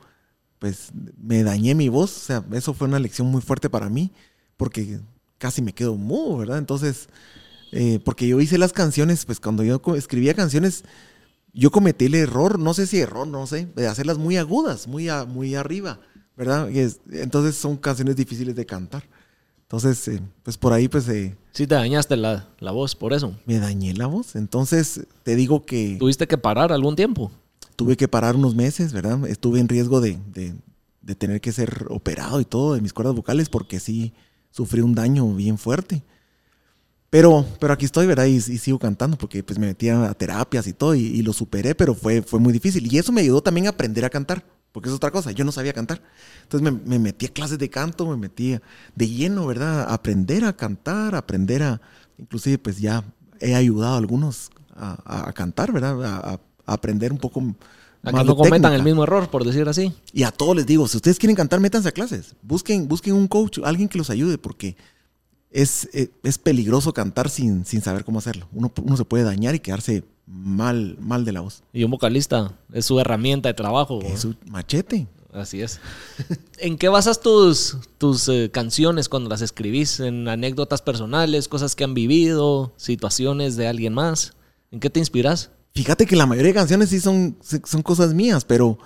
pues 0.60 0.92
me 1.18 1.42
dañé 1.44 1.74
mi 1.74 1.88
voz. 1.88 2.18
O 2.18 2.20
sea, 2.20 2.44
eso 2.52 2.74
fue 2.74 2.88
una 2.90 3.00
lección 3.00 3.28
muy 3.28 3.42
fuerte 3.42 3.70
para 3.70 3.88
mí. 3.90 4.12
Porque 4.58 5.00
casi 5.42 5.62
me 5.64 5.74
quedo 5.74 5.96
mudo, 5.96 6.38
¿verdad? 6.38 6.60
Entonces, 6.60 7.10
eh, 7.72 8.00
porque 8.06 8.28
yo 8.28 8.40
hice 8.40 8.60
las 8.60 8.74
canciones, 8.74 9.26
pues 9.26 9.40
cuando 9.40 9.64
yo 9.64 9.82
escribía 9.96 10.36
canciones, 10.36 10.84
yo 11.52 11.72
cometí 11.72 12.06
el 12.06 12.14
error, 12.16 12.60
no 12.60 12.76
sé 12.76 12.86
si 12.86 13.00
error, 13.00 13.28
no 13.28 13.48
sé, 13.48 13.66
de 13.76 13.88
hacerlas 13.88 14.20
muy 14.20 14.38
agudas, 14.38 14.88
muy, 14.88 15.10
a- 15.10 15.26
muy 15.26 15.56
arriba, 15.56 16.00
¿verdad? 16.38 16.70
Es- 16.70 17.00
entonces 17.12 17.56
son 17.56 17.76
canciones 17.78 18.16
difíciles 18.16 18.56
de 18.56 18.66
cantar. 18.68 19.04
Entonces, 19.64 20.08
eh, 20.10 20.22
pues 20.44 20.58
por 20.58 20.74
ahí, 20.74 20.88
pues 20.88 21.08
eh, 21.10 21.36
Sí 21.54 21.66
te 21.66 21.74
dañaste 21.76 22.16
la, 22.18 22.48
la 22.60 22.72
voz 22.72 22.96
por 22.96 23.12
eso. 23.14 23.36
me 23.46 23.58
dañé 23.58 23.94
la 23.96 24.06
voz. 24.06 24.36
Entonces, 24.36 25.08
te 25.24 25.36
digo 25.36 25.66
que 25.66 25.96
¿Tuviste 25.98 26.28
que 26.28 26.38
parar 26.38 26.72
algún 26.72 26.96
tiempo? 26.96 27.32
tuve 27.78 27.98
que 27.98 28.08
parar 28.08 28.36
unos 28.36 28.54
meses, 28.54 28.94
¿verdad? 28.94 29.26
Estuve 29.28 29.60
en 29.60 29.68
riesgo 29.68 30.02
de, 30.02 30.20
de- 30.34 30.54
de 31.02 31.16
tener 31.16 31.42
que 31.42 31.52
ser 31.52 31.88
operado 31.90 32.40
y 32.40 32.46
todo 32.46 32.76
de 32.76 32.82
mis 32.82 32.94
cuerdas 32.94 33.16
vocales 33.16 33.50
porque 33.50 33.80
sí 33.80 34.14
sufrí 34.52 34.82
un 34.82 34.96
daño 34.96 35.34
bien 35.36 35.58
fuerte. 35.58 36.04
Pero, 37.10 37.46
pero 37.60 37.74
aquí 37.74 37.84
estoy, 37.86 38.08
¿verdad? 38.08 38.26
Y, 38.26 38.40
sigo 38.40 38.80
cantando 38.80 39.18
porque 39.18 39.44
pues 39.44 39.60
me 39.60 39.68
metí 39.68 39.90
a 39.90 40.14
terapias 40.14 40.66
y 40.68 40.74
todo 40.74 40.96
y, 40.96 41.02
y 41.02 41.22
lo 41.24 41.34
superé, 41.34 41.76
pero 41.76 41.94
fue, 41.94 42.22
fue 42.22 42.40
muy 42.40 42.54
difícil. 42.54 42.92
Y 42.92 42.98
eso 42.98 43.12
me 43.12 43.22
ayudó 43.22 43.42
también 43.42 43.68
a 43.68 43.72
aprender 43.72 44.06
a 44.06 44.10
cantar, 44.10 44.46
porque 44.72 44.88
es 44.88 44.96
otra 44.96 45.12
cosa, 45.12 45.32
yo 45.32 45.44
no 45.44 45.52
sabía 45.52 45.74
cantar. 45.74 46.02
Entonces 46.44 46.72
me, 46.72 46.80
me 46.86 47.00
metí 47.00 47.26
a 47.26 47.30
clases 47.34 47.60
de 47.60 47.70
canto, 47.70 48.08
me 48.08 48.16
metí 48.16 48.58
de 48.96 49.08
lleno, 49.10 49.46
¿verdad? 49.46 49.92
Aprender 49.92 50.46
a 50.46 50.56
cantar, 50.56 51.16
aprender 51.16 51.64
a, 51.64 51.82
inclusive 52.18 52.58
pues 52.58 52.80
ya 52.80 53.04
he 53.42 53.56
ayudado 53.56 53.96
a 53.96 53.98
algunos 53.98 54.50
a, 54.74 55.28
a- 55.28 55.34
cantar, 55.34 55.74
¿verdad? 55.74 56.02
A 56.06 56.40
aprender 56.66 57.12
un 57.12 57.18
poco 57.18 57.44
A 58.04 58.12
que 58.12 58.24
no 58.24 58.36
cometan 58.36 58.74
el 58.74 58.84
mismo 58.84 59.04
error, 59.04 59.30
por 59.30 59.46
decir 59.46 59.68
así. 59.68 59.94
Y 60.12 60.24
a 60.24 60.32
todos 60.32 60.56
les 60.56 60.66
digo, 60.66 60.88
si 60.88 60.98
ustedes 60.98 61.20
quieren 61.20 61.36
cantar, 61.36 61.60
métanse 61.60 61.90
a 61.90 61.92
clases. 61.92 62.36
Busquen, 62.42 62.88
busquen 62.88 63.14
un 63.14 63.28
coach, 63.28 63.60
alguien 63.64 63.88
que 63.88 63.98
los 63.98 64.10
ayude, 64.10 64.38
porque 64.40 64.76
es, 65.52 65.88
eh, 65.94 66.10
es, 66.24 66.38
peligroso 66.40 66.94
cantar 66.94 67.30
sin, 67.30 67.64
sin 67.66 67.82
saber 67.82 68.04
cómo 68.04 68.20
hacerlo. 68.20 68.48
Uno, 68.54 68.72
uno, 68.84 68.98
se 68.98 69.06
puede 69.06 69.24
dañar 69.24 69.54
y 69.54 69.60
quedarse 69.60 70.04
mal, 70.26 70.98
mal 71.00 71.26
de 71.26 71.32
la 71.34 71.42
voz. 71.42 71.62
Y 71.74 71.84
un 71.84 71.92
vocalista 71.92 72.54
es 72.74 72.86
su 72.86 73.00
herramienta 73.00 73.50
de 73.50 73.54
trabajo. 73.54 74.00
Es 74.02 74.22
su 74.22 74.36
machete. 74.48 75.08
Así 75.34 75.62
es. 75.62 75.80
¿En 76.58 76.78
qué 76.78 76.90
basas 76.90 77.22
tus, 77.22 77.78
tus 77.98 78.28
eh, 78.30 78.50
canciones 78.52 79.10
cuando 79.10 79.30
las 79.30 79.42
escribís? 79.42 80.00
¿En 80.00 80.28
anécdotas 80.28 80.82
personales, 80.82 81.48
cosas 81.48 81.76
que 81.76 81.84
han 81.84 81.94
vivido, 81.94 82.74
situaciones 82.78 83.56
de 83.56 83.68
alguien 83.68 83.94
más? 83.94 84.34
¿En 84.72 84.80
qué 84.80 84.90
te 84.90 85.00
inspiras? 85.00 85.52
Fíjate 85.74 86.06
que 86.06 86.16
la 86.16 86.26
mayoría 86.26 86.50
de 86.50 86.56
canciones 86.56 86.90
sí 86.90 87.00
son, 87.00 87.38
son 87.42 87.82
cosas 87.82 88.14
mías, 88.14 88.44
pero, 88.44 88.78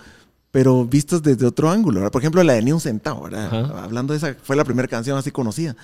pero 0.52 0.86
vistas 0.86 1.24
desde 1.24 1.48
otro 1.48 1.72
ángulo. 1.72 2.10
Por 2.12 2.22
ejemplo, 2.22 2.44
la 2.44 2.54
de 2.54 2.62
Ni 2.62 2.72
un 2.72 2.80
centavo, 2.80 3.26
Hablando 3.26 4.14
de 4.14 4.18
esa, 4.18 4.36
fue 4.42 4.56
la 4.56 4.64
primera 4.64 4.88
canción 4.88 5.18
así 5.18 5.32
conocida. 5.32 5.76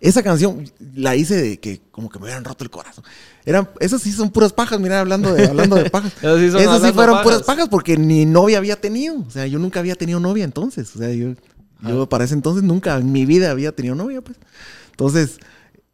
Esa 0.00 0.22
canción 0.22 0.68
la 0.94 1.14
hice 1.14 1.36
de 1.36 1.60
que 1.60 1.80
como 1.92 2.08
que 2.08 2.18
me 2.18 2.24
hubieran 2.24 2.44
roto 2.44 2.64
el 2.64 2.70
corazón. 2.70 3.04
Eran, 3.44 3.68
esas 3.78 4.02
sí 4.02 4.10
son 4.12 4.30
puras 4.30 4.52
pajas, 4.52 4.80
mira, 4.80 5.00
hablando 5.00 5.32
de, 5.32 5.46
hablando 5.46 5.76
de 5.76 5.90
pajas. 5.90 6.12
esas 6.22 6.82
sí, 6.82 6.92
fueron 6.92 7.22
puras 7.22 7.42
pajas 7.42 7.68
porque 7.68 7.96
ni 7.96 8.24
novia 8.24 8.58
había 8.58 8.80
tenido. 8.80 9.16
O 9.26 9.30
sea, 9.30 9.46
yo 9.46 9.60
nunca 9.60 9.78
había 9.78 9.94
tenido 9.94 10.18
novia 10.18 10.44
entonces. 10.44 10.94
O 10.94 10.98
sea, 10.98 11.12
yo, 11.12 11.34
yo 11.82 12.08
para 12.08 12.24
ese 12.24 12.34
entonces 12.34 12.64
nunca 12.64 12.96
en 12.96 13.12
mi 13.12 13.26
vida 13.26 13.50
había 13.50 13.72
tenido 13.72 13.94
novia, 13.94 14.22
pues. 14.22 14.38
Entonces, 14.90 15.38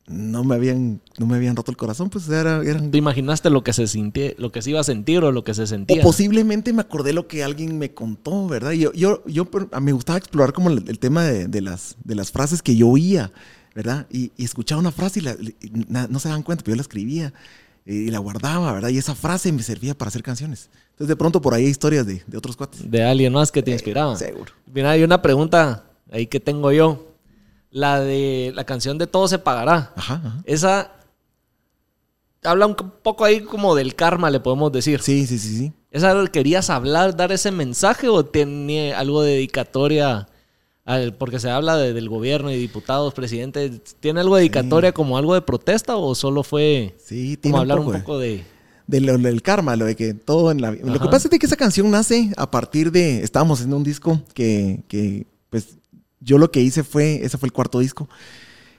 no 0.06 0.44
me 0.44 0.54
habían, 0.54 1.00
no 1.18 1.26
me 1.26 1.36
habían 1.36 1.56
roto 1.56 1.70
el 1.70 1.76
corazón, 1.76 2.10
pues 2.10 2.28
era, 2.28 2.62
eran... 2.62 2.90
¿Te 2.90 2.98
imaginaste 2.98 3.48
lo 3.48 3.64
que 3.64 3.72
se 3.72 3.86
sentía, 3.86 4.32
lo 4.36 4.52
que 4.52 4.60
se 4.60 4.70
iba 4.70 4.80
a 4.80 4.84
sentir 4.84 5.24
o 5.24 5.32
lo 5.32 5.44
que 5.44 5.54
se 5.54 5.66
sentía? 5.66 6.00
O 6.00 6.02
posiblemente 6.02 6.72
me 6.72 6.82
acordé 6.82 7.12
lo 7.14 7.26
que 7.26 7.42
alguien 7.42 7.78
me 7.78 7.92
contó, 7.92 8.46
¿verdad? 8.46 8.72
Yo, 8.72 8.92
yo, 8.92 9.24
yo 9.26 9.48
me 9.80 9.92
gustaba 9.92 10.18
explorar 10.18 10.52
como 10.52 10.68
el, 10.68 10.98
tema 10.98 11.24
de, 11.24 11.60
las, 11.62 11.96
de 12.04 12.14
las 12.14 12.30
frases 12.32 12.60
que 12.60 12.76
yo 12.76 12.88
oía, 12.88 13.32
¿verdad? 13.74 14.06
Y, 14.10 14.30
escuchaba 14.36 14.78
una 14.78 14.92
frase 14.92 15.20
y, 15.20 15.70
no 15.88 16.18
se 16.18 16.28
dan 16.28 16.42
cuenta, 16.42 16.62
pero 16.62 16.74
yo 16.74 16.76
la 16.76 16.82
escribía 16.82 17.32
y 17.86 18.10
la 18.10 18.18
guardaba, 18.18 18.72
¿verdad? 18.72 18.90
Y 18.90 18.98
esa 18.98 19.14
frase 19.14 19.52
me 19.52 19.62
servía 19.62 19.96
para 19.96 20.10
hacer 20.10 20.22
canciones. 20.22 20.68
Entonces 20.90 21.08
de 21.08 21.16
pronto 21.16 21.40
por 21.40 21.54
ahí 21.54 21.64
hay 21.64 21.70
historias 21.70 22.06
de, 22.06 22.22
otros 22.36 22.56
cuates. 22.56 22.90
De 22.90 23.02
alguien 23.02 23.32
más 23.32 23.50
que 23.50 23.62
te 23.62 23.70
eh, 23.70 23.74
inspiraba. 23.74 24.16
seguro. 24.16 24.52
Mira, 24.72 24.90
hay 24.90 25.02
una 25.02 25.22
pregunta 25.22 25.84
ahí 26.10 26.26
que 26.26 26.40
tengo 26.40 26.72
yo 26.72 27.13
la 27.74 27.98
de 27.98 28.52
la 28.54 28.64
canción 28.64 28.98
de 28.98 29.08
Todo 29.08 29.26
se 29.26 29.40
pagará. 29.40 29.92
Ajá, 29.96 30.40
Esa 30.44 30.92
habla 32.44 32.66
un 32.66 32.76
poco 32.76 33.24
ahí 33.24 33.40
como 33.40 33.74
del 33.74 33.96
karma, 33.96 34.30
le 34.30 34.38
podemos 34.38 34.70
decir. 34.70 35.02
Sí, 35.02 35.26
sí, 35.26 35.38
sí, 35.40 35.56
sí. 35.56 35.72
¿Esa 35.90 36.26
querías 36.28 36.70
hablar, 36.70 37.16
dar 37.16 37.32
ese 37.32 37.50
mensaje 37.50 38.08
o 38.08 38.24
tenía 38.24 38.98
algo 38.98 39.22
de 39.22 39.32
dedicatoria? 39.32 40.28
porque 41.18 41.40
se 41.40 41.48
habla 41.48 41.78
del 41.78 42.10
gobierno 42.10 42.52
y 42.52 42.58
diputados, 42.58 43.14
presidentes. 43.14 43.96
¿Tiene 44.00 44.20
algo 44.20 44.36
de 44.36 44.42
dedicatoria 44.42 44.92
como 44.92 45.16
algo 45.16 45.34
de 45.34 45.40
protesta 45.40 45.96
o 45.96 46.14
solo 46.14 46.42
fue 46.42 46.94
sí, 47.02 47.38
como 47.42 47.58
hablar 47.58 47.80
un 47.80 47.90
poco, 47.90 48.18
de... 48.18 48.44
del 48.86 49.42
karma, 49.42 49.76
lo 49.76 49.86
de 49.86 49.96
que 49.96 50.12
todo 50.12 50.50
en 50.50 50.60
la 50.60 50.72
Lo 50.72 51.00
que 51.00 51.08
pasa 51.08 51.28
es 51.32 51.38
que 51.38 51.46
esa 51.46 51.56
canción 51.56 51.90
nace 51.90 52.30
a 52.36 52.50
partir 52.50 52.92
de. 52.92 53.22
Estábamos 53.24 53.62
en 53.62 53.72
un 53.72 53.82
disco 53.82 54.20
que, 54.34 54.84
que 54.86 55.26
pues 55.48 55.78
yo 56.24 56.38
lo 56.38 56.50
que 56.50 56.60
hice 56.60 56.82
fue, 56.82 57.24
ese 57.24 57.38
fue 57.38 57.48
el 57.48 57.52
cuarto 57.52 57.80
disco, 57.80 58.08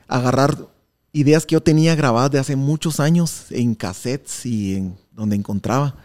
agarrar 0.07 0.67
ideas 1.13 1.45
que 1.45 1.53
yo 1.53 1.61
tenía 1.61 1.95
grabadas 1.95 2.31
de 2.31 2.39
hace 2.39 2.55
muchos 2.55 2.99
años 2.99 3.45
en 3.51 3.75
cassettes 3.75 4.45
y 4.45 4.75
en 4.75 4.97
donde 5.13 5.35
encontraba. 5.35 5.95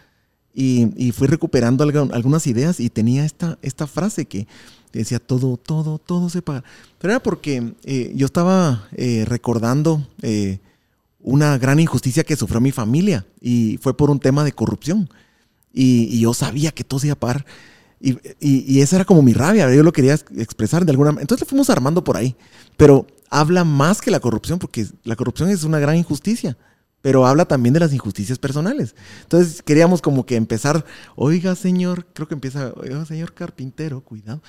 Y, 0.53 1.11
fui 1.13 1.27
recuperando 1.27 1.83
algunas 1.83 2.45
ideas 2.47 2.79
y 2.79 2.89
tenía 2.89 3.25
esta, 3.25 3.57
esta 3.61 3.87
frase 3.87 4.25
que 4.25 4.47
decía 4.91 5.19
todo, 5.19 5.57
todo, 5.57 5.97
todo 5.97 6.29
se 6.29 6.41
paga. 6.41 6.63
Pero 6.99 7.13
era 7.13 7.23
porque 7.23 7.73
eh, 7.83 8.11
yo 8.15 8.25
estaba 8.25 8.87
eh, 8.93 9.25
recordando 9.27 10.05
eh, 10.21 10.59
una 11.19 11.57
gran 11.57 11.79
injusticia 11.79 12.23
que 12.23 12.35
sufrió 12.35 12.59
mi 12.59 12.71
familia 12.71 13.25
y 13.39 13.79
fue 13.81 13.95
por 13.95 14.09
un 14.09 14.19
tema 14.19 14.43
de 14.43 14.51
corrupción. 14.51 15.09
Y, 15.73 16.03
y 16.15 16.19
yo 16.21 16.33
sabía 16.33 16.71
que 16.71 16.83
todo 16.83 16.99
se 16.99 17.07
iba 17.07 17.13
a 17.13 17.19
pagar. 17.19 17.45
Y, 18.01 18.81
esa 18.81 18.95
era 18.95 19.05
como 19.05 19.21
mi 19.21 19.33
rabia, 19.33 19.73
yo 19.73 19.83
lo 19.83 19.93
quería 19.93 20.13
expresar 20.13 20.85
de 20.85 20.91
alguna 20.91 21.11
manera. 21.11 21.21
Entonces 21.21 21.47
fuimos 21.47 21.69
armando 21.69 22.03
por 22.03 22.17
ahí. 22.17 22.35
Pero 22.77 23.05
habla 23.29 23.63
más 23.63 24.01
que 24.01 24.11
la 24.11 24.19
corrupción, 24.19 24.59
porque 24.59 24.87
la 25.03 25.15
corrupción 25.15 25.49
es 25.49 25.63
una 25.63 25.79
gran 25.79 25.95
injusticia, 25.95 26.57
pero 27.01 27.25
habla 27.25 27.45
también 27.45 27.73
de 27.73 27.79
las 27.79 27.93
injusticias 27.93 28.39
personales. 28.39 28.95
Entonces 29.21 29.61
queríamos 29.61 30.01
como 30.01 30.25
que 30.25 30.35
empezar, 30.35 30.83
oiga 31.15 31.55
señor, 31.55 32.07
creo 32.13 32.27
que 32.27 32.33
empieza, 32.33 32.73
oiga 32.75 33.05
señor 33.05 33.33
carpintero, 33.33 34.01
cuidado. 34.01 34.41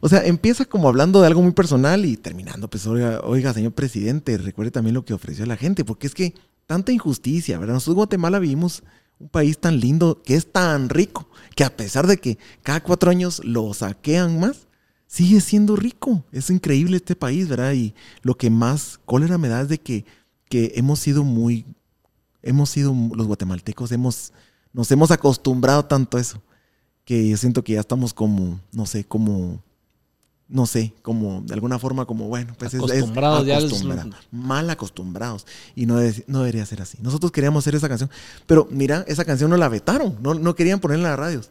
O 0.00 0.08
sea, 0.08 0.24
empieza 0.24 0.64
como 0.64 0.88
hablando 0.88 1.20
de 1.20 1.26
algo 1.26 1.42
muy 1.42 1.52
personal 1.52 2.04
y 2.06 2.16
terminando, 2.16 2.70
pues, 2.70 2.86
oiga, 2.86 3.20
oiga 3.22 3.52
señor 3.52 3.72
presidente, 3.72 4.38
recuerde 4.38 4.70
también 4.70 4.94
lo 4.94 5.04
que 5.04 5.12
ofreció 5.12 5.44
a 5.44 5.48
la 5.48 5.56
gente, 5.56 5.84
porque 5.84 6.06
es 6.06 6.14
que 6.14 6.34
tanta 6.66 6.92
injusticia, 6.92 7.58
¿verdad? 7.58 7.74
Nosotros 7.74 7.94
en 7.94 7.98
Guatemala 7.98 8.38
vivimos 8.38 8.82
un 9.18 9.28
país 9.28 9.58
tan 9.58 9.80
lindo, 9.80 10.22
que 10.24 10.36
es 10.36 10.50
tan 10.50 10.88
rico, 10.88 11.28
que 11.54 11.64
a 11.64 11.76
pesar 11.76 12.06
de 12.06 12.18
que 12.18 12.38
cada 12.62 12.82
cuatro 12.82 13.10
años 13.10 13.42
lo 13.44 13.72
saquean 13.74 14.40
más, 14.40 14.66
sigue 15.06 15.40
siendo 15.40 15.74
rico. 15.76 16.24
Es 16.30 16.50
increíble 16.50 16.96
este 16.96 17.16
país, 17.16 17.48
¿verdad? 17.48 17.72
Y 17.72 17.94
lo 18.22 18.36
que 18.36 18.48
más 18.48 19.00
cólera 19.04 19.38
me 19.38 19.48
da 19.48 19.62
es 19.62 19.68
de 19.68 19.78
que, 19.78 20.04
que 20.48 20.72
hemos 20.76 21.00
sido 21.00 21.24
muy, 21.24 21.66
hemos 22.42 22.70
sido 22.70 22.94
los 23.14 23.26
guatemaltecos, 23.26 23.90
hemos, 23.92 24.32
nos 24.72 24.90
hemos 24.92 25.10
acostumbrado 25.10 25.84
tanto 25.84 26.16
a 26.16 26.20
eso, 26.20 26.40
que 27.04 27.28
yo 27.28 27.36
siento 27.36 27.64
que 27.64 27.72
ya 27.72 27.80
estamos 27.80 28.14
como, 28.14 28.60
no 28.72 28.86
sé, 28.86 29.04
como 29.04 29.62
no 30.50 30.66
sé, 30.66 30.92
como 31.02 31.42
de 31.42 31.54
alguna 31.54 31.78
forma 31.78 32.06
como, 32.06 32.26
bueno, 32.26 32.54
pues 32.58 32.74
acostumbrados, 32.74 33.46
es, 33.46 33.84
mal 34.32 34.68
acostumbrados. 34.68 35.46
Y 35.76 35.86
no, 35.86 36.00
no 36.26 36.40
debería 36.40 36.66
ser 36.66 36.82
así. 36.82 36.98
Nosotros 37.00 37.30
queríamos 37.30 37.62
hacer 37.62 37.76
esa 37.76 37.88
canción, 37.88 38.10
pero 38.46 38.66
mira, 38.70 39.04
esa 39.06 39.24
canción 39.24 39.50
no 39.50 39.56
la 39.56 39.68
vetaron, 39.68 40.16
no, 40.20 40.34
no 40.34 40.54
querían 40.54 40.80
ponerla 40.80 41.08
en 41.08 41.10
las 41.12 41.18
radios. 41.18 41.50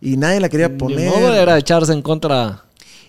Y 0.00 0.16
nadie 0.16 0.40
la 0.40 0.48
quería 0.48 0.76
poner. 0.76 1.10
No 1.10 1.32
era 1.32 1.58
echarse 1.58 1.92
en 1.92 2.02
contra. 2.02 2.64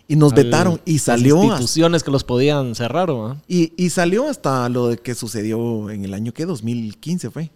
Y 0.08 0.16
nos 0.16 0.34
vetaron 0.34 0.82
y 0.86 1.00
salió. 1.00 1.36
Las 1.36 1.46
instituciones 1.46 2.04
que 2.04 2.12
los 2.12 2.24
podían 2.24 2.74
cerrar, 2.74 3.10
¿no? 3.10 3.40
Y, 3.48 3.74
y, 3.78 3.92
salió 3.92 4.28
hasta 4.28 4.68
lo 4.68 4.88
de 4.88 4.98
que 4.98 5.14
sucedió 5.14 5.92
en 5.92 6.04
el 6.04 6.16
año 6.16 6.34
que 6.34 6.46
2015 6.46 7.30
fue. 7.30 7.52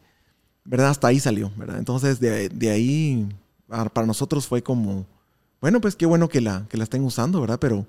¿Verdad? 0.63 0.89
Hasta 0.89 1.07
ahí 1.07 1.19
salió, 1.19 1.51
¿verdad? 1.57 1.79
Entonces 1.79 2.19
de, 2.19 2.47
de 2.49 2.69
ahí 2.69 3.27
para 3.67 4.05
nosotros 4.05 4.47
fue 4.47 4.61
como 4.61 5.05
bueno, 5.63 5.79
pues 5.79 5.95
qué 5.95 6.05
bueno 6.05 6.27
que 6.27 6.41
la, 6.41 6.65
que 6.67 6.75
la 6.75 6.83
estén 6.83 7.05
usando, 7.05 7.39
¿verdad? 7.39 7.57
Pero, 7.57 7.87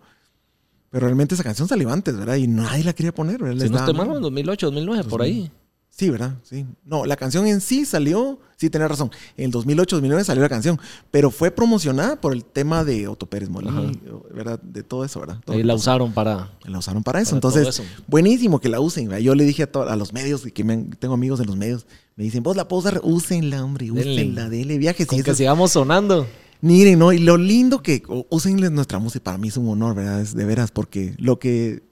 pero 0.90 1.06
realmente 1.06 1.34
esa 1.34 1.42
canción 1.42 1.66
salió 1.66 1.92
antes, 1.92 2.16
¿verdad? 2.16 2.36
Y 2.36 2.46
nadie 2.46 2.84
la 2.84 2.92
quería 2.92 3.12
poner, 3.12 3.42
¿verdad? 3.42 3.64
Si 3.64 3.68
no 3.68 3.78
estoy 3.78 3.94
mal, 3.94 4.14
en 4.14 4.22
2008, 4.22 4.66
2009, 4.66 5.08
por 5.10 5.22
ahí. 5.22 5.50
Sí, 5.90 6.08
¿verdad? 6.08 6.36
Sí. 6.44 6.64
No, 6.84 7.04
la 7.04 7.16
canción 7.16 7.48
en 7.48 7.60
sí 7.60 7.84
salió, 7.84 8.38
sí, 8.56 8.70
tenés 8.70 8.88
razón. 8.88 9.10
En 9.36 9.46
el 9.46 9.50
2008, 9.50 9.96
2009 9.96 10.22
salió 10.22 10.40
la 10.44 10.48
canción, 10.48 10.78
pero 11.10 11.32
fue 11.32 11.50
promocionada 11.50 12.20
por 12.20 12.32
el 12.32 12.44
tema 12.44 12.84
de 12.84 13.08
Otto 13.08 13.26
Pérez 13.26 13.50
Molina, 13.50 13.90
¿verdad? 14.32 14.60
De 14.62 14.84
todo 14.84 15.04
eso, 15.04 15.18
¿verdad? 15.18 15.40
y 15.48 15.64
la 15.64 15.74
usaron 15.74 16.12
para... 16.12 16.52
La 16.66 16.78
usaron 16.78 17.02
para 17.02 17.20
eso. 17.20 17.34
Entonces, 17.34 17.82
buenísimo 18.06 18.60
que 18.60 18.68
la 18.68 18.78
usen. 18.78 19.10
Yo 19.18 19.34
le 19.34 19.42
dije 19.42 19.64
a, 19.64 19.78
a 19.80 19.96
los 19.96 20.12
medios, 20.12 20.42
que 20.42 20.62
tengo 21.00 21.14
amigos 21.14 21.40
en 21.40 21.46
los 21.46 21.56
medios, 21.56 21.86
me 22.14 22.22
dicen, 22.22 22.44
vos 22.44 22.54
la 22.56 22.68
puedo 22.68 22.78
usar, 22.78 23.00
úsenla, 23.02 23.64
hombre, 23.64 23.90
úsenla, 23.90 24.48
dele 24.48 24.78
viajes. 24.78 25.08
Con 25.08 25.20
que 25.24 25.34
sigamos 25.34 25.72
sonando. 25.72 26.28
Miren, 26.64 26.98
¿no? 26.98 27.12
Y 27.12 27.18
lo 27.18 27.36
lindo 27.36 27.82
que 27.82 28.02
usenles 28.30 28.70
nuestra 28.70 28.98
música, 28.98 29.22
para 29.22 29.36
mí 29.36 29.48
es 29.48 29.58
un 29.58 29.68
honor, 29.68 29.94
¿verdad? 29.94 30.22
Es 30.22 30.34
de 30.34 30.46
veras, 30.46 30.70
porque 30.70 31.14
lo 31.18 31.38
que, 31.38 31.82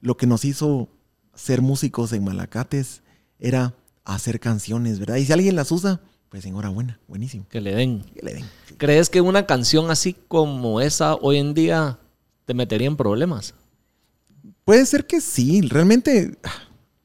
lo 0.00 0.16
que 0.16 0.26
nos 0.26 0.46
hizo 0.46 0.88
ser 1.34 1.60
músicos 1.60 2.14
en 2.14 2.24
Malacates 2.24 3.02
era 3.38 3.74
hacer 4.06 4.40
canciones, 4.40 4.98
¿verdad? 4.98 5.16
Y 5.16 5.26
si 5.26 5.34
alguien 5.34 5.54
las 5.54 5.70
usa, 5.70 6.00
pues 6.30 6.46
enhorabuena, 6.46 6.98
buenísimo. 7.08 7.44
Que 7.50 7.60
le 7.60 7.74
den. 7.74 8.04
Que 8.04 8.22
le 8.22 8.32
den. 8.32 8.46
¿Crees 8.78 9.10
que 9.10 9.20
una 9.20 9.44
canción 9.44 9.90
así 9.90 10.16
como 10.28 10.80
esa 10.80 11.14
hoy 11.16 11.36
en 11.36 11.52
día 11.52 11.98
te 12.46 12.54
metería 12.54 12.86
en 12.86 12.96
problemas? 12.96 13.52
Puede 14.64 14.86
ser 14.86 15.06
que 15.06 15.20
sí, 15.20 15.60
realmente 15.60 16.38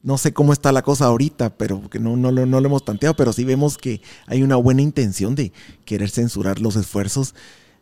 no 0.02 0.18
sé 0.18 0.34
cómo 0.34 0.54
está 0.54 0.72
la 0.72 0.82
cosa 0.82 1.06
ahorita, 1.06 1.58
pero 1.58 1.90
que 1.90 2.00
no, 2.00 2.16
no, 2.16 2.32
lo, 2.32 2.58
hemos 2.58 2.86
tanteado, 2.86 3.16
pero 3.16 3.34
sí 3.34 3.44
vemos 3.44 3.78
que 3.78 4.02
hay 4.26 4.44
una 4.44 4.56
buena 4.56 4.82
intención 4.82 5.36
de 5.36 5.52
querer 5.86 6.10
censurar 6.10 6.60
los 6.60 6.76
esfuerzos 6.76 7.36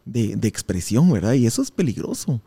de, 0.05 0.37
expresión, 0.43 1.11
¿verdad? 1.11 1.33
Y 1.33 1.45
eso 1.45 1.61
es 1.61 1.71
peligroso. 1.71 2.41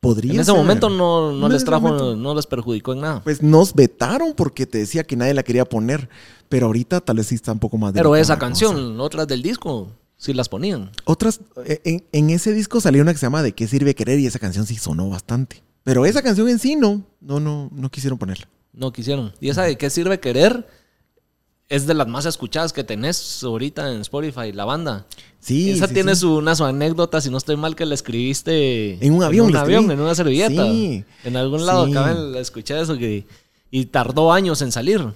Podría 0.00 0.34
en 0.34 0.40
ese 0.40 0.52
momento 0.52 0.88
no, 0.88 1.48
les 1.48 1.64
trajo, 1.64 2.14
no 2.14 2.34
les 2.34 2.46
perjudicó 2.46 2.92
en 2.92 3.00
nada. 3.00 3.24
Pues 3.24 3.42
nos 3.42 3.74
vetaron 3.74 4.34
porque 4.34 4.66
te 4.66 4.78
decía 4.78 5.02
que 5.02 5.16
nadie 5.16 5.34
la 5.34 5.42
quería 5.42 5.64
poner, 5.64 6.08
pero 6.48 6.66
ahorita 6.66 7.00
tal 7.00 7.16
vez 7.16 7.26
sí 7.26 7.34
está 7.34 7.50
un 7.50 7.58
poco 7.58 7.78
más. 7.78 7.92
Pero 7.94 8.14
esa 8.14 8.38
canción, 8.38 9.00
otras 9.00 9.26
del 9.26 9.42
disco, 9.42 9.90
sí 10.16 10.34
las 10.34 10.48
ponían. 10.48 10.92
Otras, 11.04 11.40
en, 11.84 12.04
en, 12.12 12.30
ese 12.30 12.52
disco 12.52 12.80
salió 12.80 13.02
una 13.02 13.12
que 13.12 13.18
se 13.18 13.26
llama 13.26 13.42
¿De 13.42 13.52
qué 13.52 13.66
sirve 13.66 13.96
querer? 13.96 14.20
y 14.20 14.26
esa 14.26 14.38
canción 14.38 14.66
sí 14.66 14.76
sonó 14.76 15.08
bastante. 15.08 15.64
Pero 15.82 16.06
esa 16.06 16.22
canción 16.22 16.48
en 16.48 16.60
sí 16.60 16.76
no, 16.76 17.02
no, 17.20 17.40
no, 17.40 17.70
no 17.72 17.90
quisieron 17.90 18.18
ponerla. 18.18 18.48
No 18.72 18.92
quisieron. 18.92 19.32
¿Y 19.40 19.48
esa 19.50 19.62
de 19.64 19.76
qué 19.76 19.90
sirve 19.90 20.20
querer? 20.20 20.66
es 21.70 21.86
de 21.86 21.92
las 21.92 22.08
más 22.08 22.24
escuchadas 22.24 22.72
que 22.72 22.82
tenés 22.82 23.42
ahorita 23.44 23.92
en 23.92 24.00
Spotify, 24.00 24.52
la 24.52 24.64
banda. 24.64 25.04
Sí. 25.38 25.68
Esa 25.70 25.86
sí, 25.86 25.92
tiene 25.92 26.14
sí. 26.14 26.22
Su, 26.22 26.36
una 26.36 26.56
su 26.56 26.64
anécdota, 26.64 27.20
si 27.20 27.28
no 27.28 27.36
estoy 27.36 27.58
mal, 27.58 27.76
que 27.76 27.84
la 27.84 27.92
escribiste 27.94 29.04
En 29.04 29.12
un 29.12 29.22
avión 29.22 29.48
En 29.48 29.50
un 29.50 29.56
avión, 29.58 29.90
en 29.90 30.00
una 30.00 30.14
servilleta. 30.14 30.64
Sí. 30.64 31.04
En 31.24 31.36
algún 31.36 31.66
lado, 31.66 31.82
acá 31.84 32.14
la 32.14 32.40
escuché 32.40 32.80
eso 32.80 32.96
que, 32.96 33.26
y 33.70 33.84
tardó 33.84 34.32
años 34.32 34.62
en 34.62 34.72
salir. 34.72 35.12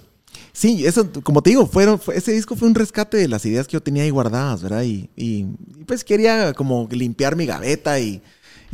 Sí, 0.51 0.85
eso, 0.85 1.09
como 1.23 1.41
te 1.41 1.49
digo, 1.49 1.65
fueron, 1.65 1.99
fue- 1.99 2.17
ese 2.17 2.31
disco 2.33 2.55
fue 2.55 2.67
un 2.67 2.75
rescate 2.75 3.17
de 3.17 3.27
las 3.27 3.43
ideas 3.47 3.65
que 3.65 3.73
yo 3.73 3.81
tenía 3.81 4.03
ahí 4.03 4.11
guardadas, 4.11 4.61
¿verdad? 4.61 4.83
Y, 4.83 5.09
y- 5.15 5.47
y, 5.79 5.83
pues 5.87 6.03
quería 6.03 6.53
como 6.53 6.87
limpiar 6.91 7.35
mi 7.35 7.47
gaveta 7.47 7.99
y, 7.99 8.21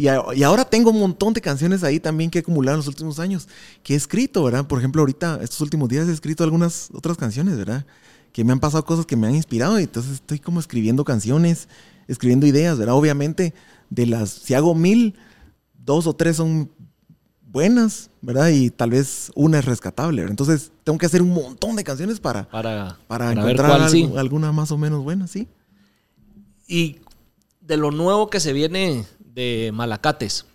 y, 0.04 0.08
a- 0.08 0.24
y 0.36 0.44
ahora 0.44 0.66
tengo 0.66 0.90
un 0.92 1.00
montón 1.00 1.34
de 1.34 1.42
canciones 1.42 1.84
ahí 1.84 2.00
también 2.00 2.30
que 2.30 2.40
he 2.40 2.42
acumulado 2.42 2.76
en 2.76 2.80
los 2.80 2.88
últimos 2.88 3.20
años, 3.20 3.48
que 3.84 3.94
he 3.94 3.98
escrito, 3.98 4.44
¿verdad? 4.44 4.66
Por 4.68 4.80
ejemplo, 4.80 5.02
ahorita, 5.02 5.40
estos 5.42 5.62
últimos 5.62 5.90
días 5.90 6.08
he 6.08 6.12
escrito 6.14 6.44
algunas 6.44 6.90
otras 6.94 7.18
canciones, 7.18 7.58
¿verdad? 7.58 7.86
Que 8.32 8.44
me 8.44 8.52
han 8.54 8.60
pasado 8.60 8.86
cosas 8.86 9.06
que 9.06 9.16
me 9.16 9.28
han 9.28 9.36
inspirado 9.36 9.80
y 9.80 9.84
entonces 9.84 10.14
estoy 10.14 10.40
como 10.40 10.60
escribiendo 10.60 11.04
canciones, 11.04 11.68
escribiendo 12.08 12.46
ideas, 12.48 12.78
¿verdad? 12.78 12.96
Obviamente, 12.96 13.54
de 13.90 14.06
las, 14.06 14.30
si 14.30 14.54
hago 14.54 14.76
mil, 14.76 15.16
dos 15.86 16.06
o 16.08 16.14
tres 16.14 16.38
son 16.38 16.70
buenas, 17.52 18.12
¿verdad? 18.22 18.50
Y 18.50 18.70
tal 18.70 18.92
vez 18.92 19.32
una 19.36 19.58
es 19.60 19.66
rescatable, 19.66 20.22
¿verdad? 20.22 20.32
Entonces 20.32 20.72
tengo 20.84 21.00
que 21.00 21.08
hacer 21.08 21.22
un 21.24 21.32
montón 21.34 21.76
de 21.76 21.84
canciones 21.84 22.20
para, 22.20 22.48
Para, 22.50 23.00
para, 23.08 23.26
para 23.26 23.32
encontrar 23.32 23.70
cuál 23.70 23.82
algo- 23.82 23.92
sí. 23.92 24.10
alguna 24.18 24.52
más 24.52 24.72
o 24.72 24.78
menos 24.78 25.04
buena, 25.04 25.26
sí. 25.28 25.48
Y 26.68 26.98
de 27.62 27.78
lo 27.78 27.92
nuevo 27.92 28.30
que 28.30 28.40
se 28.40 28.54
viene 28.54 29.06
de 29.34 29.72
Malacates, 29.74 30.46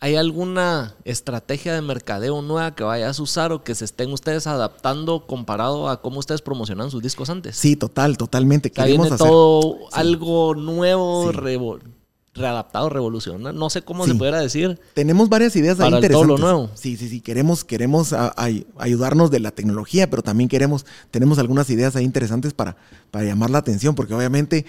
¿hay 0.00 0.16
alguna 0.16 0.94
estrategia 1.04 1.74
de 1.74 1.82
mercadeo 1.82 2.40
nueva 2.42 2.74
que 2.74 2.82
vayas 2.84 3.18
a 3.18 3.22
usar 3.22 3.52
o 3.52 3.62
que 3.62 3.74
se 3.74 3.84
estén 3.84 4.12
ustedes 4.12 4.46
adaptando 4.46 5.26
comparado 5.26 5.88
a 5.88 6.00
cómo 6.00 6.18
ustedes 6.18 6.40
promocionaban 6.42 6.90
sus 6.90 7.02
discos 7.02 7.28
antes? 7.30 7.56
Sí, 7.56 7.76
total, 7.76 8.16
totalmente. 8.16 8.70
Queremos 8.70 9.06
viene 9.08 9.14
hacer. 9.14 9.26
todo 9.26 9.78
algo 9.92 10.54
nuevo, 10.54 11.30
Sí. 11.30 11.36
revo- 11.36 11.80
readaptado, 12.32 12.88
revolucionario. 12.88 13.58
No 13.58 13.68
sé 13.70 13.82
cómo 13.82 14.04
Sí. 14.06 14.12
se 14.12 14.16
pudiera 14.16 14.40
decir. 14.40 14.80
Tenemos 14.94 15.28
varias 15.28 15.54
ideas 15.56 15.80
ahí 15.80 15.90
Para 15.90 16.06
el 16.06 16.12
todo 16.12 16.24
lo 16.24 16.34
interesantes. 16.34 16.40
nuevo. 16.60 16.70
Sí, 16.76 16.96
sí, 16.96 17.08
sí. 17.08 17.20
Queremos, 17.20 17.64
queremos 17.64 18.12
a- 18.12 18.28
a- 18.36 18.48
ayudarnos 18.78 19.30
de 19.32 19.40
la 19.40 19.50
tecnología, 19.50 20.08
pero 20.08 20.22
también 20.22 20.48
queremos, 20.48 20.86
tenemos 21.10 21.38
algunas 21.40 21.68
ideas 21.70 21.96
ahí 21.96 22.04
interesantes 22.04 22.54
para, 22.54 22.76
para 23.10 23.24
llamar 23.24 23.50
la 23.50 23.58
atención, 23.58 23.94
porque 23.96 24.14
obviamente 24.14 24.64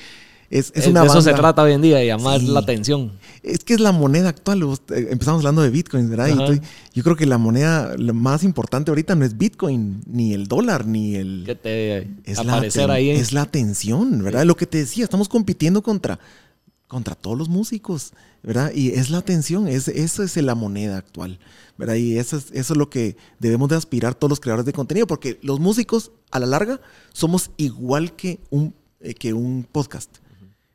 es, 0.51 0.71
es 0.75 0.85
Eh, 0.85 0.89
una 0.91 1.01
de 1.01 1.07
eso 1.07 1.21
se 1.21 1.33
trata 1.33 1.63
hoy 1.63 1.73
en 1.73 1.81
día, 1.81 2.03
llamar 2.03 2.39
Sí. 2.39 2.47
la 2.47 2.59
atención. 2.59 3.13
Es 3.41 3.63
que 3.63 3.73
es 3.73 3.79
la 3.79 3.91
moneda 3.91 4.29
actual. 4.29 4.61
eh, 4.61 5.07
Empezamos 5.09 5.39
hablando 5.39 5.61
de 5.63 5.69
Bitcoin, 5.71 6.09
¿verdad? 6.09 6.27
Y 6.27 6.31
Ajá. 6.33 6.43
estoy- 6.43 6.61
yo 6.93 7.03
creo 7.03 7.15
que 7.15 7.25
la 7.25 7.37
moneda 7.39 7.95
más 8.13 8.43
importante 8.43 8.91
ahorita 8.91 9.15
no 9.15 9.25
es 9.25 9.37
Bitcoin, 9.37 10.01
ni 10.05 10.33
el 10.33 10.47
dólar, 10.47 10.85
ni 10.85 11.15
el. 11.15 11.43
Que 11.45 11.55
te 11.55 11.97
es 12.25 12.43
la, 12.45 12.53
aparecer 12.53 12.91
ahí. 12.91 13.09
en- 13.09 13.17
es 13.17 13.31
la 13.33 13.41
atención, 13.41 14.21
¿verdad? 14.23 14.45
Lo 14.45 14.55
que 14.55 14.67
te 14.67 14.77
decía, 14.77 15.03
estamos 15.05 15.27
compitiendo 15.29 15.81
contra, 15.81 16.19
contra 16.87 17.15
todos 17.15 17.37
los 17.37 17.47
músicos, 17.49 18.11
¿verdad? 18.43 18.71
Y 18.75 18.89
es 18.89 19.09
la 19.09 19.19
atención, 19.19 19.67
es, 19.69 19.87
eso 19.87 20.23
es 20.23 20.35
la 20.37 20.55
moneda 20.55 20.97
actual, 20.97 21.39
¿verdad? 21.77 21.95
Y 21.95 22.17
eso 22.17 22.35
es, 22.37 22.47
eso 22.51 22.73
es 22.73 22.77
lo 22.77 22.89
que 22.89 23.15
debemos 23.39 23.69
de 23.69 23.77
aspirar 23.77 24.13
todos 24.13 24.29
los 24.29 24.39
creadores 24.41 24.65
de 24.65 24.73
contenido, 24.73 25.07
porque 25.07 25.39
los 25.41 25.59
músicos, 25.61 26.11
a 26.31 26.39
la 26.39 26.45
larga, 26.47 26.81
somos 27.13 27.51
igual 27.57 28.13
que 28.17 28.39
un, 28.49 28.73
eh, 28.99 29.13
que 29.13 29.33
un 29.33 29.65
podcast. 29.71 30.17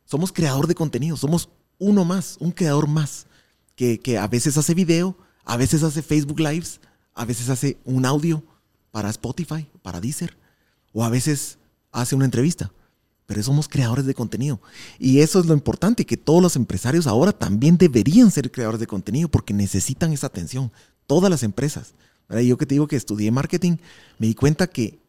Somos 0.07 0.33
creador 0.33 0.67
de 0.67 0.75
contenido, 0.75 1.17
somos 1.17 1.51
uno 1.79 2.05
más, 2.05 2.37
un 2.41 2.53
creador 2.53 2.87
más, 2.89 3.27
que, 3.75 4.19
a 4.19 4.27
veces 4.29 4.57
hace 4.57 4.73
video, 4.73 5.17
a 5.45 5.57
veces 5.57 5.83
hace 5.83 6.03
Facebook 6.03 6.41
Lives, 6.41 6.81
a 7.15 7.25
veces 7.25 7.51
hace 7.51 7.77
un 7.85 8.07
audio 8.07 8.43
para 8.91 9.11
Spotify, 9.11 9.69
para 9.83 10.01
Deezer, 10.01 10.37
o 10.93 11.05
a 11.05 11.11
veces 11.11 11.59
hace 11.93 12.15
una 12.15 12.25
entrevista. 12.25 12.73
Pero 13.27 13.43
somos 13.43 13.69
creadores 13.69 14.07
de 14.07 14.15
contenido. 14.15 14.61
Y 15.01 15.19
eso 15.19 15.41
es 15.41 15.47
lo 15.47 15.55
importante, 15.55 16.07
que 16.07 16.17
todos 16.17 16.41
los 16.41 16.55
empresarios 16.55 17.09
ahora 17.09 17.33
también 17.33 17.77
deberían 17.77 18.31
ser 18.31 18.53
creadores 18.53 18.79
de 18.79 18.87
contenido 18.87 19.29
porque 19.29 19.53
necesitan 19.53 20.13
esa 20.13 20.29
atención. 20.29 20.71
Todas 21.09 21.29
las 21.29 21.43
empresas. 21.43 21.95
¿verdad? 22.29 22.45
Yo 22.45 22.57
que 22.57 22.67
te 22.67 22.77
digo 22.77 22.87
que 22.87 22.95
estudié 22.95 23.33
marketing, 23.33 23.79
me 24.19 24.29
di 24.29 24.35
cuenta 24.35 24.69
que 24.69 25.01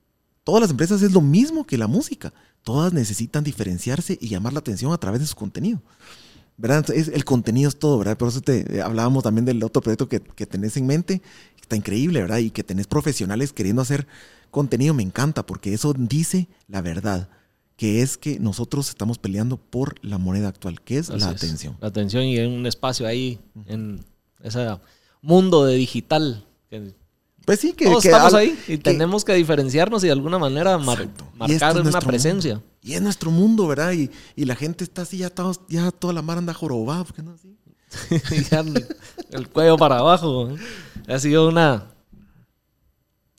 todas 0.48 0.62
las 0.62 0.72
empresas 0.72 1.02
es 1.02 1.12
lo 1.12 1.20
mismo 1.20 1.68
que 1.68 1.78
la 1.78 1.88
música. 1.88 2.32
Todas 2.64 2.94
necesitan 2.94 3.44
diferenciarse 3.44 4.18
y 4.22 4.30
llamar 4.30 4.54
la 4.54 4.60
atención 4.60 4.94
a 4.94 4.98
través 4.98 5.20
de 5.20 5.28
su 5.28 5.36
contenido. 5.36 5.82
¿Verdad? 6.56 6.78
Entonces, 6.78 7.10
el 7.14 7.26
contenido 7.26 7.68
es 7.68 7.78
todo, 7.78 7.98
¿verdad? 7.98 8.18
Por 8.18 8.30
eso 8.30 8.40
te 8.40 8.78
eh, 8.78 8.82
hablábamos 8.82 9.24
también 9.26 9.44
del 9.44 9.62
otro 9.62 9.82
proyecto 9.82 10.08
que, 10.08 10.22
que 10.22 10.46
tenés 10.46 10.78
en 10.78 10.88
mente. 10.88 11.22
Está 11.60 11.76
increíble, 11.76 12.22
¿verdad? 12.22 12.38
Y 12.38 12.52
que 12.52 12.64
tenés 12.64 12.88
profesionales 12.88 13.52
queriendo 13.52 13.82
hacer 13.82 14.08
contenido, 14.50 14.94
me 14.94 15.04
encanta, 15.04 15.46
porque 15.46 15.74
eso 15.74 15.94
dice 15.94 16.48
la 16.70 16.82
verdad, 16.82 17.28
que 17.76 18.02
es 18.02 18.16
que 18.18 18.40
nosotros 18.40 18.88
estamos 18.88 19.18
peleando 19.18 19.58
por 19.58 19.96
la 20.02 20.18
moneda 20.18 20.48
actual, 20.48 20.80
que 20.80 20.98
es 20.98 21.10
Así 21.10 21.20
la 21.20 21.32
es. 21.32 21.44
atención. 21.44 21.76
La 21.82 21.90
atención 21.90 22.24
y 22.24 22.38
en 22.38 22.54
un 22.54 22.66
espacio 22.66 23.06
ahí, 23.06 23.38
en 23.66 24.00
ese 24.42 24.66
mundo 25.22 25.66
de 25.66 25.76
digital. 25.76 26.46
que 26.70 26.94
Pues 27.48 27.62
sí, 27.62 27.72
que, 27.72 27.86
todos 27.86 28.04
que 28.04 28.10
estamos 28.10 28.34
al- 28.34 28.40
ahí 28.42 28.60
y 28.68 28.78
que- 28.78 28.78
tenemos 28.80 29.24
que 29.24 29.34
diferenciarnos 29.34 30.04
y 30.04 30.08
de 30.08 30.12
alguna 30.12 30.38
manera 30.38 30.78
mar- 30.78 31.08
marcar 31.36 31.80
una 31.82 32.02
presencia. 32.02 32.56
mundo. 32.56 32.68
Y 32.84 32.94
es 32.94 33.02
nuestro 33.02 33.32
mundo, 33.32 33.66
¿verdad? 33.68 33.94
Y, 33.94 34.12
y 34.36 34.44
la 34.46 34.56
gente 34.56 34.84
está 34.84 35.04
así, 35.04 35.18
ya, 35.20 35.30
todos, 35.30 35.62
ya 35.70 35.90
toda 35.92 36.12
la 36.14 36.22
mar 36.22 36.38
anda 36.38 36.54
jorobada, 36.54 37.06
¿por 37.06 37.16
qué 37.16 37.24
no 37.24 37.32
así? 37.32 37.56
El 39.32 39.48
cuello 39.48 39.78
para 39.78 40.00
abajo. 40.00 40.50
¿eh? 40.50 40.56
Ha 41.08 41.20
sido 41.20 41.48
una, 41.48 41.86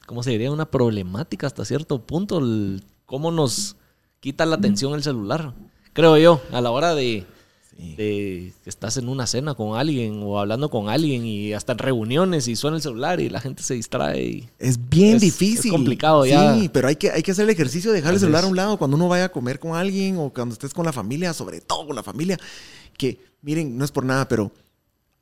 ¿cómo 0.07 0.23
se 0.23 0.31
diría? 0.31 0.51
Una 0.51 0.71
problemática 0.71 1.47
hasta 1.47 1.65
cierto 1.67 2.01
punto. 2.07 2.39
el- 2.39 2.83
cómo 3.05 3.31
nos 3.31 3.77
quita 4.21 4.47
la 4.47 4.57
atención 4.57 4.95
el 4.95 5.03
celular. 5.03 5.55
Creo 5.93 6.17
yo, 6.19 6.41
a 6.53 6.61
la 6.61 6.71
hora 6.71 6.95
de, 6.95 7.27
Sí. 7.79 7.95
de 7.95 8.53
que 8.65 8.69
estás 8.71 8.97
en 8.97 9.09
una 9.09 9.27
cena 9.29 9.55
con 9.55 9.79
alguien 9.79 10.21
o 10.25 10.41
hablando 10.41 10.69
con 10.69 10.89
alguien 10.89 11.25
y 11.25 11.53
hasta 11.53 11.73
en 11.73 11.79
reuniones 11.79 12.49
y 12.49 12.57
suena 12.57 12.77
el 12.77 12.83
celular 12.83 13.21
y 13.21 13.29
la 13.31 13.41
gente 13.41 13.63
se 13.63 13.75
distrae. 13.75 14.21
y- 14.25 14.49
Es 14.59 14.89
bien 14.91 15.15
Es- 15.17 15.23
difícil. 15.23 15.67
es 15.67 15.73
complicado 15.73 16.27
ya. 16.27 16.57
Sí, 16.57 16.69
pero 16.69 16.89
hay 16.89 16.97
que, 16.97 17.11
hay 17.13 17.23
que 17.23 17.31
hacer 17.31 17.45
el 17.45 17.51
ejercicio 17.51 17.91
de 17.93 17.99
dejar 17.99 18.15
el 18.15 18.21
celular 18.21 18.43
a 18.45 18.47
un 18.49 18.57
lado 18.57 18.77
cuando 18.79 18.97
uno 18.97 19.07
vaya 19.09 19.27
a 19.27 19.29
comer 19.33 19.61
con 19.61 19.77
alguien 19.77 20.17
o 20.19 20.31
cuando 20.33 20.55
estés 20.55 20.75
con 20.75 20.85
la 20.87 20.93
familia, 20.93 21.33
sobre 21.33 21.61
todo 21.61 21.87
con 21.87 21.95
la 21.95 22.03
familia. 22.03 22.37
Que, 22.97 23.21
miren, 23.43 23.79
no 23.79 23.85
es 23.85 23.93
por 23.93 24.05
nada, 24.05 24.27
pero 24.29 24.51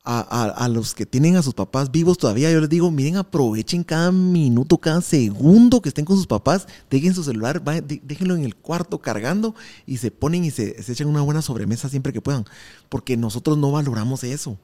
a, 0.06 0.20
a- 0.20 0.64
a 0.64 0.68
los 0.68 0.94
que 0.94 1.04
tienen 1.04 1.36
a 1.36 1.42
sus 1.42 1.52
papás 1.52 1.90
vivos 1.90 2.16
todavía, 2.16 2.50
yo 2.52 2.60
les 2.60 2.68
digo, 2.70 2.90
miren, 2.90 3.16
aprovechen 3.16 3.82
cada 3.84 4.12
minuto, 4.12 4.78
cada 4.78 5.00
segundo 5.02 5.82
que 5.82 5.88
estén 5.90 6.04
con 6.04 6.16
sus 6.16 6.26
papás, 6.28 6.66
dejen 6.88 7.12
su 7.14 7.24
celular, 7.24 7.60
de- 7.62 8.00
déjenlo 8.04 8.36
en 8.36 8.44
el 8.44 8.54
cuarto 8.54 8.98
cargando 9.00 9.54
y 9.84 9.96
se 9.98 10.10
ponen 10.10 10.44
y 10.44 10.50
se, 10.52 10.82
se 10.82 10.92
echan 10.92 11.08
una 11.08 11.22
buena 11.22 11.42
sobremesa 11.42 11.88
siempre 11.88 12.12
que 12.12 12.20
puedan. 12.20 12.44
Porque 12.88 13.16
nosotros 13.16 13.58
no 13.58 13.72
valoramos 13.72 14.22
eso. 14.24 14.56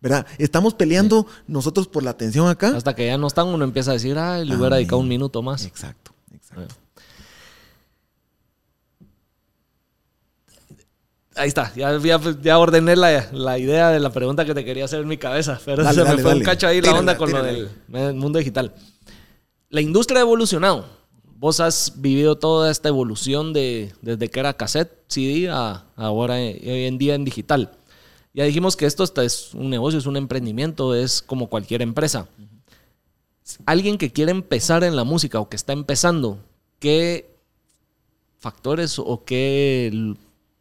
¿Verdad? 0.00 0.26
Estamos 0.38 0.74
peleando 0.74 1.26
nosotros 1.48 1.88
por 1.88 2.02
la 2.02 2.10
atención 2.10 2.46
acá. 2.48 2.76
Hasta 2.76 2.94
que 2.94 3.06
ya 3.06 3.16
no 3.18 3.26
están, 3.26 3.48
uno 3.48 3.64
empieza 3.64 3.90
a 3.90 3.94
decir, 3.94 4.18
ah, 4.18 4.38
le 4.38 4.54
hubiera 4.54 4.76
dedicado 4.76 5.00
un 5.00 5.08
minuto 5.08 5.40
más. 5.42 5.64
Exacto, 5.64 6.12
exacto. 6.34 6.74
Ahí 11.36 11.48
está, 11.48 11.72
ya, 11.74 11.98
ya, 11.98 12.20
ya 12.42 12.58
ordené 12.58 12.94
la, 12.94 13.28
la 13.32 13.58
idea 13.58 13.90
de 13.90 13.98
la 13.98 14.10
pregunta 14.10 14.44
que 14.44 14.54
te 14.54 14.64
quería 14.64 14.84
hacer 14.84 15.00
en 15.00 15.08
mi 15.08 15.16
cabeza, 15.16 15.60
pero 15.64 15.82
Dale, 15.82 15.94
se 15.96 16.02
me 16.02 16.08
dale, 16.10 16.22
fue 16.22 16.32
un 16.32 16.38
dale. 16.38 16.44
cacho 16.44 16.66
ahí 16.68 16.76
la 16.76 16.82
Tírala, 16.82 17.00
onda 17.00 17.16
con 17.16 17.28
tírala. 17.28 17.52
lo 17.88 17.98
del 18.06 18.14
mundo 18.14 18.38
digital. 18.38 18.72
La 19.70 19.80
industria 19.80 20.18
ha 20.20 20.22
evolucionado. 20.22 20.86
Vos 21.36 21.58
has 21.58 21.94
vivido 21.96 22.36
toda 22.36 22.70
esta 22.70 22.88
evolución 22.88 23.52
de, 23.52 23.92
desde 24.00 24.30
que 24.30 24.38
era 24.40 24.54
cassette, 24.56 24.92
CD, 25.08 25.48
a 25.50 25.84
ahora 25.96 26.40
eh, 26.40 26.60
hoy 26.64 26.84
en 26.84 26.98
día 26.98 27.16
en 27.16 27.24
digital. 27.24 27.72
Ya 28.32 28.44
dijimos 28.44 28.76
que 28.76 28.86
esto 28.86 29.04
es 29.20 29.52
un 29.54 29.70
negocio, 29.70 29.98
es 29.98 30.06
un 30.06 30.16
emprendimiento, 30.16 30.94
es 30.94 31.20
como 31.20 31.48
cualquier 31.48 31.82
empresa. 31.82 32.28
Alguien 33.66 33.98
que 33.98 34.12
quiere 34.12 34.30
empezar 34.30 34.84
en 34.84 34.94
la 34.96 35.04
música 35.04 35.40
o 35.40 35.48
que 35.48 35.56
está 35.56 35.72
empezando, 35.72 36.38
¿qué 36.78 37.34
factores 38.38 38.98
o 38.98 39.24
qué 39.24 40.14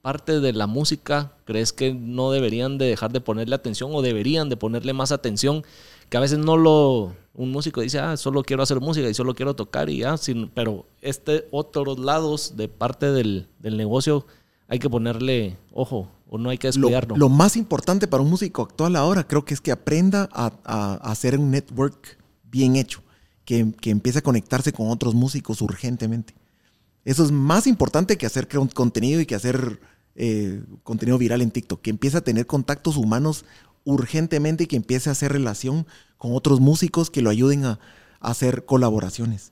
parte 0.03 0.41
de 0.41 0.51
la 0.51 0.67
música 0.67 1.31
crees 1.45 1.71
que 1.71 1.93
no 1.93 2.29
deberían 2.29 2.77
de 2.77 2.85
dejar 2.87 3.13
de 3.13 3.21
ponerle 3.21 3.55
atención 3.55 3.89
o 3.93 4.01
deberían 4.01 4.49
de 4.49 4.57
ponerle 4.57 4.91
más 4.93 5.11
atención? 5.13 5.63
Que 6.09 6.17
a 6.17 6.19
veces 6.19 6.37
no 6.39 6.57
lo... 6.57 7.15
Un 7.33 7.51
músico 7.51 7.81
dice, 7.81 7.97
ah, 7.99 8.15
solo 8.17 8.43
quiero 8.43 8.61
hacer 8.61 8.79
música 8.81 9.09
y 9.09 9.13
solo 9.15 9.33
quiero 9.33 9.55
tocar 9.55 9.89
y 9.89 9.99
ya, 9.99 10.17
sin- 10.17 10.49
pero 10.49 10.85
este 11.01 11.47
otros 11.51 11.97
lados 11.97 12.53
de 12.57 12.67
parte 12.67 13.11
del, 13.11 13.47
del 13.59 13.75
negocio 13.77 14.27
hay 14.67 14.77
que 14.77 14.89
ponerle 14.89 15.57
ojo 15.71 16.09
o 16.29 16.37
no 16.37 16.49
hay 16.51 16.57
que 16.59 16.67
Lo, 16.67 16.73
descuidarlo. 16.73 17.15
lo 17.15 17.29
más 17.29 17.55
importante 17.57 18.07
para 18.07 18.21
un 18.21 18.29
músico 18.29 18.61
actual 18.61 18.95
ahora 18.97 19.25
creo 19.27 19.45
que 19.45 19.53
es 19.55 19.61
que 19.61 19.71
aprenda 19.71 20.29
a, 20.33 20.51
a- 20.65 20.93
a 21.01 21.11
hacer 21.11 21.39
un 21.39 21.49
network 21.49 22.17
bien 22.51 22.75
hecho, 22.75 23.01
que, 23.45 23.71
que 23.81 23.89
empiece 23.89 24.19
a 24.19 24.21
conectarse 24.21 24.71
con 24.73 24.89
otros 24.91 25.15
músicos 25.15 25.61
urgentemente. 25.61 26.35
Eso 27.05 27.23
es 27.23 27.31
más 27.31 27.65
importante 27.67 28.17
que 28.17 28.25
hacer 28.27 28.47
con- 28.47 28.67
contenido 28.67 29.21
y 29.21 29.25
que 29.25 29.33
hacer 29.35 29.79
eh, 30.15 30.63
contenido 30.83 31.17
viral 31.17 31.41
en 31.41 31.51
TikTok, 31.51 31.81
que 31.81 31.89
empiece 31.89 32.17
a 32.17 32.21
tener 32.21 32.45
contactos 32.45 32.97
humanos 32.97 33.45
urgentemente 33.83 34.63
y 34.63 34.67
que 34.67 34.75
empiece 34.75 35.09
a 35.09 35.13
hacer 35.13 35.31
relación 35.31 35.85
con 36.17 36.33
otros 36.33 36.59
músicos 36.59 37.09
que 37.09 37.21
lo 37.21 37.29
ayuden 37.29 37.65
a, 37.65 37.79
a 38.19 38.31
hacer 38.31 38.65
colaboraciones. 38.65 39.51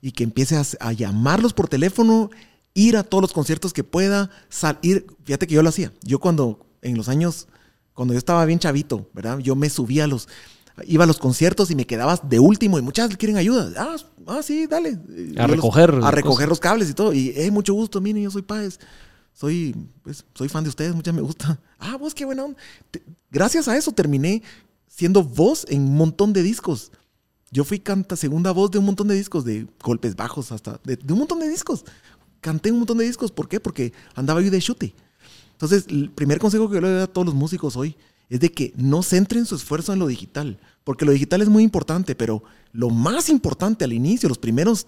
y 0.00 0.12
que 0.12 0.24
empiece 0.24 0.56
a, 0.56 0.64
a 0.80 0.92
llamarlos 0.92 1.52
por 1.52 1.68
teléfono, 1.68 2.30
ir 2.74 2.96
a 2.96 3.04
todos 3.04 3.22
los 3.22 3.32
conciertos 3.32 3.72
que 3.72 3.84
pueda, 3.84 4.30
salir. 4.48 5.06
Fíjate 5.24 5.46
que 5.46 5.54
yo 5.54 5.62
lo 5.62 5.68
hacía. 5.68 5.92
Yo 6.02 6.18
cuando, 6.18 6.66
en 6.82 6.96
los 6.96 7.08
años, 7.08 7.46
cuando 7.94 8.14
yo 8.14 8.18
estaba 8.18 8.44
bien 8.44 8.58
chavito, 8.58 9.08
¿verdad? 9.12 9.38
Yo 9.38 9.54
me 9.54 9.70
subía 9.70 10.04
a 10.04 10.06
los, 10.06 10.28
iba 10.86 11.04
a 11.04 11.06
los 11.06 11.18
conciertos 11.18 11.70
y 11.70 11.76
me 11.76 11.86
quedaba 11.86 12.16
de 12.16 12.38
último 12.38 12.78
y 12.78 12.82
muchas 12.82 13.16
quieren 13.16 13.36
ayuda. 13.36 13.70
Ah, 13.76 13.96
ah 14.26 14.42
sí, 14.42 14.66
dale. 14.66 14.98
A 15.38 15.46
recoger. 15.46 15.94
a 16.02 16.10
recoger 16.10 16.48
los 16.48 16.60
cables 16.60 16.90
y 16.90 16.94
todo. 16.94 17.12
Y, 17.12 17.32
eh, 17.36 17.50
mucho 17.50 17.74
gusto, 17.74 18.00
miren, 18.00 18.22
yo 18.22 18.30
soy 18.30 18.42
Páez. 18.42 18.78
Soy, 19.32 19.74
pues, 20.02 20.24
soy 20.34 20.48
fan 20.48 20.64
de 20.64 20.70
ustedes, 20.70 20.94
muchas 20.94 21.14
me 21.14 21.22
gusta. 21.22 21.58
Ah, 21.84 21.96
vos, 21.96 22.14
qué 22.14 22.24
buena 22.24 22.46
Gracias 23.28 23.66
a 23.66 23.76
eso 23.76 23.90
terminé 23.90 24.40
siendo 24.86 25.24
voz 25.24 25.66
en 25.68 25.82
un 25.82 25.96
montón 25.96 26.32
de 26.32 26.44
discos. 26.44 26.92
Yo 27.50 27.64
fui 27.64 27.80
canta 27.80 28.14
segunda 28.14 28.52
voz 28.52 28.70
de 28.70 28.78
un 28.78 28.84
montón 28.84 29.08
de 29.08 29.16
discos, 29.16 29.44
de 29.44 29.66
golpes 29.82 30.14
bajos 30.14 30.52
hasta, 30.52 30.80
de, 30.84 30.96
un 31.12 31.18
montón 31.18 31.40
de 31.40 31.48
discos. 31.48 31.84
Canté 32.40 32.70
un 32.70 32.78
montón 32.78 32.98
de 32.98 33.04
discos, 33.04 33.32
¿por 33.32 33.48
qué? 33.48 33.58
Porque 33.58 33.92
andaba 34.14 34.40
yo 34.40 34.50
de 34.50 34.60
chute. 34.60 34.94
Entonces, 35.52 35.86
el 35.88 36.10
primer 36.10 36.38
consejo 36.38 36.70
que 36.70 36.80
le 36.80 36.88
doy 36.88 37.02
a 37.02 37.06
todos 37.06 37.26
los 37.26 37.34
músicos 37.34 37.76
hoy 37.76 37.96
es 38.30 38.40
de 38.40 38.50
que 38.50 38.72
no 38.76 39.02
centren 39.02 39.44
su 39.44 39.56
esfuerzo 39.56 39.92
en 39.92 39.98
lo 39.98 40.06
digital, 40.06 40.58
porque 40.84 41.04
lo 41.04 41.12
digital 41.12 41.42
es 41.42 41.48
muy 41.48 41.62
importante, 41.62 42.14
pero 42.14 42.42
lo 42.72 42.90
más 42.90 43.28
importante 43.28 43.84
al 43.84 43.92
inicio, 43.92 44.28
los 44.28 44.38
primeros 44.38 44.86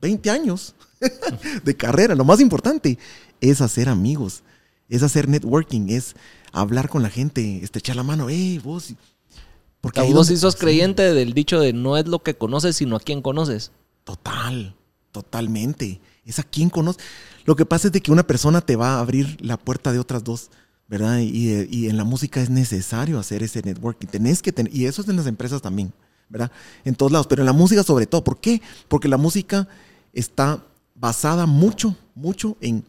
20 0.00 0.30
años 0.30 0.74
de 1.64 1.76
carrera, 1.76 2.14
lo 2.14 2.24
más 2.24 2.40
importante 2.40 2.98
es 3.40 3.60
hacer 3.60 3.88
amigos, 3.88 4.42
es 4.88 5.02
hacer 5.02 5.28
networking, 5.28 5.88
es 5.88 6.14
hablar 6.52 6.88
con 6.88 7.02
la 7.02 7.10
gente, 7.10 7.62
echar 7.62 7.96
la 7.96 8.02
mano, 8.02 8.28
hey, 8.28 8.60
vos. 8.62 8.94
Porque 9.80 10.00
vos 10.00 10.28
sí 10.28 10.36
sos 10.36 10.56
creyente 10.56 11.02
del 11.12 11.34
dicho 11.34 11.60
de 11.60 11.72
no 11.72 11.96
es 11.96 12.08
lo 12.08 12.22
que 12.22 12.34
conoces, 12.34 12.76
sino 12.76 12.96
a 12.96 13.00
quién 13.00 13.20
conoces. 13.20 13.70
Total, 14.04 14.74
totalmente. 15.12 16.00
Es 16.24 16.38
a 16.38 16.42
quién 16.42 16.70
conoces. 16.70 17.02
Lo 17.44 17.54
que 17.54 17.66
pasa 17.66 17.88
es 17.88 17.92
de 17.92 18.00
que 18.00 18.10
una 18.10 18.26
persona 18.26 18.62
te 18.62 18.76
va 18.76 18.94
a 18.94 19.00
abrir 19.00 19.36
la 19.42 19.58
puerta 19.58 19.92
de 19.92 19.98
otras 19.98 20.24
dos. 20.24 20.50
¿verdad? 20.88 21.18
Y, 21.18 21.88
en 21.88 21.96
la 21.96 22.04
música 22.04 22.40
es 22.40 22.50
necesario 22.50 23.18
hacer 23.18 23.42
ese 23.42 23.62
networking. 23.62 24.06
Tenés 24.06 24.42
que 24.42 24.52
y 24.70 24.86
eso 24.86 25.02
es 25.02 25.08
en 25.08 25.16
las 25.16 25.26
empresas 25.26 25.62
también, 25.62 25.92
¿verdad? 26.28 26.50
En 26.84 26.94
todos 26.94 27.10
lados, 27.10 27.26
pero 27.26 27.42
en 27.42 27.46
la 27.46 27.52
música 27.52 27.82
sobre 27.82 28.06
todo. 28.06 28.22
¿Por 28.22 28.38
qué? 28.38 28.60
Porque 28.88 29.08
la 29.08 29.16
música 29.16 29.68
está 30.12 30.62
basada 30.94 31.46
mucho, 31.46 31.96
mucho 32.14 32.56
en, 32.60 32.84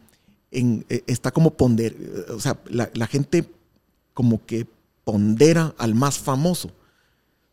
en 0.50 0.84
eh, 0.88 1.02
está 1.06 1.30
como 1.30 1.50
ponder, 1.50 1.96
o 2.30 2.40
sea, 2.40 2.58
la, 2.66 2.90
la, 2.94 3.06
gente 3.06 3.48
como 4.14 4.44
que 4.46 4.66
pondera 5.04 5.74
al 5.78 5.94
más 5.94 6.18
famoso, 6.18 6.70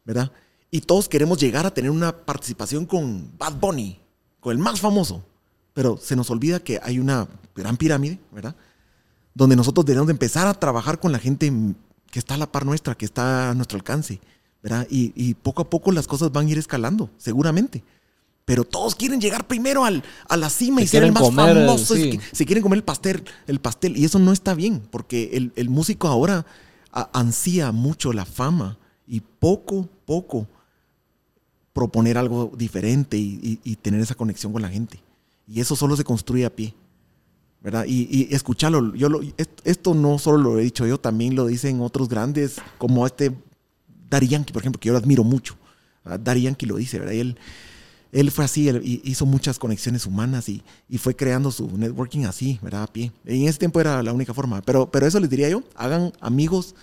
¿verdad? 0.06 0.32
Y 0.72 0.82
todos 0.82 1.10
queremos 1.10 1.40
llegar 1.40 1.66
a 1.66 1.74
tener 1.74 1.92
una 1.92 2.26
participación 2.26 2.86
con 2.86 3.32
Bad 3.38 3.60
Bunny, 3.60 4.00
con 4.40 4.52
el 4.52 4.58
más 4.58 4.80
famoso, 4.80 5.24
pero 5.74 5.98
se 5.98 6.16
nos 6.16 6.30
olvida 6.30 6.60
que 6.60 6.80
hay 6.84 7.00
una 7.00 7.28
gran 7.56 7.78
pirámide, 7.78 8.20
¿verdad? 8.32 8.56
donde 9.34 9.56
nosotros 9.56 9.86
debemos 9.86 10.08
de 10.08 10.14
empezar 10.14 10.48
a 10.48 10.54
trabajar 10.54 11.00
con 11.00 11.12
la 11.12 11.20
gente 11.20 11.52
que 12.12 12.20
está 12.20 12.36
a 12.36 12.38
la 12.38 12.52
par 12.52 12.66
nuestra, 12.66 12.96
que 12.96 13.06
está 13.06 13.50
a 13.50 13.54
nuestro 13.54 13.78
alcance, 13.78 14.20
¿verdad? 14.62 14.88
Y, 14.90 15.34
poco 15.36 15.64
a 15.64 15.70
poco 15.70 15.92
las 15.92 16.08
cosas 16.08 16.32
van 16.32 16.48
a 16.48 16.52
ir 16.52 16.58
escalando, 16.58 17.10
seguramente. 17.18 17.84
Pero 18.46 18.66
todos 18.66 18.96
quieren 18.96 19.22
llegar 19.22 19.48
primero 19.48 19.86
al, 19.86 20.04
a 20.28 20.36
la 20.36 20.50
cima 20.50 20.82
y 20.82 20.88
ser 20.88 21.04
el 21.04 21.14
más 21.14 21.34
famoso. 21.34 21.96
Se 21.96 22.46
quieren 22.46 22.62
comer 22.62 22.78
el 22.78 22.84
pastel, 22.84 23.24
el 23.48 23.60
pastel. 23.60 23.98
Y 23.98 24.06
eso 24.06 24.20
no 24.20 24.34
está 24.34 24.54
bien, 24.54 24.82
porque 24.92 25.52
el, 25.56 25.70
músico 25.70 26.08
ahora 26.08 26.46
ansía 26.92 27.72
mucho 27.72 28.12
la 28.12 28.26
fama 28.26 28.78
y 29.08 29.22
poco, 29.22 29.88
poco 30.06 30.48
proponer 31.72 32.18
algo 32.18 32.52
diferente 32.56 33.18
y 33.18 33.78
tener 33.82 34.02
esa 34.02 34.16
conexión 34.16 34.52
con 34.52 34.62
la 34.62 34.70
gente. 34.70 35.02
Y 35.48 35.62
eso 35.62 35.76
solo 35.76 35.96
se 35.96 36.04
construye 36.04 36.46
a 36.46 36.54
pie. 36.54 36.74
¿verdad? 37.64 37.86
Y, 37.88 38.08
y 38.12 38.36
escucharlo, 38.36 38.94
yo 38.94 39.08
esto 39.64 39.94
no 39.94 40.20
solo 40.20 40.38
lo 40.38 40.60
he 40.60 40.64
dicho 40.64 40.86
yo, 40.86 41.00
también 41.00 41.34
lo 41.34 41.48
dicen 41.48 41.80
otros 41.80 42.10
grandes, 42.10 42.58
como 42.78 43.08
este 43.08 43.34
Dari 44.10 44.28
Yankee, 44.28 44.52
por 44.52 44.62
ejemplo, 44.62 44.80
que 44.80 44.88
yo 44.88 44.94
lo 44.94 45.00
admiro 45.00 45.24
mucho. 45.24 45.56
Dari 46.20 46.42
Yankee 46.42 46.66
lo 46.66 46.76
dice, 46.76 47.00
¿verdad? 47.00 47.16
él, 47.16 47.38
él 48.14 48.30
fue 48.30 48.46
así, 48.46 48.70
él 48.70 48.82
hizo 49.04 49.26
muchas 49.26 49.58
conexiones 49.58 50.06
humanas 50.06 50.48
y, 50.48 50.64
fue 51.00 51.16
creando 51.16 51.52
su 51.52 51.68
networking 51.76 52.26
así, 52.26 52.60
¿verdad? 52.62 52.84
A 52.84 52.88
pie. 52.88 53.12
En 53.26 53.48
ese 53.48 53.58
tiempo 53.58 53.82
era 53.82 54.04
la 54.04 54.14
única 54.14 54.34
forma, 54.34 54.62
pero, 54.62 54.90
pero 54.90 55.08
eso 55.08 55.20
les 55.20 55.30
diría 55.30 55.50
yo, 55.50 55.64
hagan 55.76 56.14
amigos, 56.22 56.76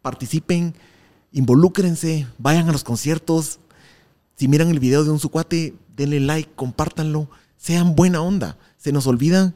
participen, 0.00 0.74
involúcrense, 1.30 2.26
vayan 2.38 2.70
a 2.70 2.72
los 2.72 2.84
conciertos. 2.84 3.60
Si 4.36 4.48
miran 4.48 4.68
el 4.68 4.80
video 4.80 5.04
de 5.04 5.10
un 5.10 5.18
sucuate, 5.18 5.74
denle 5.94 6.20
like, 6.20 6.50
compártanlo, 6.56 7.28
sean 7.58 7.94
buena 7.94 8.22
onda. 8.22 8.56
Se 8.78 8.90
nos 8.90 9.06
olvidan 9.06 9.54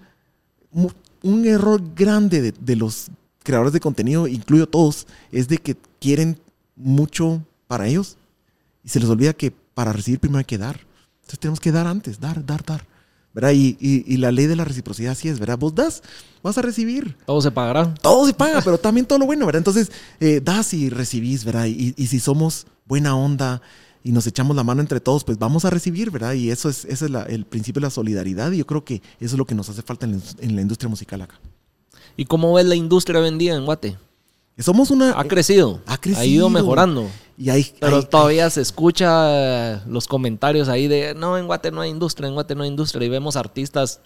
un 1.23 1.47
error 1.47 1.83
grande 1.95 2.53
de, 2.53 2.77
los 2.77 3.11
creadores 3.43 3.73
de 3.73 3.81
contenido, 3.81 4.27
incluyo 4.29 4.69
todos, 4.69 5.07
es 5.31 5.49
de 5.49 5.57
que 5.57 5.77
quieren 5.99 6.39
mucho 6.77 7.43
para 7.67 7.89
ellos 7.89 8.19
y 8.85 8.91
se 8.91 9.01
les 9.01 9.09
olvida 9.09 9.33
que 9.33 9.51
para 9.51 9.95
recibir 9.95 10.21
primero 10.21 10.41
hay 10.41 10.45
que 10.45 10.59
dar. 10.59 10.92
Entonces 11.33 11.41
tenemos 11.41 11.61
que 11.61 11.73
dar 11.73 11.87
antes, 11.87 12.21
dar, 12.21 12.45
dar, 12.45 12.63
dar. 12.63 12.87
¿verdad? 13.33 13.53
Y, 13.55 14.17
la 14.19 14.31
ley 14.31 14.47
de 14.47 14.57
la 14.57 14.67
reciprocidad 14.67 15.13
así 15.13 15.29
es, 15.29 15.39
¿verdad? 15.39 15.59
Vos 15.59 15.75
das, 15.75 16.03
vas 16.43 16.59
a 16.59 16.63
recibir. 16.63 17.17
Todo 17.25 17.41
se 17.41 17.51
pagará. 17.51 17.95
Todo 17.95 18.27
se 18.27 18.35
paga, 18.35 18.61
pero 18.61 18.77
también 18.77 19.07
todo 19.07 19.19
lo 19.19 19.25
bueno, 19.25 19.47
¿verdad? 19.47 19.61
Entonces, 19.61 19.91
eh, 20.21 20.43
das 20.45 20.75
y 20.75 20.91
recibís, 20.91 21.45
¿verdad? 21.47 21.65
Y, 21.65 21.95
y, 21.97 22.07
si 22.09 22.21
somos 22.21 22.67
buena 22.85 23.17
onda, 23.17 23.63
y 24.05 24.13
nos 24.13 24.27
echamos 24.27 24.55
la 24.55 24.65
mano 24.65 24.83
entre 24.83 25.01
todos, 25.01 25.25
pues 25.25 25.39
vamos 25.39 25.65
a 25.65 25.71
recibir, 25.71 26.11
¿verdad? 26.11 26.35
Y 26.35 26.51
eso 26.51 26.69
es, 26.69 26.85
ese 26.85 27.07
es 27.07 27.13
el 27.29 27.47
principio 27.47 27.81
de 27.81 27.87
la 27.87 27.91
solidaridad 27.91 28.51
y 28.53 28.59
yo 28.59 28.67
creo 28.67 28.85
que 28.85 28.97
eso 29.21 29.35
es 29.35 29.39
lo 29.39 29.47
que 29.47 29.55
nos 29.55 29.69
hace 29.69 29.81
falta 29.81 30.07
en 30.07 30.57
la, 30.57 30.61
industria 30.61 30.89
musical 30.89 31.23
acá. 31.23 31.41
¿Y 32.17 32.25
cómo 32.27 32.53
ves 32.53 32.67
la 32.67 32.75
industria 32.75 33.21
vendida 33.21 33.55
en 33.55 33.65
Guate? 33.65 33.97
Somos 34.59 34.91
una... 34.91 35.19
Ha 35.19 35.25
crecido. 35.25 35.81
Ha 35.87 35.99
crecido. 35.99 36.21
Ha 36.21 36.27
ido 36.27 36.51
mejorando. 36.51 37.09
Y 37.39 37.51
hay, 37.51 37.67
Pero 37.81 38.03
todavía 38.03 38.49
se 38.51 38.61
escucha 38.61 39.85
los 39.87 40.07
comentarios 40.07 40.69
ahí 40.69 40.89
de, 40.89 41.15
no, 41.15 41.39
en 41.39 41.47
Guate 41.47 41.71
no 41.71 41.81
hay 41.81 41.91
industria, 41.91 42.29
en 42.29 42.35
Guate 42.35 42.55
no 42.55 42.63
hay 42.63 42.69
industria. 42.69 43.07
Y 43.07 43.11
vemos 43.11 43.37
artistas 43.37 44.01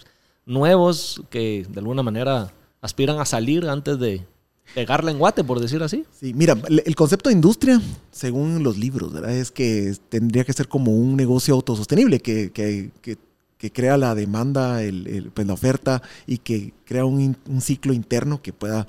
nuevos 0.45 1.21
que 1.29 1.65
de 1.69 1.79
alguna 1.79 2.03
manera 2.03 2.53
aspiran 2.81 3.19
a 3.19 3.25
salir 3.25 3.67
antes 3.67 3.99
de, 3.99 4.25
pegarla 4.73 5.11
en 5.11 5.19
guate, 5.19 5.43
por 5.43 5.59
decir 5.59 5.81
así. 5.83 6.05
Sí, 6.19 6.33
mira, 6.33 6.55
el 6.67 6.95
concepto 6.95 7.29
de 7.29 7.35
industria, 7.35 7.81
según 8.11 8.63
los 8.63 8.77
libros, 8.77 9.13
¿verdad? 9.13 9.35
es 9.35 9.51
que 9.51 9.95
tendría 10.09 10.43
que 10.43 10.53
ser 10.53 10.67
como 10.67 10.91
un 10.91 11.15
negocio 11.15 11.53
autosostenible, 11.53 12.19
que, 12.19 12.51
que, 12.51 12.91
que, 13.01 13.71
crea 13.71 13.97
la 13.97 14.15
demanda, 14.15 14.83
el, 14.83 15.31
pues 15.33 15.47
la 15.47 15.53
oferta 15.53 16.01
y 16.25 16.37
que 16.37 16.73
crea 16.85 17.05
un, 17.05 17.35
un, 17.49 17.61
ciclo 17.61 17.91
interno 17.91 18.41
que 18.41 18.53
pueda 18.53 18.87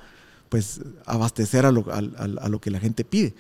pues 0.49 0.81
abastecer 1.07 1.67
a 1.67 1.73
lo, 1.73 1.85
a, 1.93 1.99
a 1.99 2.49
lo 2.49 2.61
que 2.61 2.71
la 2.71 2.81
gente 2.81 3.05
pide. 3.05 3.35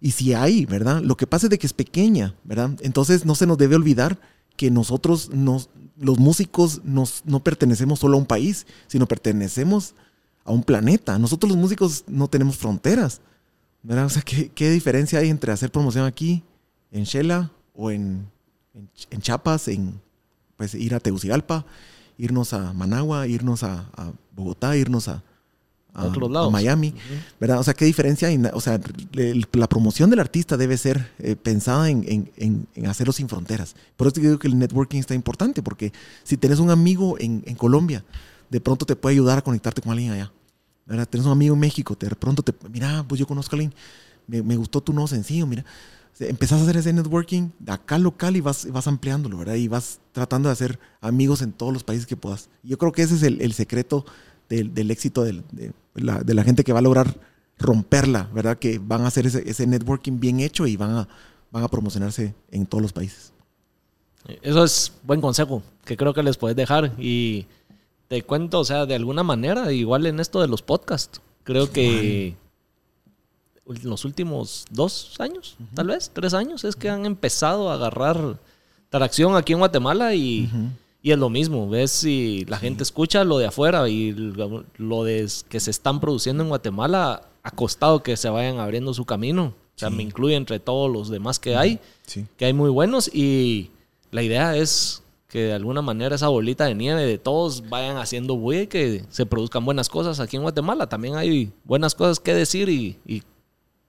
Y 0.00 0.12
si 0.12 0.34
hay, 0.34 0.66
¿verdad? 0.66 1.00
Lo 1.00 1.16
que 1.16 1.26
pasa 1.26 1.46
es 1.46 1.50
de 1.50 1.58
que 1.58 1.66
es 1.66 1.72
pequeña, 1.72 2.34
¿verdad? 2.44 2.70
Entonces 2.80 3.24
no 3.24 3.34
se 3.34 3.46
nos 3.46 3.58
debe 3.58 3.76
olvidar 3.76 4.18
que 4.56 4.70
nosotros, 4.70 5.30
nos, 5.30 5.70
los 5.96 6.18
músicos, 6.18 6.82
nos, 6.84 7.22
no 7.24 7.42
pertenecemos 7.42 8.00
solo 8.00 8.16
a 8.16 8.20
un 8.20 8.26
país, 8.26 8.66
sino 8.86 9.06
pertenecemos 9.06 9.94
a 10.44 10.52
un 10.52 10.64
planeta. 10.64 11.18
Nosotros 11.18 11.50
los 11.50 11.58
músicos 11.58 12.04
no 12.06 12.28
tenemos 12.28 12.56
fronteras. 12.56 13.20
¿verdad? 13.82 14.06
O 14.06 14.08
sea, 14.08 14.22
¿qué, 14.22 14.70
diferencia 14.70 15.18
hay 15.18 15.28
entre 15.28 15.52
hacer 15.52 15.70
promoción 15.70 16.06
aquí, 16.06 16.42
en 16.90 17.04
Shela, 17.04 17.50
o 17.74 17.90
en, 17.90 18.28
en, 19.10 19.20
Chiapas, 19.20 19.68
en 19.68 20.00
pues, 20.56 20.74
ir 20.74 20.94
a 20.94 21.00
Tegucigalpa, 21.00 21.64
irnos 22.18 22.52
a 22.52 22.72
Managua, 22.72 23.26
irnos 23.26 23.62
a, 23.62 23.88
Bogotá, 24.34 24.76
irnos 24.76 25.08
a, 25.08 25.22
a, 25.94 26.50
Miami, 26.50 26.94
¿verdad? 27.38 27.58
O 27.58 27.64
sea, 27.64 27.74
¿qué 27.74 27.84
diferencia? 27.84 28.28
O 28.54 28.60
sea, 28.60 28.80
la 29.12 29.68
promoción 29.68 30.08
del 30.08 30.20
artista 30.20 30.56
debe 30.56 30.78
ser 30.78 31.10
eh, 31.18 31.36
pensada 31.36 31.90
en, 31.90 32.30
en, 32.36 32.86
hacerlo 32.86 33.12
sin 33.12 33.28
fronteras. 33.28 33.74
Por 33.96 34.06
eso 34.06 34.20
digo 34.20 34.38
que 34.38 34.48
el 34.48 34.58
networking 34.58 35.00
está 35.00 35.14
importante, 35.14 35.62
porque 35.62 35.92
si 36.24 36.36
tienes 36.36 36.60
un 36.60 36.70
amigo 36.70 37.16
en, 37.18 37.42
Colombia, 37.56 38.04
de 38.50 38.60
pronto 38.60 38.86
te 38.86 38.96
puede 38.96 39.14
ayudar 39.14 39.38
a 39.38 39.42
conectarte 39.42 39.82
con 39.82 39.92
alguien 39.92 40.12
allá. 40.12 40.32
¿verdad? 40.86 41.06
Tienes 41.06 41.26
un 41.26 41.32
amigo 41.32 41.54
en 41.54 41.60
México, 41.60 41.96
de 41.98 42.08
pronto 42.16 42.42
te, 42.42 42.54
mira, 42.70 43.04
pues 43.06 43.18
yo 43.18 43.26
conozco 43.26 43.54
a 43.54 43.58
alguien, 43.58 43.74
me, 44.26 44.56
gustó 44.56 44.80
tu 44.80 44.92
nuevo 44.92 45.08
sencillo, 45.08 45.46
mira. 45.46 45.64
Empezás 46.18 46.60
a 46.60 46.64
hacer 46.64 46.76
ese 46.76 46.92
networking 46.92 47.50
de 47.58 47.72
acá 47.72 47.98
local 47.98 48.36
y 48.36 48.40
vas, 48.40 48.70
vas 48.70 48.86
ampliándolo, 48.86 49.38
¿verdad? 49.38 49.54
Y 49.54 49.66
vas 49.66 49.98
tratando 50.12 50.48
de 50.48 50.52
hacer 50.52 50.78
amigos 51.00 51.42
en 51.42 51.52
todos 51.52 51.72
los 51.72 51.84
países 51.84 52.06
que 52.06 52.16
puedas. 52.16 52.48
Yo 52.62 52.78
creo 52.78 52.92
que 52.92 53.02
ese 53.02 53.14
es 53.14 53.22
el, 53.22 53.52
secreto 53.54 54.04
del, 54.48 54.90
éxito 54.90 55.24
de, 55.24 55.42
la, 55.94 56.44
gente 56.44 56.64
que 56.64 56.72
va 56.72 56.80
a 56.80 56.82
lograr 56.82 57.14
romperla, 57.58 58.28
¿verdad? 58.32 58.58
Que 58.58 58.78
van 58.78 59.02
a 59.02 59.08
hacer 59.08 59.26
ese, 59.26 59.48
ese 59.48 59.66
networking 59.66 60.18
bien 60.20 60.40
hecho 60.40 60.66
y 60.66 60.76
van 60.76 60.90
a, 60.90 61.08
van 61.50 61.62
a 61.62 61.68
promocionarse 61.68 62.34
en 62.50 62.66
todos 62.66 62.82
los 62.82 62.92
países. 62.92 63.32
Eso 64.42 64.64
es 64.64 64.92
buen 65.02 65.20
consejo 65.20 65.62
que 65.84 65.96
creo 65.96 66.14
que 66.14 66.22
les 66.22 66.36
puedes 66.36 66.56
dejar 66.56 66.92
y 66.98 67.46
te 68.08 68.22
cuento, 68.22 68.60
o 68.60 68.64
sea, 68.64 68.86
de 68.86 68.94
alguna 68.94 69.22
manera, 69.22 69.72
igual 69.72 70.06
en 70.06 70.20
esto 70.20 70.40
de 70.40 70.48
los 70.48 70.62
podcasts, 70.62 71.20
creo 71.44 71.72
que 71.72 72.36
en 73.66 73.90
los 73.90 74.04
últimos 74.04 74.66
dos 74.70 75.16
años, 75.18 75.56
tal 75.74 75.88
vez, 75.88 76.10
tres 76.12 76.34
años, 76.34 76.64
es 76.64 76.76
que 76.76 76.90
han 76.90 77.06
empezado 77.06 77.70
a 77.70 77.74
agarrar 77.74 78.38
tracción 78.90 79.34
aquí 79.34 79.54
en 79.54 79.60
Guatemala 79.60 80.14
y, 80.14 80.50
y 81.02 81.10
es 81.12 81.18
lo 81.18 81.28
mismo. 81.28 81.68
Ves 81.68 81.90
si 81.90 82.44
la 82.46 82.58
gente 82.58 82.82
escucha 82.82 83.24
lo 83.24 83.38
de 83.38 83.46
afuera 83.46 83.88
y 83.88 84.12
lo, 84.12 85.04
de 85.04 85.28
que 85.48 85.60
se 85.60 85.70
están 85.70 86.00
produciendo 86.00 86.42
en 86.42 86.48
Guatemala 86.48 87.22
ha 87.42 87.50
costado 87.50 88.02
que 88.02 88.16
se 88.16 88.28
vayan 88.28 88.58
abriendo 88.58 88.94
su 88.94 89.04
camino. 89.04 89.54
O 89.74 89.78
sea, 89.78 89.90
me 89.90 90.02
incluye 90.02 90.36
entre 90.36 90.60
todos 90.60 90.90
los 90.90 91.08
demás 91.08 91.38
que 91.40 91.56
hay, 91.56 91.80
Sí. 92.06 92.26
que 92.36 92.44
hay 92.44 92.52
muy 92.52 92.70
buenos 92.70 93.10
y 93.12 93.70
la 94.10 94.22
idea 94.22 94.56
es 94.56 95.02
que 95.28 95.44
de 95.44 95.52
alguna 95.54 95.80
manera 95.82 96.14
esa 96.14 96.28
bolita 96.28 96.66
de 96.66 96.74
nieve 96.74 97.04
de 97.06 97.16
todos 97.18 97.68
vayan 97.70 97.96
haciendo 97.96 98.36
bulla 98.36 98.62
y 98.62 98.66
que 98.66 99.04
se 99.08 99.24
produzcan 99.26 99.64
buenas 99.64 99.88
cosas 99.88 100.20
aquí 100.20 100.36
en 100.36 100.42
Guatemala. 100.42 100.88
También 100.88 101.16
hay 101.16 101.50
buenas 101.64 101.94
cosas 101.94 102.20
que 102.20 102.34
decir 102.34 102.68
y, 102.68 102.98
y 103.06 103.22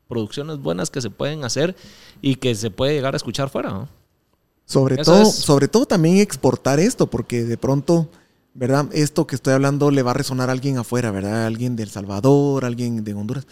producciones 0.07 0.59
buenas 0.59 0.89
que 0.89 1.01
se 1.01 1.09
pueden 1.09 1.43
hacer 1.43 1.75
y 2.21 2.35
que 2.35 2.55
se 2.55 2.71
puede 2.71 2.93
llegar 2.93 3.13
a 3.13 3.17
escuchar 3.17 3.49
fuera. 3.49 3.69
¿no? 3.71 3.89
Sobre 4.65 4.95
Eso 4.95 5.11
todo, 5.11 5.21
es- 5.23 5.35
sobre 5.35 5.67
todo 5.67 5.85
también 5.85 6.17
exportar 6.17 6.79
esto, 6.79 7.07
porque 7.07 7.43
de 7.43 7.57
pronto, 7.57 8.09
¿verdad? 8.53 8.87
Esto 8.93 9.27
que 9.27 9.35
estoy 9.35 9.53
hablando 9.53 9.91
le 9.91 10.01
va 10.03 10.11
a 10.11 10.15
resonar 10.15 10.49
a 10.49 10.53
alguien 10.53 10.77
afuera, 10.77 11.11
¿verdad? 11.11 11.45
Alguien 11.45 11.75
de 11.75 11.83
El 11.83 11.89
Salvador, 11.89 12.65
alguien 12.65 13.03
de 13.03 13.13
Honduras. 13.13 13.45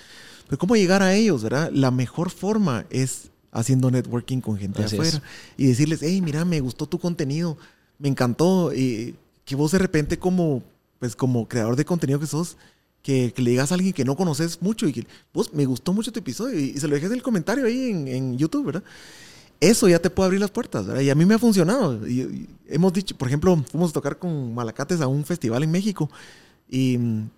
Pero 0.48 0.58
¿cómo 0.58 0.76
llegar 0.76 1.02
a 1.04 1.14
ellos, 1.14 1.44
verdad? 1.44 1.70
La 1.74 1.92
mejor 1.92 2.30
forma 2.30 2.86
es 2.90 3.30
haciendo 3.52 3.92
networking 3.92 4.40
con 4.40 4.58
gente 4.58 4.84
Así 4.84 4.96
afuera 4.96 5.18
es. 5.18 5.22
y 5.58 5.68
decirles, 5.68 6.00
hey, 6.02 6.22
mira, 6.22 6.46
me 6.46 6.60
gustó 6.62 6.86
tu 6.88 7.00
contenido, 7.00 7.58
me 8.00 8.08
encantó. 8.10 8.74
Y 8.74 9.16
que 9.46 9.56
vos 9.56 9.72
de 9.72 9.80
repente 9.80 10.18
como, 10.18 10.64
pues 11.00 11.16
como 11.16 11.48
creador 11.48 11.76
de 11.76 11.84
contenido 11.86 12.20
que 12.20 12.28
sos, 12.28 12.56
que, 13.02 13.34
que 13.36 13.42
le 13.42 13.52
digas 13.52 13.72
a 13.72 13.76
alguien 13.76 13.94
que 13.94 14.06
no 14.06 14.16
conoces 14.16 14.62
mucho 14.62 14.88
y 14.88 14.94
que 14.94 15.08
vos 15.34 15.54
me 15.54 15.66
gustó 15.66 15.92
mucho 15.92 16.12
tu 16.12 16.20
episodio 16.20 16.58
y, 16.60 16.70
y 16.76 16.80
se 16.80 16.88
lo 16.88 16.96
dejes 16.96 17.10
en 17.10 17.16
el 17.18 17.24
comentario 17.24 17.66
ahí 17.66 17.90
en, 17.90 18.08
en 18.08 18.38
YouTube, 18.38 18.66
¿verdad? 18.66 18.84
Eso 19.62 19.88
ya 19.88 20.00
te 20.00 20.10
puede 20.10 20.26
abrir 20.26 20.42
las 20.42 20.50
puertas, 20.50 20.88
¿verdad? 20.88 21.02
Y 21.04 21.10
a 21.12 21.16
mí 21.16 21.24
me 21.24 21.36
ha 21.36 21.40
funcionado. 21.40 22.06
Y, 22.08 22.50
hemos 22.68 22.92
dicho, 22.94 23.16
por 23.16 23.28
ejemplo, 23.28 23.64
fuimos 23.72 23.92
a 23.92 23.94
tocar 23.94 24.18
con 24.18 24.54
Malacates 24.56 25.00
a 25.02 25.08
un 25.08 25.24
festival 25.24 25.62
en 25.64 25.70
México 25.72 26.10
y 26.68 26.98
mm, 26.98 27.30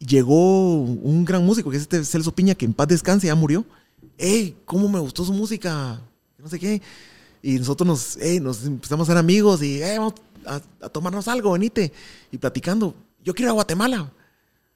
llegó 0.00 0.82
un 0.82 1.24
gran 1.24 1.44
músico 1.44 1.70
que 1.70 1.76
es 1.76 1.82
este 1.82 2.04
Celso 2.04 2.32
Piña, 2.34 2.54
que 2.54 2.66
en 2.66 2.74
paz 2.74 2.88
descanse, 2.88 3.26
ya 3.26 3.34
murió. 3.34 3.64
¡Ey! 4.18 4.54
¿Cómo 4.66 4.86
me 4.88 4.98
gustó 5.00 5.24
su 5.24 5.32
música? 5.32 5.98
No 6.38 6.48
sé 6.48 6.58
qué. 6.58 6.82
Y 7.42 7.54
nosotros 7.58 7.86
nos, 7.86 8.18
nos 8.42 8.64
empezamos 8.66 9.08
a 9.08 9.12
ser 9.12 9.18
amigos 9.18 9.62
y 9.62 9.82
"Ey, 9.82 9.96
vamos 9.98 10.14
a, 10.46 10.60
a 10.82 10.88
tomarnos 10.90 11.26
algo, 11.26 11.52
venite. 11.52 11.90
Y 12.32 12.36
platicando, 12.38 12.94
yo 13.24 13.34
quiero 13.34 13.48
ir 13.48 13.50
a 13.50 13.54
Guatemala, 13.54 14.12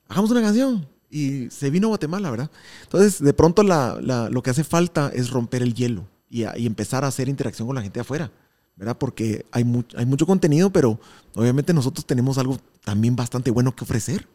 hagamos 0.08 0.30
una 0.30 0.40
canción. 0.40 0.86
Y 1.10 1.50
se 1.50 1.68
vino 1.68 1.88
a 1.88 1.90
Guatemala, 1.90 2.30
¿verdad? 2.30 2.50
Entonces, 2.84 3.22
de 3.22 3.34
pronto 3.34 3.62
la- 3.62 3.98
la- 4.00 4.30
lo 4.30 4.42
que 4.42 4.48
hace 4.50 4.64
falta 4.64 5.10
es 5.14 5.28
romper 5.30 5.60
el 5.62 5.74
hielo 5.74 6.06
y, 6.30 6.44
a- 6.44 6.56
y 6.58 6.66
empezar 6.66 7.04
a 7.04 7.08
hacer 7.08 7.28
interacción 7.28 7.66
con 7.66 7.74
la 7.76 7.82
gente 7.82 7.94
de 7.98 8.02
afuera, 8.02 8.30
¿verdad? 8.76 8.96
Porque 8.98 9.44
hay, 9.50 9.64
mu- 9.64 9.82
hay 9.96 10.06
mucho 10.06 10.26
contenido, 10.26 10.70
pero 10.70 10.98
obviamente 11.34 11.72
nosotros 11.72 12.04
tenemos 12.06 12.38
algo 12.38 12.58
también 12.84 13.16
bastante 13.16 13.50
bueno 13.50 13.74
que 13.74 13.84
ofrecer, 13.84 14.26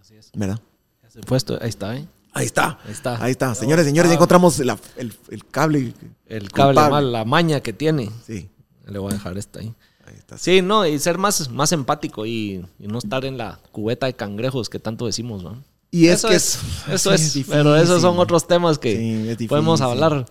Así 0.00 0.14
es. 0.16 0.30
¿verdad? 0.34 0.60
Se 1.08 1.20
fue 1.22 1.36
esto- 1.36 1.58
ahí 1.60 1.68
está, 1.68 1.96
¿eh? 1.96 2.06
Ahí 2.34 2.46
está. 2.46 2.78
Ahí 2.86 2.92
está. 2.92 3.22
Ahí 3.24 3.30
está. 3.32 3.54
Señores, 3.54 3.84
señores, 3.84 4.10
ya 4.10 4.14
encontramos 4.14 4.58
la- 4.60 4.78
el, 4.96 5.12
el 5.30 5.44
cable. 5.46 5.92
El 6.26 6.50
cable 6.50 6.80
mal, 6.88 7.12
la 7.12 7.24
maña 7.26 7.60
que 7.60 7.74
tiene. 7.74 8.10
Sí, 8.26 8.48
Le 8.86 8.98
voy 8.98 9.10
a 9.12 9.14
dejar 9.16 9.36
esta 9.36 9.60
ahí. 9.60 9.74
ahí 10.06 10.14
está. 10.16 10.38
Sí, 10.38 10.62
no, 10.62 10.86
y 10.86 10.98
ser 10.98 11.18
más, 11.18 11.50
más 11.50 11.72
empático 11.72 12.24
y, 12.24 12.64
y 12.78 12.86
no 12.86 12.98
estar 12.98 13.26
en 13.26 13.36
la 13.36 13.60
cubeta 13.70 14.06
de 14.06 14.14
cangrejos 14.14 14.70
que 14.70 14.78
tanto 14.78 15.04
decimos, 15.04 15.42
¿no? 15.42 15.62
Y 15.90 16.06
es 16.06 16.14
eso 16.20 16.28
que 16.28 16.36
es, 16.36 16.54
es- 16.54 16.94
eso 16.94 17.10
sí, 17.18 17.24
es, 17.26 17.36
es 17.36 17.46
pero 17.48 17.76
esos 17.76 18.00
son 18.00 18.18
otros 18.18 18.46
temas 18.48 18.78
que 18.78 18.96
Sí, 18.96 19.28
es 19.42 19.48
podemos 19.48 19.82
hablar. 19.82 20.24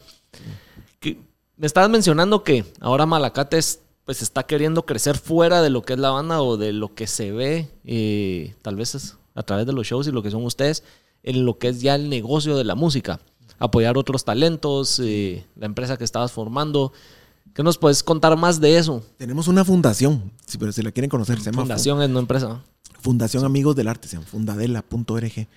Que- 1.02 1.20
me 1.58 1.68
estabas 1.68 1.90
mencionando 1.90 2.44
que 2.44 2.64
ahora 2.80 3.06
Malacates 3.06 3.82
pues 4.06 4.22
está 4.22 4.44
queriendo 4.44 4.86
crecer 4.86 5.18
fuera 5.18 5.62
de 5.62 5.70
lo 5.70 5.82
que 5.84 5.94
es 5.94 6.00
la 6.00 6.10
banda 6.12 6.42
o 6.42 6.58
de 6.58 6.72
lo 6.74 6.96
que 6.96 7.06
se 7.08 7.32
ve, 7.32 7.70
eh, 7.86 8.56
tal 8.62 8.76
vez 8.76 8.96
es 8.96 9.18
a 9.36 9.44
través 9.44 9.66
de 9.66 9.74
los 9.74 9.86
shows 9.86 10.08
y 10.08 10.12
lo 10.12 10.24
que 10.24 10.32
son 10.32 10.44
ustedes, 10.46 10.84
en 11.24 11.46
lo 11.46 11.58
que 11.60 11.68
es 11.70 11.82
ya 11.82 11.96
el 11.96 12.10
negocio 12.10 12.56
de 12.58 12.64
la 12.64 12.76
música. 12.76 13.20
Apoyar 13.60 13.98
otros 13.98 14.26
talentos, 14.26 15.00
eh, 15.04 15.46
la 15.56 15.68
empresa 15.68 15.98
que 15.98 16.04
estabas 16.04 16.32
formando. 16.32 16.94
¿Qué 17.54 17.62
nos 17.64 17.78
puedes 17.78 18.02
contar 18.02 18.36
más 18.38 18.60
de 18.60 18.78
eso? 18.78 19.04
Tenemos 19.18 19.48
una 19.48 19.64
fundación, 19.64 20.32
si, 20.46 20.58
pero 20.58 20.72
si 20.72 20.82
la 20.82 20.92
quieren 20.92 21.10
conocer, 21.10 21.38
se 21.40 21.46
llama 21.46 21.62
Fundación 21.64 22.02
es 22.02 22.10
no 22.10 22.20
empresa. 22.20 22.64
Fundación 23.02 23.46
Amigos 23.46 23.76
del 23.76 23.88
Arte, 23.88 24.08
se 24.08 24.16
llama 24.16 24.26
fundadela.org. 24.28 25.48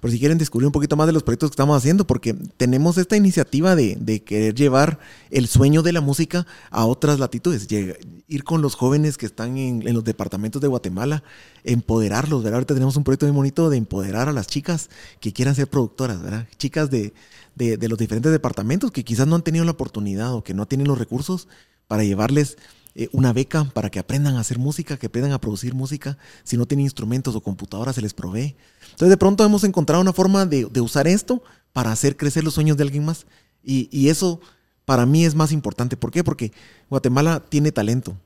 Por 0.00 0.10
si 0.10 0.18
quieren 0.18 0.36
descubrir 0.38 0.66
un 0.66 0.72
poquito 0.72 0.96
más 0.96 1.06
de 1.06 1.12
los 1.12 1.22
proyectos 1.22 1.50
que 1.50 1.54
estamos 1.54 1.76
haciendo, 1.76 2.06
porque 2.06 2.34
tenemos 2.34 2.98
esta 2.98 3.16
iniciativa 3.16 3.74
de, 3.74 3.96
de 3.98 4.22
querer 4.22 4.54
llevar 4.54 4.98
el 5.30 5.46
sueño 5.48 5.82
de 5.82 5.92
la 5.92 6.00
música 6.00 6.46
a 6.70 6.84
otras 6.84 7.18
latitudes, 7.18 7.66
ir 7.70 8.44
con 8.44 8.60
los 8.62 8.74
jóvenes 8.74 9.16
que 9.16 9.26
están 9.26 9.56
en, 9.56 9.86
en 9.86 9.94
los 9.94 10.04
departamentos 10.04 10.60
de 10.60 10.68
Guatemala, 10.68 11.22
empoderarlos, 11.64 12.42
¿verdad? 12.42 12.56
Ahorita 12.58 12.74
tenemos 12.74 12.96
un 12.96 13.04
proyecto 13.04 13.26
muy 13.26 13.34
bonito 13.36 13.70
de 13.70 13.76
empoderar 13.78 14.28
a 14.28 14.32
las 14.32 14.46
chicas 14.46 14.90
que 15.20 15.32
quieran 15.32 15.54
ser 15.54 15.68
productoras, 15.68 16.22
¿verdad? 16.22 16.46
Chicas 16.58 16.90
de, 16.90 17.14
de- 17.54 17.76
de 17.76 17.88
los 17.88 17.98
diferentes 17.98 18.30
departamentos 18.32 18.90
que 18.90 19.04
quizás 19.04 19.26
no 19.26 19.36
han 19.36 19.42
tenido 19.42 19.64
la 19.64 19.70
oportunidad 19.72 20.34
o 20.34 20.42
que 20.44 20.54
no 20.54 20.66
tienen 20.66 20.86
los 20.88 20.98
recursos 20.98 21.48
para 21.88 22.04
llevarles 22.04 22.56
eh, 22.96 23.08
una 23.10 23.32
beca 23.32 23.64
para 23.64 23.90
que 23.90 23.98
aprendan 23.98 24.36
a 24.36 24.40
hacer 24.40 24.58
música, 24.58 24.96
que 24.96 25.06
aprendan 25.06 25.32
a 25.32 25.40
producir 25.40 25.74
música. 25.74 26.16
Si 26.44 26.56
no 26.56 26.64
tienen 26.64 26.84
instrumentos 26.84 27.34
o 27.34 27.40
computadoras, 27.40 27.96
se 27.96 28.02
les 28.02 28.14
provee. 28.14 28.54
Entonces, 28.84 29.08
de 29.08 29.16
pronto 29.16 29.44
hemos 29.44 29.64
encontrado 29.64 30.00
una 30.00 30.12
forma 30.12 30.46
de, 30.46 30.66
usar 30.80 31.08
esto 31.08 31.42
para 31.72 31.90
hacer 31.90 32.16
crecer 32.16 32.44
los 32.44 32.54
sueños 32.54 32.76
de 32.76 32.84
alguien 32.84 33.04
más. 33.04 33.26
Y, 33.64 34.08
eso 34.08 34.40
para 34.84 35.06
mí 35.06 35.24
es 35.24 35.34
más 35.34 35.50
importante. 35.50 35.96
¿Por 35.96 36.12
qué? 36.12 36.22
Porque 36.22 36.52
Guatemala 36.88 37.40
tiene 37.40 37.72
talento, 37.72 38.16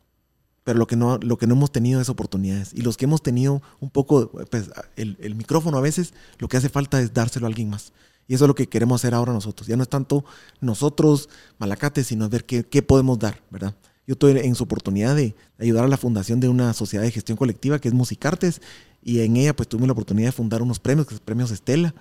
pero 0.65 0.79
lo 0.79 0.87
que 0.87 0.97
no, 0.97 1.17
lo 1.19 1.39
que 1.39 1.47
no 1.47 1.55
hemos 1.55 1.73
tenido 1.73 2.03
es 2.03 2.11
oportunidades. 2.11 2.75
Y 2.75 2.83
los 2.83 2.99
que 2.99 3.07
hemos 3.07 3.23
tenido 3.23 3.63
un 3.81 3.89
poco, 3.89 4.31
pues, 4.51 4.71
el, 4.97 5.35
micrófono 5.35 5.79
a 5.79 5.81
veces, 5.81 6.13
lo 6.39 6.49
que 6.49 6.59
hace 6.59 6.69
falta 6.69 7.01
es 7.01 7.15
dárselo 7.15 7.47
a 7.47 7.49
alguien 7.49 7.71
más. 7.71 7.93
Y 8.27 8.35
eso 8.35 8.45
es 8.45 8.49
lo 8.49 8.55
que 8.55 8.69
queremos 8.69 9.01
hacer 9.01 9.15
ahora 9.15 9.33
nosotros. 9.33 9.67
Ya 9.67 9.77
no 9.77 9.83
es 9.83 9.89
tanto 9.89 10.27
nosotros, 10.61 11.31
Malacates, 11.59 12.09
sino 12.09 12.29
ver 12.29 12.45
qué, 12.45 12.65
qué 12.65 12.83
podemos 12.83 13.19
dar, 13.19 13.41
¿verdad? 13.51 13.75
Yo 14.09 14.15
estoy 14.15 14.33
en 14.39 14.55
su 14.57 14.65
oportunidad 14.65 15.15
de 15.15 15.37
ayudar 15.61 15.85
a 15.85 15.89
la 15.89 15.99
fundación 15.99 16.41
de 16.41 16.49
una 16.49 16.73
sociedad 16.73 17.05
de 17.05 17.11
gestión 17.13 17.37
colectiva 17.37 17.79
que 17.79 17.89
es 17.89 17.95
Musicartes 17.95 18.61
y 19.05 19.21
en 19.21 19.37
ella 19.37 19.55
pues 19.55 19.69
tuve 19.69 19.87
la 19.87 19.93
oportunidad 19.93 20.29
de 20.29 20.33
fundar 20.33 20.63
unos 20.63 20.81
premios, 20.81 21.07
que 21.07 21.15
es 21.15 21.21
Premios 21.21 21.51
Estela. 21.51 21.95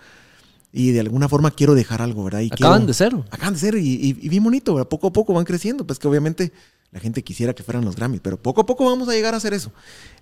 Y 0.72 0.92
de 0.92 1.02
alguna 1.02 1.28
forma 1.28 1.52
quiero 1.52 1.76
dejar 1.76 2.02
algo, 2.02 2.24
¿verdad? 2.24 2.40
Y 2.40 2.48
Acaban 2.52 2.80
quiero- 2.80 2.88
de 2.88 2.94
ser. 2.94 3.14
Acaban 3.30 3.54
de 3.56 3.60
ser 3.60 3.76
y, 3.76 3.80
y- 3.96 4.18
y 4.22 4.30
bien 4.30 4.42
bonito, 4.44 4.74
¿verdad? 4.74 4.88
Poco 4.90 5.08
a 5.08 5.14
poco 5.14 5.34
van 5.34 5.44
creciendo. 5.46 5.86
Pues 5.86 6.00
que 6.00 6.08
obviamente 6.08 6.54
la 6.92 7.02
gente 7.02 7.24
quisiera 7.26 7.54
que 7.54 7.62
fueran 7.62 7.84
los 7.84 7.98
Grammys, 7.98 8.22
pero 8.22 8.42
poco 8.42 8.62
a 8.62 8.66
poco 8.66 8.86
vamos 8.86 9.10
a 9.10 9.12
llegar 9.12 9.34
a 9.34 9.38
hacer 9.38 9.54
eso. 9.54 9.74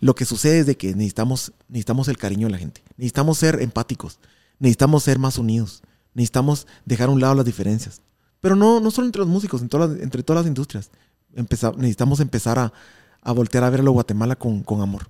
Lo 0.02 0.16
que 0.16 0.26
sucede 0.26 0.60
es 0.60 0.66
de 0.66 0.76
que 0.78 0.96
necesitamos, 0.96 1.52
necesitamos 1.68 2.08
el 2.08 2.18
cariño 2.18 2.48
de 2.48 2.52
la 2.52 2.58
gente. 2.58 2.82
Necesitamos 2.98 3.38
ser 3.38 3.62
empáticos. 3.62 4.18
Necesitamos 4.58 5.04
ser 5.04 5.20
más 5.20 5.38
unidos. 5.38 5.84
Necesitamos 6.16 6.66
dejar 6.86 7.10
a 7.10 7.12
un 7.12 7.22
lado 7.22 7.36
las 7.36 7.46
diferencias. 7.46 8.02
Pero 8.42 8.56
no, 8.56 8.80
no 8.80 8.90
solo 8.92 9.06
entre 9.08 9.20
los 9.20 9.28
músicos, 9.28 9.62
en 9.62 9.70
todas 9.70 9.92
las- 9.92 10.00
entre 10.02 10.24
todas 10.24 10.42
las 10.44 10.48
industrias. 10.48 10.90
Empezar- 11.36 11.76
necesitamos 11.78 12.20
empezar 12.20 12.58
a, 12.60 12.74
a 13.22 13.32
voltear 13.32 13.64
a 13.64 13.70
ver 13.70 13.82
a 13.82 13.84
lo 13.84 13.92
Guatemala 13.92 14.36
con, 14.36 14.64
con 14.64 14.82
amor. 14.82 15.08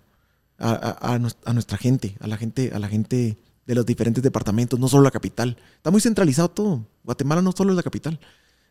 A, 0.57 0.71
a- 0.71 1.15
a 1.15 1.53
nuestra 1.53 1.77
gente, 1.77 2.15
a 2.19 2.27
la 2.27 2.37
gente, 2.37 2.71
a 2.73 2.79
la 2.79 2.87
gente 2.87 3.37
de 3.65 3.75
los 3.75 3.85
diferentes 3.85 4.23
departamentos, 4.23 4.79
no 4.79 4.87
solo 4.87 5.03
la 5.03 5.11
capital. 5.11 5.57
Está 5.77 5.91
muy 5.91 5.99
centralizado 6.01 6.49
todo. 6.49 6.85
Guatemala 7.03 7.41
no 7.41 7.51
solo 7.51 7.71
es 7.71 7.75
la 7.77 7.83
capital. 7.83 8.19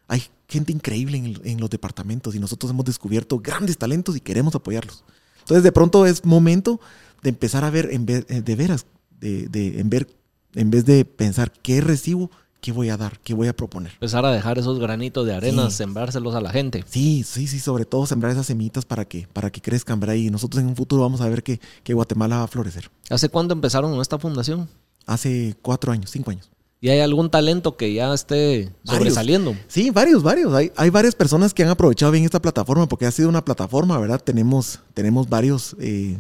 Hay 0.09 0.23
gente 0.49 0.73
increíble 0.73 1.17
en, 1.19 1.27
el- 1.27 1.41
en 1.45 1.61
los 1.61 1.71
departamentos 1.71 2.35
y 2.35 2.39
nosotros 2.39 2.71
hemos 2.71 2.85
descubierto 2.85 3.39
grandes 3.39 3.77
talentos 3.79 4.17
y 4.17 4.21
queremos 4.21 4.55
apoyarlos. 4.55 5.05
Entonces, 5.41 5.63
de 5.63 5.73
pronto 5.73 6.07
es 6.07 6.25
momento 6.25 6.81
de 7.23 7.31
empezar 7.31 7.65
a 7.65 7.71
ver 7.71 7.89
en 7.93 8.07
vez, 8.07 8.25
eh, 8.29 8.41
de 8.43 8.57
veras, 8.57 8.87
de, 9.21 9.49
de- 9.49 9.81
en, 9.81 9.91
ver, 9.91 10.07
en 10.55 10.71
vez 10.71 10.85
de 10.87 11.05
pensar 11.05 11.53
qué 11.53 11.81
recibo, 11.81 12.31
qué 12.65 12.73
voy 12.73 12.89
a 12.89 12.97
dar, 12.97 13.19
qué 13.21 13.35
voy 13.35 13.47
a 13.47 13.55
proponer. 13.55 13.93
Empezar 13.93 14.25
a 14.25 14.33
dejar 14.33 14.59
esos 14.59 14.79
granitos 14.79 15.27
de 15.27 15.35
arena, 15.35 15.69
Sí. 15.69 15.77
sembrárselos 15.77 16.35
a 16.35 16.41
la 16.41 16.49
gente. 16.51 16.83
Sí, 16.89 17.23
sí, 17.23 17.47
sí, 17.47 17.61
sobre 17.61 17.85
todo 17.85 18.07
sembrar 18.07 18.33
esas 18.33 18.47
semillitas 18.47 18.87
para 18.87 19.05
que, 19.05 19.29
para 19.35 19.51
que 19.51 19.61
crezcan, 19.61 20.01
¿verdad? 20.01 20.15
Y 20.15 20.31
nosotros 20.31 20.63
en 20.63 20.69
un 20.69 20.75
futuro 20.75 21.03
vamos 21.03 21.21
a 21.21 21.29
ver 21.29 21.43
que, 21.43 21.61
que 21.83 21.93
Guatemala 21.93 22.39
va 22.39 22.43
a 22.45 22.47
florecer. 22.49 22.91
¿Hace 23.11 23.29
cuándo 23.29 23.53
empezaron 23.53 24.01
esta 24.01 24.19
fundación? 24.19 24.67
Hace 25.05 25.55
cuatro 25.61 25.93
años, 25.93 26.11
cinco 26.11 26.31
años. 26.31 26.51
¿Y 26.81 26.89
hay 26.89 27.01
algún 27.01 27.29
talento 27.31 27.77
que 27.77 27.93
ya 27.93 28.15
esté 28.15 28.71
Varios. 28.85 28.99
sobresaliendo? 28.99 29.55
Sí, 29.69 29.91
varios, 29.91 30.23
varios. 30.23 30.55
Hay, 30.55 30.73
hay 30.75 30.89
varias 30.89 31.15
personas 31.15 31.53
que 31.53 31.65
han 31.65 31.69
aprovechado 31.69 32.13
bien 32.13 32.25
esta 32.25 32.41
plataforma 32.41 32.87
porque 32.89 33.05
ha 33.05 33.11
sido 33.11 33.29
una 33.29 33.45
plataforma, 33.45 33.99
¿verdad? 33.99 34.21
Tenemos, 34.25 34.81
tenemos 34.95 35.29
varios, 35.29 35.77
eh, 35.81 36.19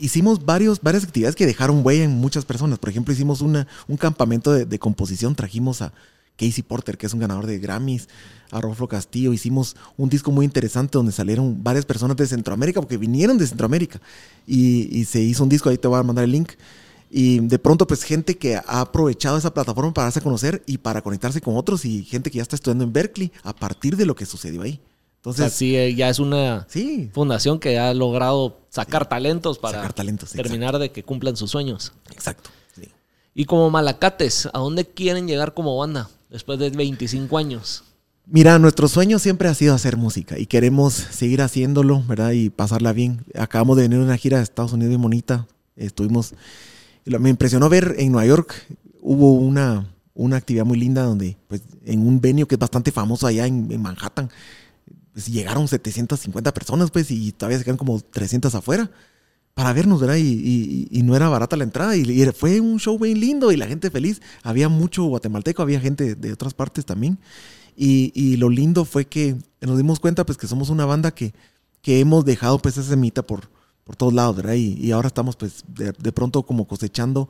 hicimos 0.00 0.44
varios, 0.44 0.80
varias 0.80 1.04
actividades 1.04 1.36
que 1.36 1.46
dejaron 1.46 1.84
huella 1.84 2.04
en 2.04 2.12
muchas 2.12 2.44
personas. 2.44 2.78
Por 2.78 2.90
ejemplo, 2.90 3.12
hicimos 3.12 3.40
una, 3.40 3.66
un 3.88 3.96
campamento 3.96 4.52
de, 4.52 4.78
composición, 4.78 5.34
trajimos 5.34 5.82
a 5.82 5.92
Casey 6.36 6.62
Porter, 6.62 6.98
que 6.98 7.06
es 7.06 7.14
un 7.14 7.20
ganador 7.20 7.46
de 7.46 7.58
Grammys, 7.58 8.08
a 8.50 8.60
Rolfo 8.60 8.88
Castillo, 8.88 9.32
hicimos 9.32 9.76
un 9.96 10.08
disco 10.08 10.30
muy 10.30 10.44
interesante 10.44 10.98
donde 10.98 11.12
salieron 11.12 11.62
varias 11.62 11.84
personas 11.84 12.16
de 12.16 12.26
Centroamérica, 12.26 12.80
porque 12.80 12.96
vinieron 12.96 13.38
de 13.38 13.46
Centroamérica, 13.46 14.00
y, 14.46 14.96
y 14.96 15.04
se 15.04 15.20
hizo 15.20 15.42
un 15.42 15.48
disco, 15.48 15.70
ahí 15.70 15.78
te 15.78 15.88
voy 15.88 15.98
a 15.98 16.02
mandar 16.02 16.24
el 16.24 16.32
link. 16.32 16.52
Y 17.10 17.38
de 17.38 17.58
pronto, 17.60 17.86
pues 17.86 18.02
gente 18.02 18.36
que 18.36 18.56
ha 18.56 18.80
aprovechado 18.80 19.38
esa 19.38 19.54
plataforma 19.54 19.94
para 19.94 20.06
darse 20.06 20.18
a 20.18 20.22
conocer 20.22 20.62
y 20.66 20.78
para 20.78 21.00
conectarse 21.00 21.40
con 21.40 21.56
otros 21.56 21.84
y 21.84 22.02
gente 22.02 22.30
que 22.30 22.38
ya 22.38 22.42
está 22.42 22.56
estudiando 22.56 22.82
en 22.82 22.92
Berkeley 22.92 23.30
a 23.44 23.54
partir 23.54 23.96
de 23.96 24.04
lo 24.04 24.16
que 24.16 24.26
sucedió 24.26 24.62
ahí. 24.62 24.80
Entonces, 25.24 25.54
sí, 25.54 25.74
eh, 25.74 25.94
ya 25.94 26.10
es 26.10 26.18
una 26.18 26.66
fundación 27.12 27.58
que 27.58 27.78
ha 27.78 27.94
logrado 27.94 28.60
sacar 28.68 29.08
talentos 29.08 29.58
para 29.58 29.78
sacar 29.78 29.94
talentos, 29.94 30.32
terminar 30.32 30.78
de 30.78 30.92
que 30.92 31.02
cumplan 31.02 31.36
sus 31.36 31.50
sueños. 31.50 31.92
Exacto. 32.10 32.50
Y 33.36 33.46
como 33.46 33.68
Malacates, 33.68 34.48
¿a 34.52 34.58
dónde 34.58 34.84
quieren 34.84 35.26
llegar 35.26 35.54
como 35.54 35.76
banda 35.76 36.08
después 36.30 36.58
de 36.58 36.70
25 36.70 37.36
años? 37.36 37.82
Mira, 38.26 38.58
nuestro 38.58 38.86
sueño 38.86 39.18
siempre 39.18 39.48
ha 39.48 39.54
sido 39.54 39.74
hacer 39.74 39.96
música 39.96 40.38
y 40.38 40.46
queremos 40.46 40.94
seguir 40.94 41.42
haciéndolo, 41.42 42.02
¿verdad? 42.06 42.30
Y 42.30 42.50
pasarla 42.50 42.92
bien. 42.92 43.24
Acabamos 43.34 43.76
de 43.76 43.82
venir 43.84 43.98
a 43.98 44.02
una 44.02 44.16
gira 44.16 44.36
de 44.36 44.44
Estados 44.44 44.72
Unidos 44.72 44.94
y 44.94 44.96
bonita. 44.96 45.46
Estuvimos. 45.74 46.34
Me 47.06 47.28
impresionó 47.28 47.68
ver 47.68 47.96
en 47.98 48.12
Nueva 48.12 48.26
York, 48.26 48.54
hubo 49.00 49.32
una, 49.32 49.86
una 50.14 50.36
actividad 50.36 50.64
muy 50.64 50.78
linda 50.78 51.02
donde, 51.02 51.36
pues, 51.48 51.62
en 51.84 52.06
un 52.06 52.20
venio 52.20 52.46
que 52.46 52.54
es 52.54 52.58
bastante 52.58 52.92
famoso 52.92 53.26
allá 53.26 53.46
en, 53.46 53.82
Manhattan, 53.82 54.30
pues, 55.14 55.28
llegaron 55.28 55.68
750 55.68 56.52
personas, 56.52 56.90
pues, 56.90 57.10
y 57.10 57.30
todavía 57.32 57.58
se 57.58 57.64
quedan 57.64 57.76
como 57.76 58.00
300 58.00 58.52
afuera 58.54 58.90
para 59.54 59.72
vernos, 59.72 60.00
¿verdad? 60.00 60.16
Y, 60.18 61.00
no 61.04 61.14
era 61.14 61.28
barata 61.28 61.56
la 61.56 61.62
entrada. 61.62 61.96
Y, 61.96 62.24
fue 62.32 62.60
un 62.60 62.80
show 62.80 62.98
bien 62.98 63.20
lindo 63.20 63.52
y 63.52 63.56
la 63.56 63.68
gente 63.68 63.90
feliz. 63.90 64.20
Había 64.42 64.68
mucho 64.68 65.04
guatemalteco, 65.04 65.62
había 65.62 65.80
gente 65.80 66.16
de 66.16 66.32
otras 66.32 66.52
partes 66.52 66.84
también. 66.84 67.18
Y, 67.76 68.36
lo 68.38 68.50
lindo 68.50 68.84
fue 68.84 69.06
que 69.06 69.36
nos 69.60 69.78
dimos 69.78 70.00
cuenta, 70.00 70.26
pues, 70.26 70.36
que 70.36 70.48
somos 70.48 70.68
una 70.68 70.84
banda 70.84 71.12
que, 71.12 71.32
que 71.80 72.00
hemos 72.00 72.24
dejado, 72.24 72.58
pues, 72.58 72.76
esa 72.76 72.90
semita 72.90 73.22
por, 73.22 73.48
por 73.84 73.94
todos 73.94 74.12
lados, 74.12 74.34
¿verdad? 74.34 74.54
Y, 74.54 74.90
ahora 74.90 75.06
estamos, 75.06 75.36
pues, 75.36 75.64
de, 75.68 76.12
pronto 76.12 76.42
como 76.42 76.66
cosechando 76.66 77.28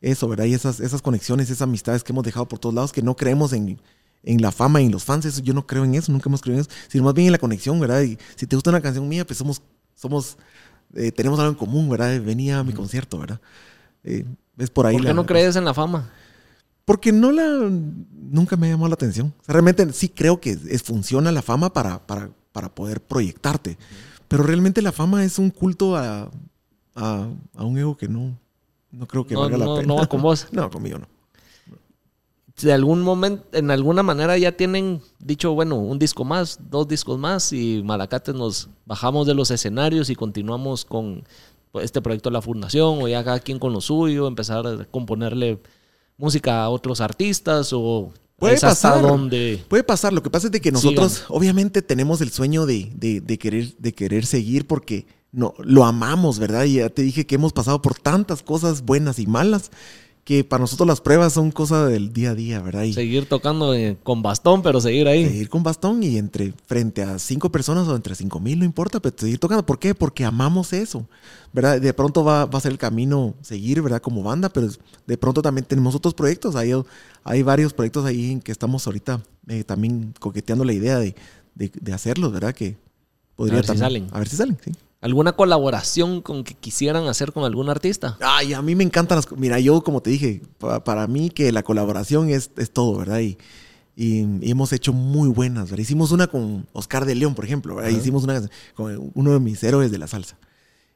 eso, 0.00 0.26
¿verdad? 0.28 0.46
Y 0.46 0.54
esas, 0.54 0.80
esas 0.80 1.00
conexiones, 1.00 1.48
esas 1.48 1.62
amistades 1.62 2.02
que 2.02 2.12
hemos 2.12 2.24
dejado 2.24 2.48
por 2.48 2.58
todos 2.58 2.74
lados, 2.74 2.90
que 2.90 3.02
no 3.02 3.14
creemos 3.14 3.52
en, 3.52 3.78
en 4.22 4.42
la 4.42 4.52
fama 4.52 4.80
y 4.82 4.86
en 4.86 4.92
los 4.92 5.04
fans, 5.04 5.24
eso 5.24 5.40
yo 5.42 5.54
no 5.54 5.66
creo 5.66 5.84
en 5.84 5.94
eso, 5.94 6.12
nunca 6.12 6.28
hemos 6.28 6.42
creído 6.42 6.60
en 6.60 6.66
eso, 6.66 6.70
sino 6.88 7.04
más 7.04 7.14
bien 7.14 7.26
en 7.26 7.32
la 7.32 7.38
conexión, 7.38 7.80
¿verdad? 7.80 8.02
Y 8.02 8.18
si 8.36 8.46
te 8.46 8.56
gusta 8.56 8.70
una 8.70 8.80
canción 8.80 9.08
mía, 9.08 9.26
pues 9.26 9.38
somos, 9.38 9.62
somos 9.94 10.36
eh, 10.94 11.12
tenemos 11.12 11.38
algo 11.38 11.52
en 11.52 11.58
común, 11.58 11.88
¿verdad? 11.88 12.20
Venía 12.20 12.58
a 12.58 12.64
mi 12.64 12.72
concierto, 12.72 13.18
¿verdad? 13.18 13.40
Eh, 14.04 14.24
es 14.58 14.70
por 14.70 14.86
ahí. 14.86 14.96
¿Por 14.96 15.06
qué 15.06 15.14
no 15.14 15.26
crees 15.26 15.56
en 15.56 15.64
la 15.64 15.74
fama? 15.74 16.10
Porque 16.84 17.12
no 17.12 17.30
la. 17.30 17.44
Nunca 17.48 18.56
me 18.56 18.68
llamó 18.68 18.88
la 18.88 18.94
atención. 18.94 19.32
realmente 19.46 19.92
sí 19.92 20.08
creo 20.08 20.40
que 20.40 20.58
es, 20.68 20.82
funciona 20.82 21.30
la 21.30 21.42
fama 21.42 21.72
para, 21.72 22.06
para, 22.06 22.30
para 22.52 22.74
poder 22.74 23.00
proyectarte. 23.00 23.78
Pero 24.28 24.42
realmente 24.42 24.82
la 24.82 24.92
fama 24.92 25.24
es 25.24 25.38
un 25.38 25.50
culto 25.50 25.96
a, 25.96 26.30
a, 26.94 27.28
un 27.58 27.78
ego 27.78 27.96
que 27.96 28.08
no, 28.08 28.38
no 28.90 29.06
creo 29.06 29.26
que 29.26 29.36
valga 29.36 29.58
la 29.58 29.66
pena. 29.66 29.86
No 29.86 29.96
va 29.96 30.06
con 30.06 30.22
vos. 30.22 30.48
no, 30.52 30.70
conmigo 30.70 30.98
no. 30.98 31.06
De 32.62 32.72
algún 32.72 33.02
momento, 33.02 33.44
en 33.52 33.70
alguna 33.70 34.02
manera 34.02 34.36
ya 34.38 34.52
tienen 34.52 35.00
dicho, 35.18 35.52
bueno, 35.52 35.76
un 35.76 35.98
disco 35.98 36.24
más, 36.24 36.58
dos 36.70 36.88
discos 36.88 37.18
más 37.18 37.52
y 37.52 37.82
Malacates 37.84 38.34
nos 38.34 38.68
bajamos 38.86 39.26
de 39.26 39.34
los 39.34 39.50
escenarios 39.50 40.10
y 40.10 40.14
continuamos 40.14 40.84
con 40.84 41.24
pues, 41.72 41.84
este 41.84 42.02
proyecto 42.02 42.30
de 42.30 42.34
la 42.34 42.42
fundación 42.42 43.02
o 43.02 43.08
ya 43.08 43.24
cada 43.24 43.40
quien 43.40 43.58
con 43.58 43.72
lo 43.72 43.80
suyo, 43.80 44.26
empezar 44.26 44.66
a 44.66 44.84
componerle 44.86 45.60
música 46.16 46.64
a 46.64 46.68
otros 46.70 47.00
artistas 47.00 47.72
o 47.72 48.12
Puede 48.40 48.58
pasar. 48.58 49.02
Donde 49.02 49.62
puede 49.68 49.84
pasar. 49.84 50.14
Lo 50.14 50.22
que 50.22 50.30
pasa 50.30 50.46
es 50.46 50.52
de 50.52 50.62
que 50.62 50.72
nosotros, 50.72 51.24
obviamente, 51.28 51.82
tenemos 51.82 52.22
el 52.22 52.30
sueño 52.30 52.64
de, 52.64 52.90
de, 52.94 53.38
querer, 53.38 53.76
de 53.76 53.92
querer 53.92 54.24
seguir 54.24 54.66
porque 54.66 55.06
no, 55.30 55.52
lo 55.58 55.84
amamos, 55.84 56.38
¿verdad? 56.38 56.64
Y 56.64 56.76
ya 56.76 56.88
te 56.88 57.02
dije 57.02 57.26
que 57.26 57.34
hemos 57.34 57.52
pasado 57.52 57.82
por 57.82 57.98
tantas 57.98 58.42
cosas 58.42 58.82
buenas 58.82 59.18
y 59.18 59.26
malas 59.26 59.70
que 60.30 60.44
para 60.44 60.60
nosotros 60.60 60.86
las 60.86 61.00
pruebas 61.00 61.32
son 61.32 61.50
cosas 61.50 61.90
del 61.90 62.12
día 62.12 62.30
a 62.30 62.34
día, 62.36 62.62
¿verdad? 62.62 62.84
seguir 62.92 63.28
tocando 63.28 63.74
eh, 63.74 63.96
con 64.00 64.22
bastón, 64.22 64.62
pero 64.62 64.80
seguir 64.80 65.08
ahí. 65.08 65.26
Seguir 65.26 65.48
con 65.48 65.64
bastón 65.64 66.04
y 66.04 66.18
entre 66.18 66.54
frente 66.68 67.02
a 67.02 67.18
cinco 67.18 67.50
personas 67.50 67.88
o 67.88 67.96
entre 67.96 68.14
cinco 68.14 68.38
mil, 68.38 68.60
no 68.60 68.64
importa, 68.64 69.00
pero 69.00 69.12
seguir 69.18 69.40
tocando. 69.40 69.66
¿Por 69.66 69.80
qué? 69.80 69.92
Porque 69.92 70.24
amamos 70.24 70.72
eso, 70.72 71.04
¿verdad? 71.52 71.80
De 71.80 71.92
pronto 71.92 72.22
va, 72.22 72.46
va, 72.46 72.58
a 72.58 72.60
ser 72.60 72.70
el 72.70 72.78
camino 72.78 73.34
seguir, 73.40 73.82
¿verdad? 73.82 74.00
Como 74.00 74.22
banda, 74.22 74.50
pero 74.50 74.68
de 75.04 75.18
pronto 75.18 75.42
también 75.42 75.64
tenemos 75.64 75.96
otros 75.96 76.14
proyectos. 76.14 76.54
Hay, 76.54 76.70
hay 77.24 77.42
varios 77.42 77.72
proyectos 77.72 78.04
ahí 78.04 78.30
en 78.30 78.40
que 78.40 78.52
estamos 78.52 78.86
ahorita 78.86 79.20
eh, 79.48 79.64
también 79.64 80.14
coqueteando 80.20 80.64
la 80.64 80.74
idea 80.74 81.00
de, 81.00 81.16
de, 81.56 81.92
hacerlos, 81.92 82.32
¿verdad? 82.32 82.54
Que 82.54 82.76
podría 83.34 83.58
a 83.58 83.62
ver 83.62 83.66
si 83.66 83.78
salen. 83.78 84.06
A 84.12 84.20
ver 84.20 84.28
si 84.28 84.36
salen, 84.36 84.56
sí. 84.64 84.70
¿Alguna 85.02 85.32
colaboración 85.32 86.20
con 86.20 86.44
que 86.44 86.54
quisieran 86.54 87.06
hacer 87.08 87.32
con 87.32 87.44
algún 87.44 87.70
artista? 87.70 88.18
Ay, 88.20 88.52
a 88.52 88.60
mí 88.60 88.74
me 88.74 88.84
encantan 88.84 89.16
las... 89.16 89.32
Mira, 89.32 89.58
yo 89.58 89.82
como 89.82 90.02
te 90.02 90.10
dije, 90.10 90.42
para, 90.84 91.06
mí 91.06 91.30
que 91.30 91.50
la 91.52 91.62
colaboración 91.62 92.28
es, 92.28 92.50
es 92.58 92.70
todo, 92.70 92.98
¿verdad? 92.98 93.20
Y, 93.20 93.38
y, 93.96 94.50
hemos 94.50 94.74
hecho 94.74 94.92
muy 94.92 95.30
buenas, 95.30 95.70
¿verdad? 95.70 95.82
Hicimos 95.82 96.12
una 96.12 96.26
con 96.26 96.66
Oscar 96.74 97.06
de 97.06 97.14
León, 97.14 97.34
por 97.34 97.46
ejemplo, 97.46 97.76
¿verdad? 97.76 97.90
Hicimos 97.90 98.24
una 98.24 98.42
con 98.74 99.10
uno 99.14 99.32
de 99.32 99.40
mis 99.40 99.62
héroes 99.64 99.90
de 99.90 99.96
la 99.96 100.06
salsa. 100.06 100.36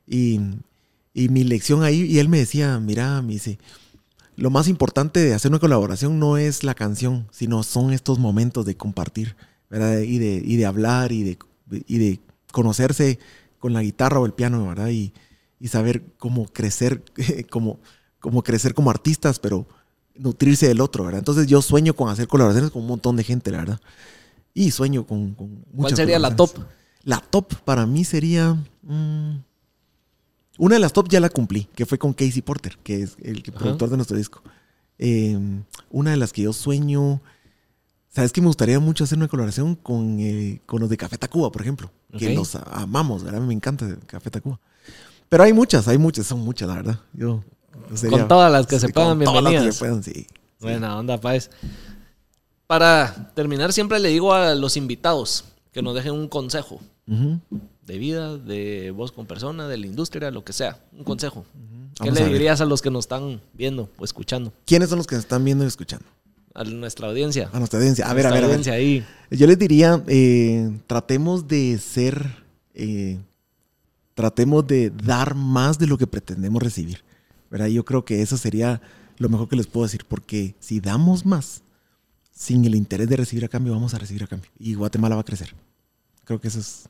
Y, 0.07 0.39
y 1.15 1.31
mi 1.31 1.43
lección 1.43 1.83
ahí, 1.83 2.03
y 2.03 2.19
él 2.19 2.29
me 2.29 2.37
decía, 2.39 2.79
mira, 2.81 3.23
me 3.23 3.33
dice, 3.33 3.59
lo 4.37 4.51
más 4.51 4.69
importante 4.69 5.21
de 5.21 5.33
hacer 5.33 5.51
una 5.51 5.61
colaboración 5.61 6.19
no 6.19 6.37
es 6.37 6.63
la 6.63 6.75
canción, 6.75 7.27
sino 7.31 7.63
son 7.63 7.91
estos 7.91 8.19
momentos 8.19 8.67
de 8.67 8.77
compartir, 8.77 9.35
¿verdad? 9.71 10.01
Y 10.01 10.19
de, 10.19 10.43
y 10.45 10.57
de 10.57 10.67
hablar 10.67 11.11
y 11.11 11.23
de, 11.23 11.39
y 11.87 11.97
de 11.97 12.21
conocerse 12.53 13.19
con 13.65 13.73
la 13.73 13.83
guitarra 13.83 14.21
o 14.21 14.27
el 14.27 14.35
piano, 14.35 14.69
¿verdad? 14.69 14.91
Y, 14.91 15.15
y 15.59 15.69
saber 15.69 16.05
cómo 16.19 16.45
crecer, 16.45 17.03
como, 17.51 17.81
cómo 18.21 18.43
crecer 18.43 18.75
como 18.75 18.91
artistas, 18.91 19.39
pero 19.39 19.67
nutrirse 20.17 20.69
del 20.69 20.83
otro, 20.83 21.03
¿verdad? 21.03 21.21
Entonces 21.21 21.47
yo 21.47 21.63
sueño 21.63 21.97
con 21.97 22.11
hacer 22.11 22.29
colaboraciones 22.29 22.71
con 22.71 22.83
un 22.83 22.89
montón 22.89 23.17
de 23.17 23.25
gente, 23.25 23.51
la 23.51 23.57
verdad. 23.57 23.81
Y 24.53 24.71
sueño 24.71 25.07
con, 25.07 25.33
con 25.33 25.65
¿Cuál 25.75 25.97
sería 25.97 26.19
la 26.19 26.37
top? 26.37 26.51
La 27.05 27.21
top 27.21 27.55
para 27.65 27.87
mí 27.87 28.05
sería... 28.05 28.53
Mm, 28.83 29.37
una 30.59 30.75
de 30.75 30.81
las 30.81 30.93
top 30.93 31.09
ya 31.09 31.21
la 31.21 31.31
cumplí, 31.31 31.67
que 31.75 31.87
fue 31.87 31.97
con 31.97 32.13
Casey 32.13 32.43
Porter, 32.43 32.77
que 32.83 33.01
es 33.01 33.17
el 33.23 33.43
productor 33.45 33.89
de 33.89 33.97
nuestro 33.97 34.19
disco. 34.19 34.43
Em, 34.99 35.65
una 35.89 36.11
de 36.11 36.19
las 36.19 36.35
que 36.35 36.43
yo 36.43 36.53
sueño 36.53 37.23
¿Sabes 38.15 38.33
que 38.33 38.41
me 38.41 38.47
gustaría 38.47 38.79
mucho 38.79 39.03
hacer 39.03 39.19
una 39.19 39.27
colaboración 39.27 39.75
con, 39.75 40.21
eh, 40.21 40.61
con 40.67 40.81
los 40.81 40.89
de 40.89 40.97
Café 40.97 41.19
Tacuba, 41.19 41.51
por 41.51 41.63
ejemplo? 41.63 41.91
Que 42.17 42.33
los 42.33 42.55
amamos, 42.55 43.25
¿verdad? 43.25 43.41
Me 43.41 43.53
encanta 43.53 43.89
Café 44.07 44.31
Tacuba. 44.31 44.61
Pero 45.29 45.43
hay 45.43 45.53
muchas, 45.53 45.89
hay 45.89 45.99
muchas, 45.99 46.25
son 46.25 46.39
muchas, 46.39 46.69
la 46.69 46.75
verdad. 46.77 47.01
Yo, 47.13 47.43
con 48.09 48.29
todas 48.29 48.53
las 48.53 48.69
que 48.69 48.79
se 48.79 48.89
puedan, 48.89 49.19
bienvenidas. 49.19 49.43
Todas 49.43 49.55
las 49.55 49.65
que 49.65 49.73
se 49.73 49.79
puedan, 49.81 50.03
sí. 50.05 50.27
Buena 50.61 50.97
onda, 50.97 51.21
Paez. 51.21 51.51
Para 52.69 53.33
terminar, 53.35 53.73
siempre 53.73 53.99
le 53.99 54.11
digo 54.11 54.33
a 54.33 54.55
los 54.55 54.77
invitados 54.77 55.47
que 55.73 55.83
nos 55.83 55.97
dejen 55.97 56.13
un 56.13 56.29
consejo 56.29 56.79
de 57.07 57.99
vida, 57.99 58.39
de 58.39 58.93
voz 58.93 59.11
con 59.11 59.27
persona, 59.27 59.67
de 59.67 59.77
la 59.77 59.87
industria, 59.87 60.31
lo 60.31 60.45
que 60.45 60.53
sea. 60.53 60.79
Un 60.93 61.03
consejo. 61.03 61.45
¿Qué 62.01 62.13
le 62.13 62.25
dirías 62.27 62.61
a 62.61 62.65
los 62.65 62.81
que 62.81 62.93
nos 62.93 63.07
están 63.07 63.41
viendo 63.55 63.91
o 63.99 64.05
escuchando? 64.05 64.53
¿Quiénes 64.67 64.89
son 64.89 64.99
los 64.99 65.09
que 65.09 65.17
nos 65.17 65.25
están 65.25 65.45
viendo 65.45 65.65
y 65.65 65.67
escuchando? 65.67 66.07
A 66.55 66.65
nuestra 66.65 67.09
audiencia. 67.09 67.51
A 67.53 67.59
nuestra 67.59 67.79
audiencia. 67.79 68.09
A 68.09 68.15
ver, 68.15 68.27
a 68.27 68.31
ver, 68.31 68.45
audiencia 68.45 68.73
ahí. 68.73 69.05
Yo 69.31 69.47
les 69.47 69.59
diría, 69.59 70.03
eh, 70.07 70.79
tratemos 70.87 71.49
de 71.49 71.79
ser, 71.79 72.45
eh, 72.75 73.19
tratemos 74.15 74.67
de 74.67 74.91
dar 74.91 75.35
más 75.35 75.79
de 75.79 75.89
lo 75.89 75.99
que 75.99 76.07
pretendemos 76.07 76.63
recibir. 76.63 77.03
¿verdad? 77.51 77.67
Yo 77.67 77.85
creo 77.85 78.05
que 78.05 78.23
eso 78.23 78.37
sería 78.37 78.81
lo 79.19 79.29
mejor 79.29 79.49
que 79.49 79.57
les 79.57 79.67
puedo 79.67 79.87
decir, 79.87 80.05
porque 80.09 80.55
si 80.61 80.81
damos 80.81 81.25
más, 81.27 81.63
sin 82.33 82.65
el 82.65 82.75
interés 82.75 83.09
de 83.09 83.17
recibir 83.17 83.45
a 83.45 83.49
cambio, 83.49 83.73
vamos 83.73 83.95
a 83.95 83.99
recibir 83.99 84.25
a 84.25 84.27
cambio. 84.27 84.51
Y 84.59 84.75
Guatemala 84.75 85.15
va 85.15 85.21
a 85.21 85.25
crecer. 85.25 85.55
Creo 86.25 86.41
que 86.41 86.49
eso 86.49 86.59
es... 86.59 86.89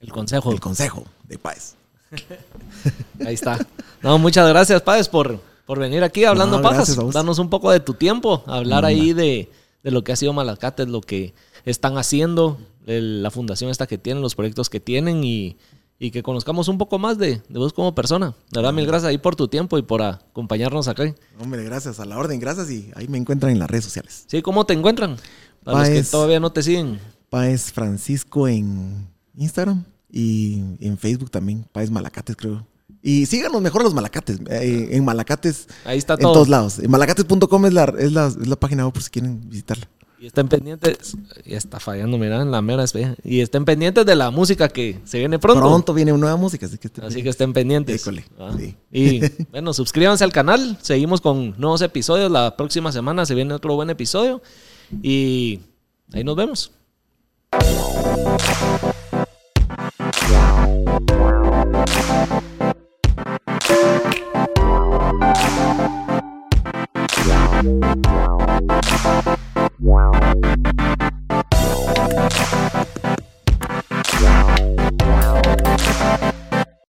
El 0.00 0.12
consejo. 0.12 0.52
El 0.52 0.60
consejo 0.60 1.04
de 1.28 1.38
Páez. 1.38 1.74
Ahí 3.26 3.34
está. 3.34 3.58
No, 4.02 4.18
muchas 4.18 4.48
gracias, 4.48 4.82
Páez, 4.82 5.08
por 5.08 5.40
por 5.72 5.78
venir 5.78 6.04
aquí 6.04 6.26
hablando 6.26 6.60
pajas, 6.60 6.98
darnos 7.14 7.38
un 7.38 7.48
poco 7.48 7.70
de 7.70 7.80
tu 7.80 7.94
tiempo, 7.94 8.44
hablar 8.46 8.84
ahí 8.84 9.14
de, 9.14 9.48
lo 9.82 10.04
que 10.04 10.12
ha 10.12 10.16
sido 10.16 10.34
Malacates, 10.34 10.86
lo 10.86 11.00
que 11.00 11.32
están 11.64 11.96
haciendo, 11.96 12.58
la 12.84 13.30
fundación 13.30 13.70
esta 13.70 13.86
que 13.86 13.96
tienen, 13.96 14.22
los 14.22 14.34
proyectos 14.34 14.68
que 14.68 14.80
tienen 14.80 15.24
y, 15.24 15.56
que 15.98 16.22
conozcamos 16.22 16.68
un 16.68 16.76
poco 16.76 16.98
más 16.98 17.16
de, 17.16 17.40
vos 17.48 17.72
como 17.72 17.94
persona. 17.94 18.34
De 18.50 18.58
verdad, 18.60 18.74
mil 18.74 18.86
gracias 18.86 19.08
ahí 19.08 19.16
por 19.16 19.34
tu 19.34 19.48
tiempo 19.48 19.78
y 19.78 19.82
por 19.82 20.02
acompañarnos 20.02 20.88
acá. 20.88 21.14
Hombre, 21.40 21.64
gracias 21.64 22.00
a 22.00 22.04
la 22.04 22.18
orden, 22.18 22.38
gracias 22.38 22.70
y 22.70 22.90
ahí 22.94 23.08
me 23.08 23.16
encuentran 23.16 23.50
en 23.50 23.58
las 23.58 23.70
redes 23.70 23.86
sociales. 23.86 24.24
Sí, 24.26 24.42
¿cómo 24.42 24.66
te 24.66 24.74
encuentran? 24.74 25.16
Para 25.64 25.78
los 25.78 25.88
que 25.88 26.02
todavía 26.02 26.38
no 26.38 26.52
te 26.52 26.62
siguen. 26.62 27.00
Paez 27.30 27.72
Francisco 27.72 28.46
en 28.46 29.08
Instagram 29.38 29.86
y 30.10 30.76
en 30.80 30.98
Facebook 30.98 31.30
también, 31.30 31.64
Paez 31.72 31.90
Malacates 31.90 32.36
creo. 32.36 32.66
Y 33.02 33.26
síganos 33.26 33.60
mejor 33.60 33.82
los 33.82 33.94
malacates. 33.94 34.38
Eh, 34.48 34.90
en 34.92 35.04
malacates. 35.04 35.66
Ahí 35.84 35.98
está 35.98 36.16
todo. 36.16 36.30
En 36.30 36.34
todos 36.34 36.48
lados. 36.48 36.80
Malacates.com 36.88 37.66
es 37.66 37.72
la, 37.72 37.84
es, 37.98 38.12
la, 38.12 38.26
es 38.28 38.46
la 38.46 38.56
página 38.56 38.84
web 38.84 38.92
por 38.92 39.02
si 39.02 39.10
quieren 39.10 39.48
visitarla. 39.48 39.88
Y 40.22 40.26
estén 40.26 40.46
pendientes. 40.46 41.16
Ya 41.44 41.58
está 41.58 41.80
fallando, 41.80 42.16
mira, 42.16 42.40
en 42.40 42.52
la 42.52 42.62
mera 42.62 42.84
Y 43.24 43.40
estén 43.40 43.64
pendientes 43.64 44.06
de 44.06 44.14
la 44.14 44.30
música 44.30 44.68
que 44.68 45.00
se 45.04 45.18
viene 45.18 45.40
pronto. 45.40 45.60
Pronto 45.60 45.92
viene 45.94 46.12
una 46.12 46.20
nueva 46.20 46.36
música, 46.36 46.66
así 46.66 46.78
que 46.78 46.86
estén, 46.86 47.04
así 47.04 47.24
que 47.24 47.28
estén 47.28 47.52
pendientes. 47.52 48.08
Ah. 48.38 48.56
Y 48.92 49.20
bueno, 49.50 49.72
suscríbanse 49.72 50.22
al 50.22 50.32
canal. 50.32 50.78
Seguimos 50.80 51.20
con 51.20 51.58
nuevos 51.58 51.82
episodios. 51.82 52.30
La 52.30 52.56
próxima 52.56 52.92
semana 52.92 53.26
se 53.26 53.34
viene 53.34 53.52
otro 53.52 53.74
buen 53.74 53.90
episodio. 53.90 54.40
Y 55.02 55.58
ahí 56.12 56.22
nos 56.22 56.36
vemos. 56.36 56.70
Wow. 69.80 70.12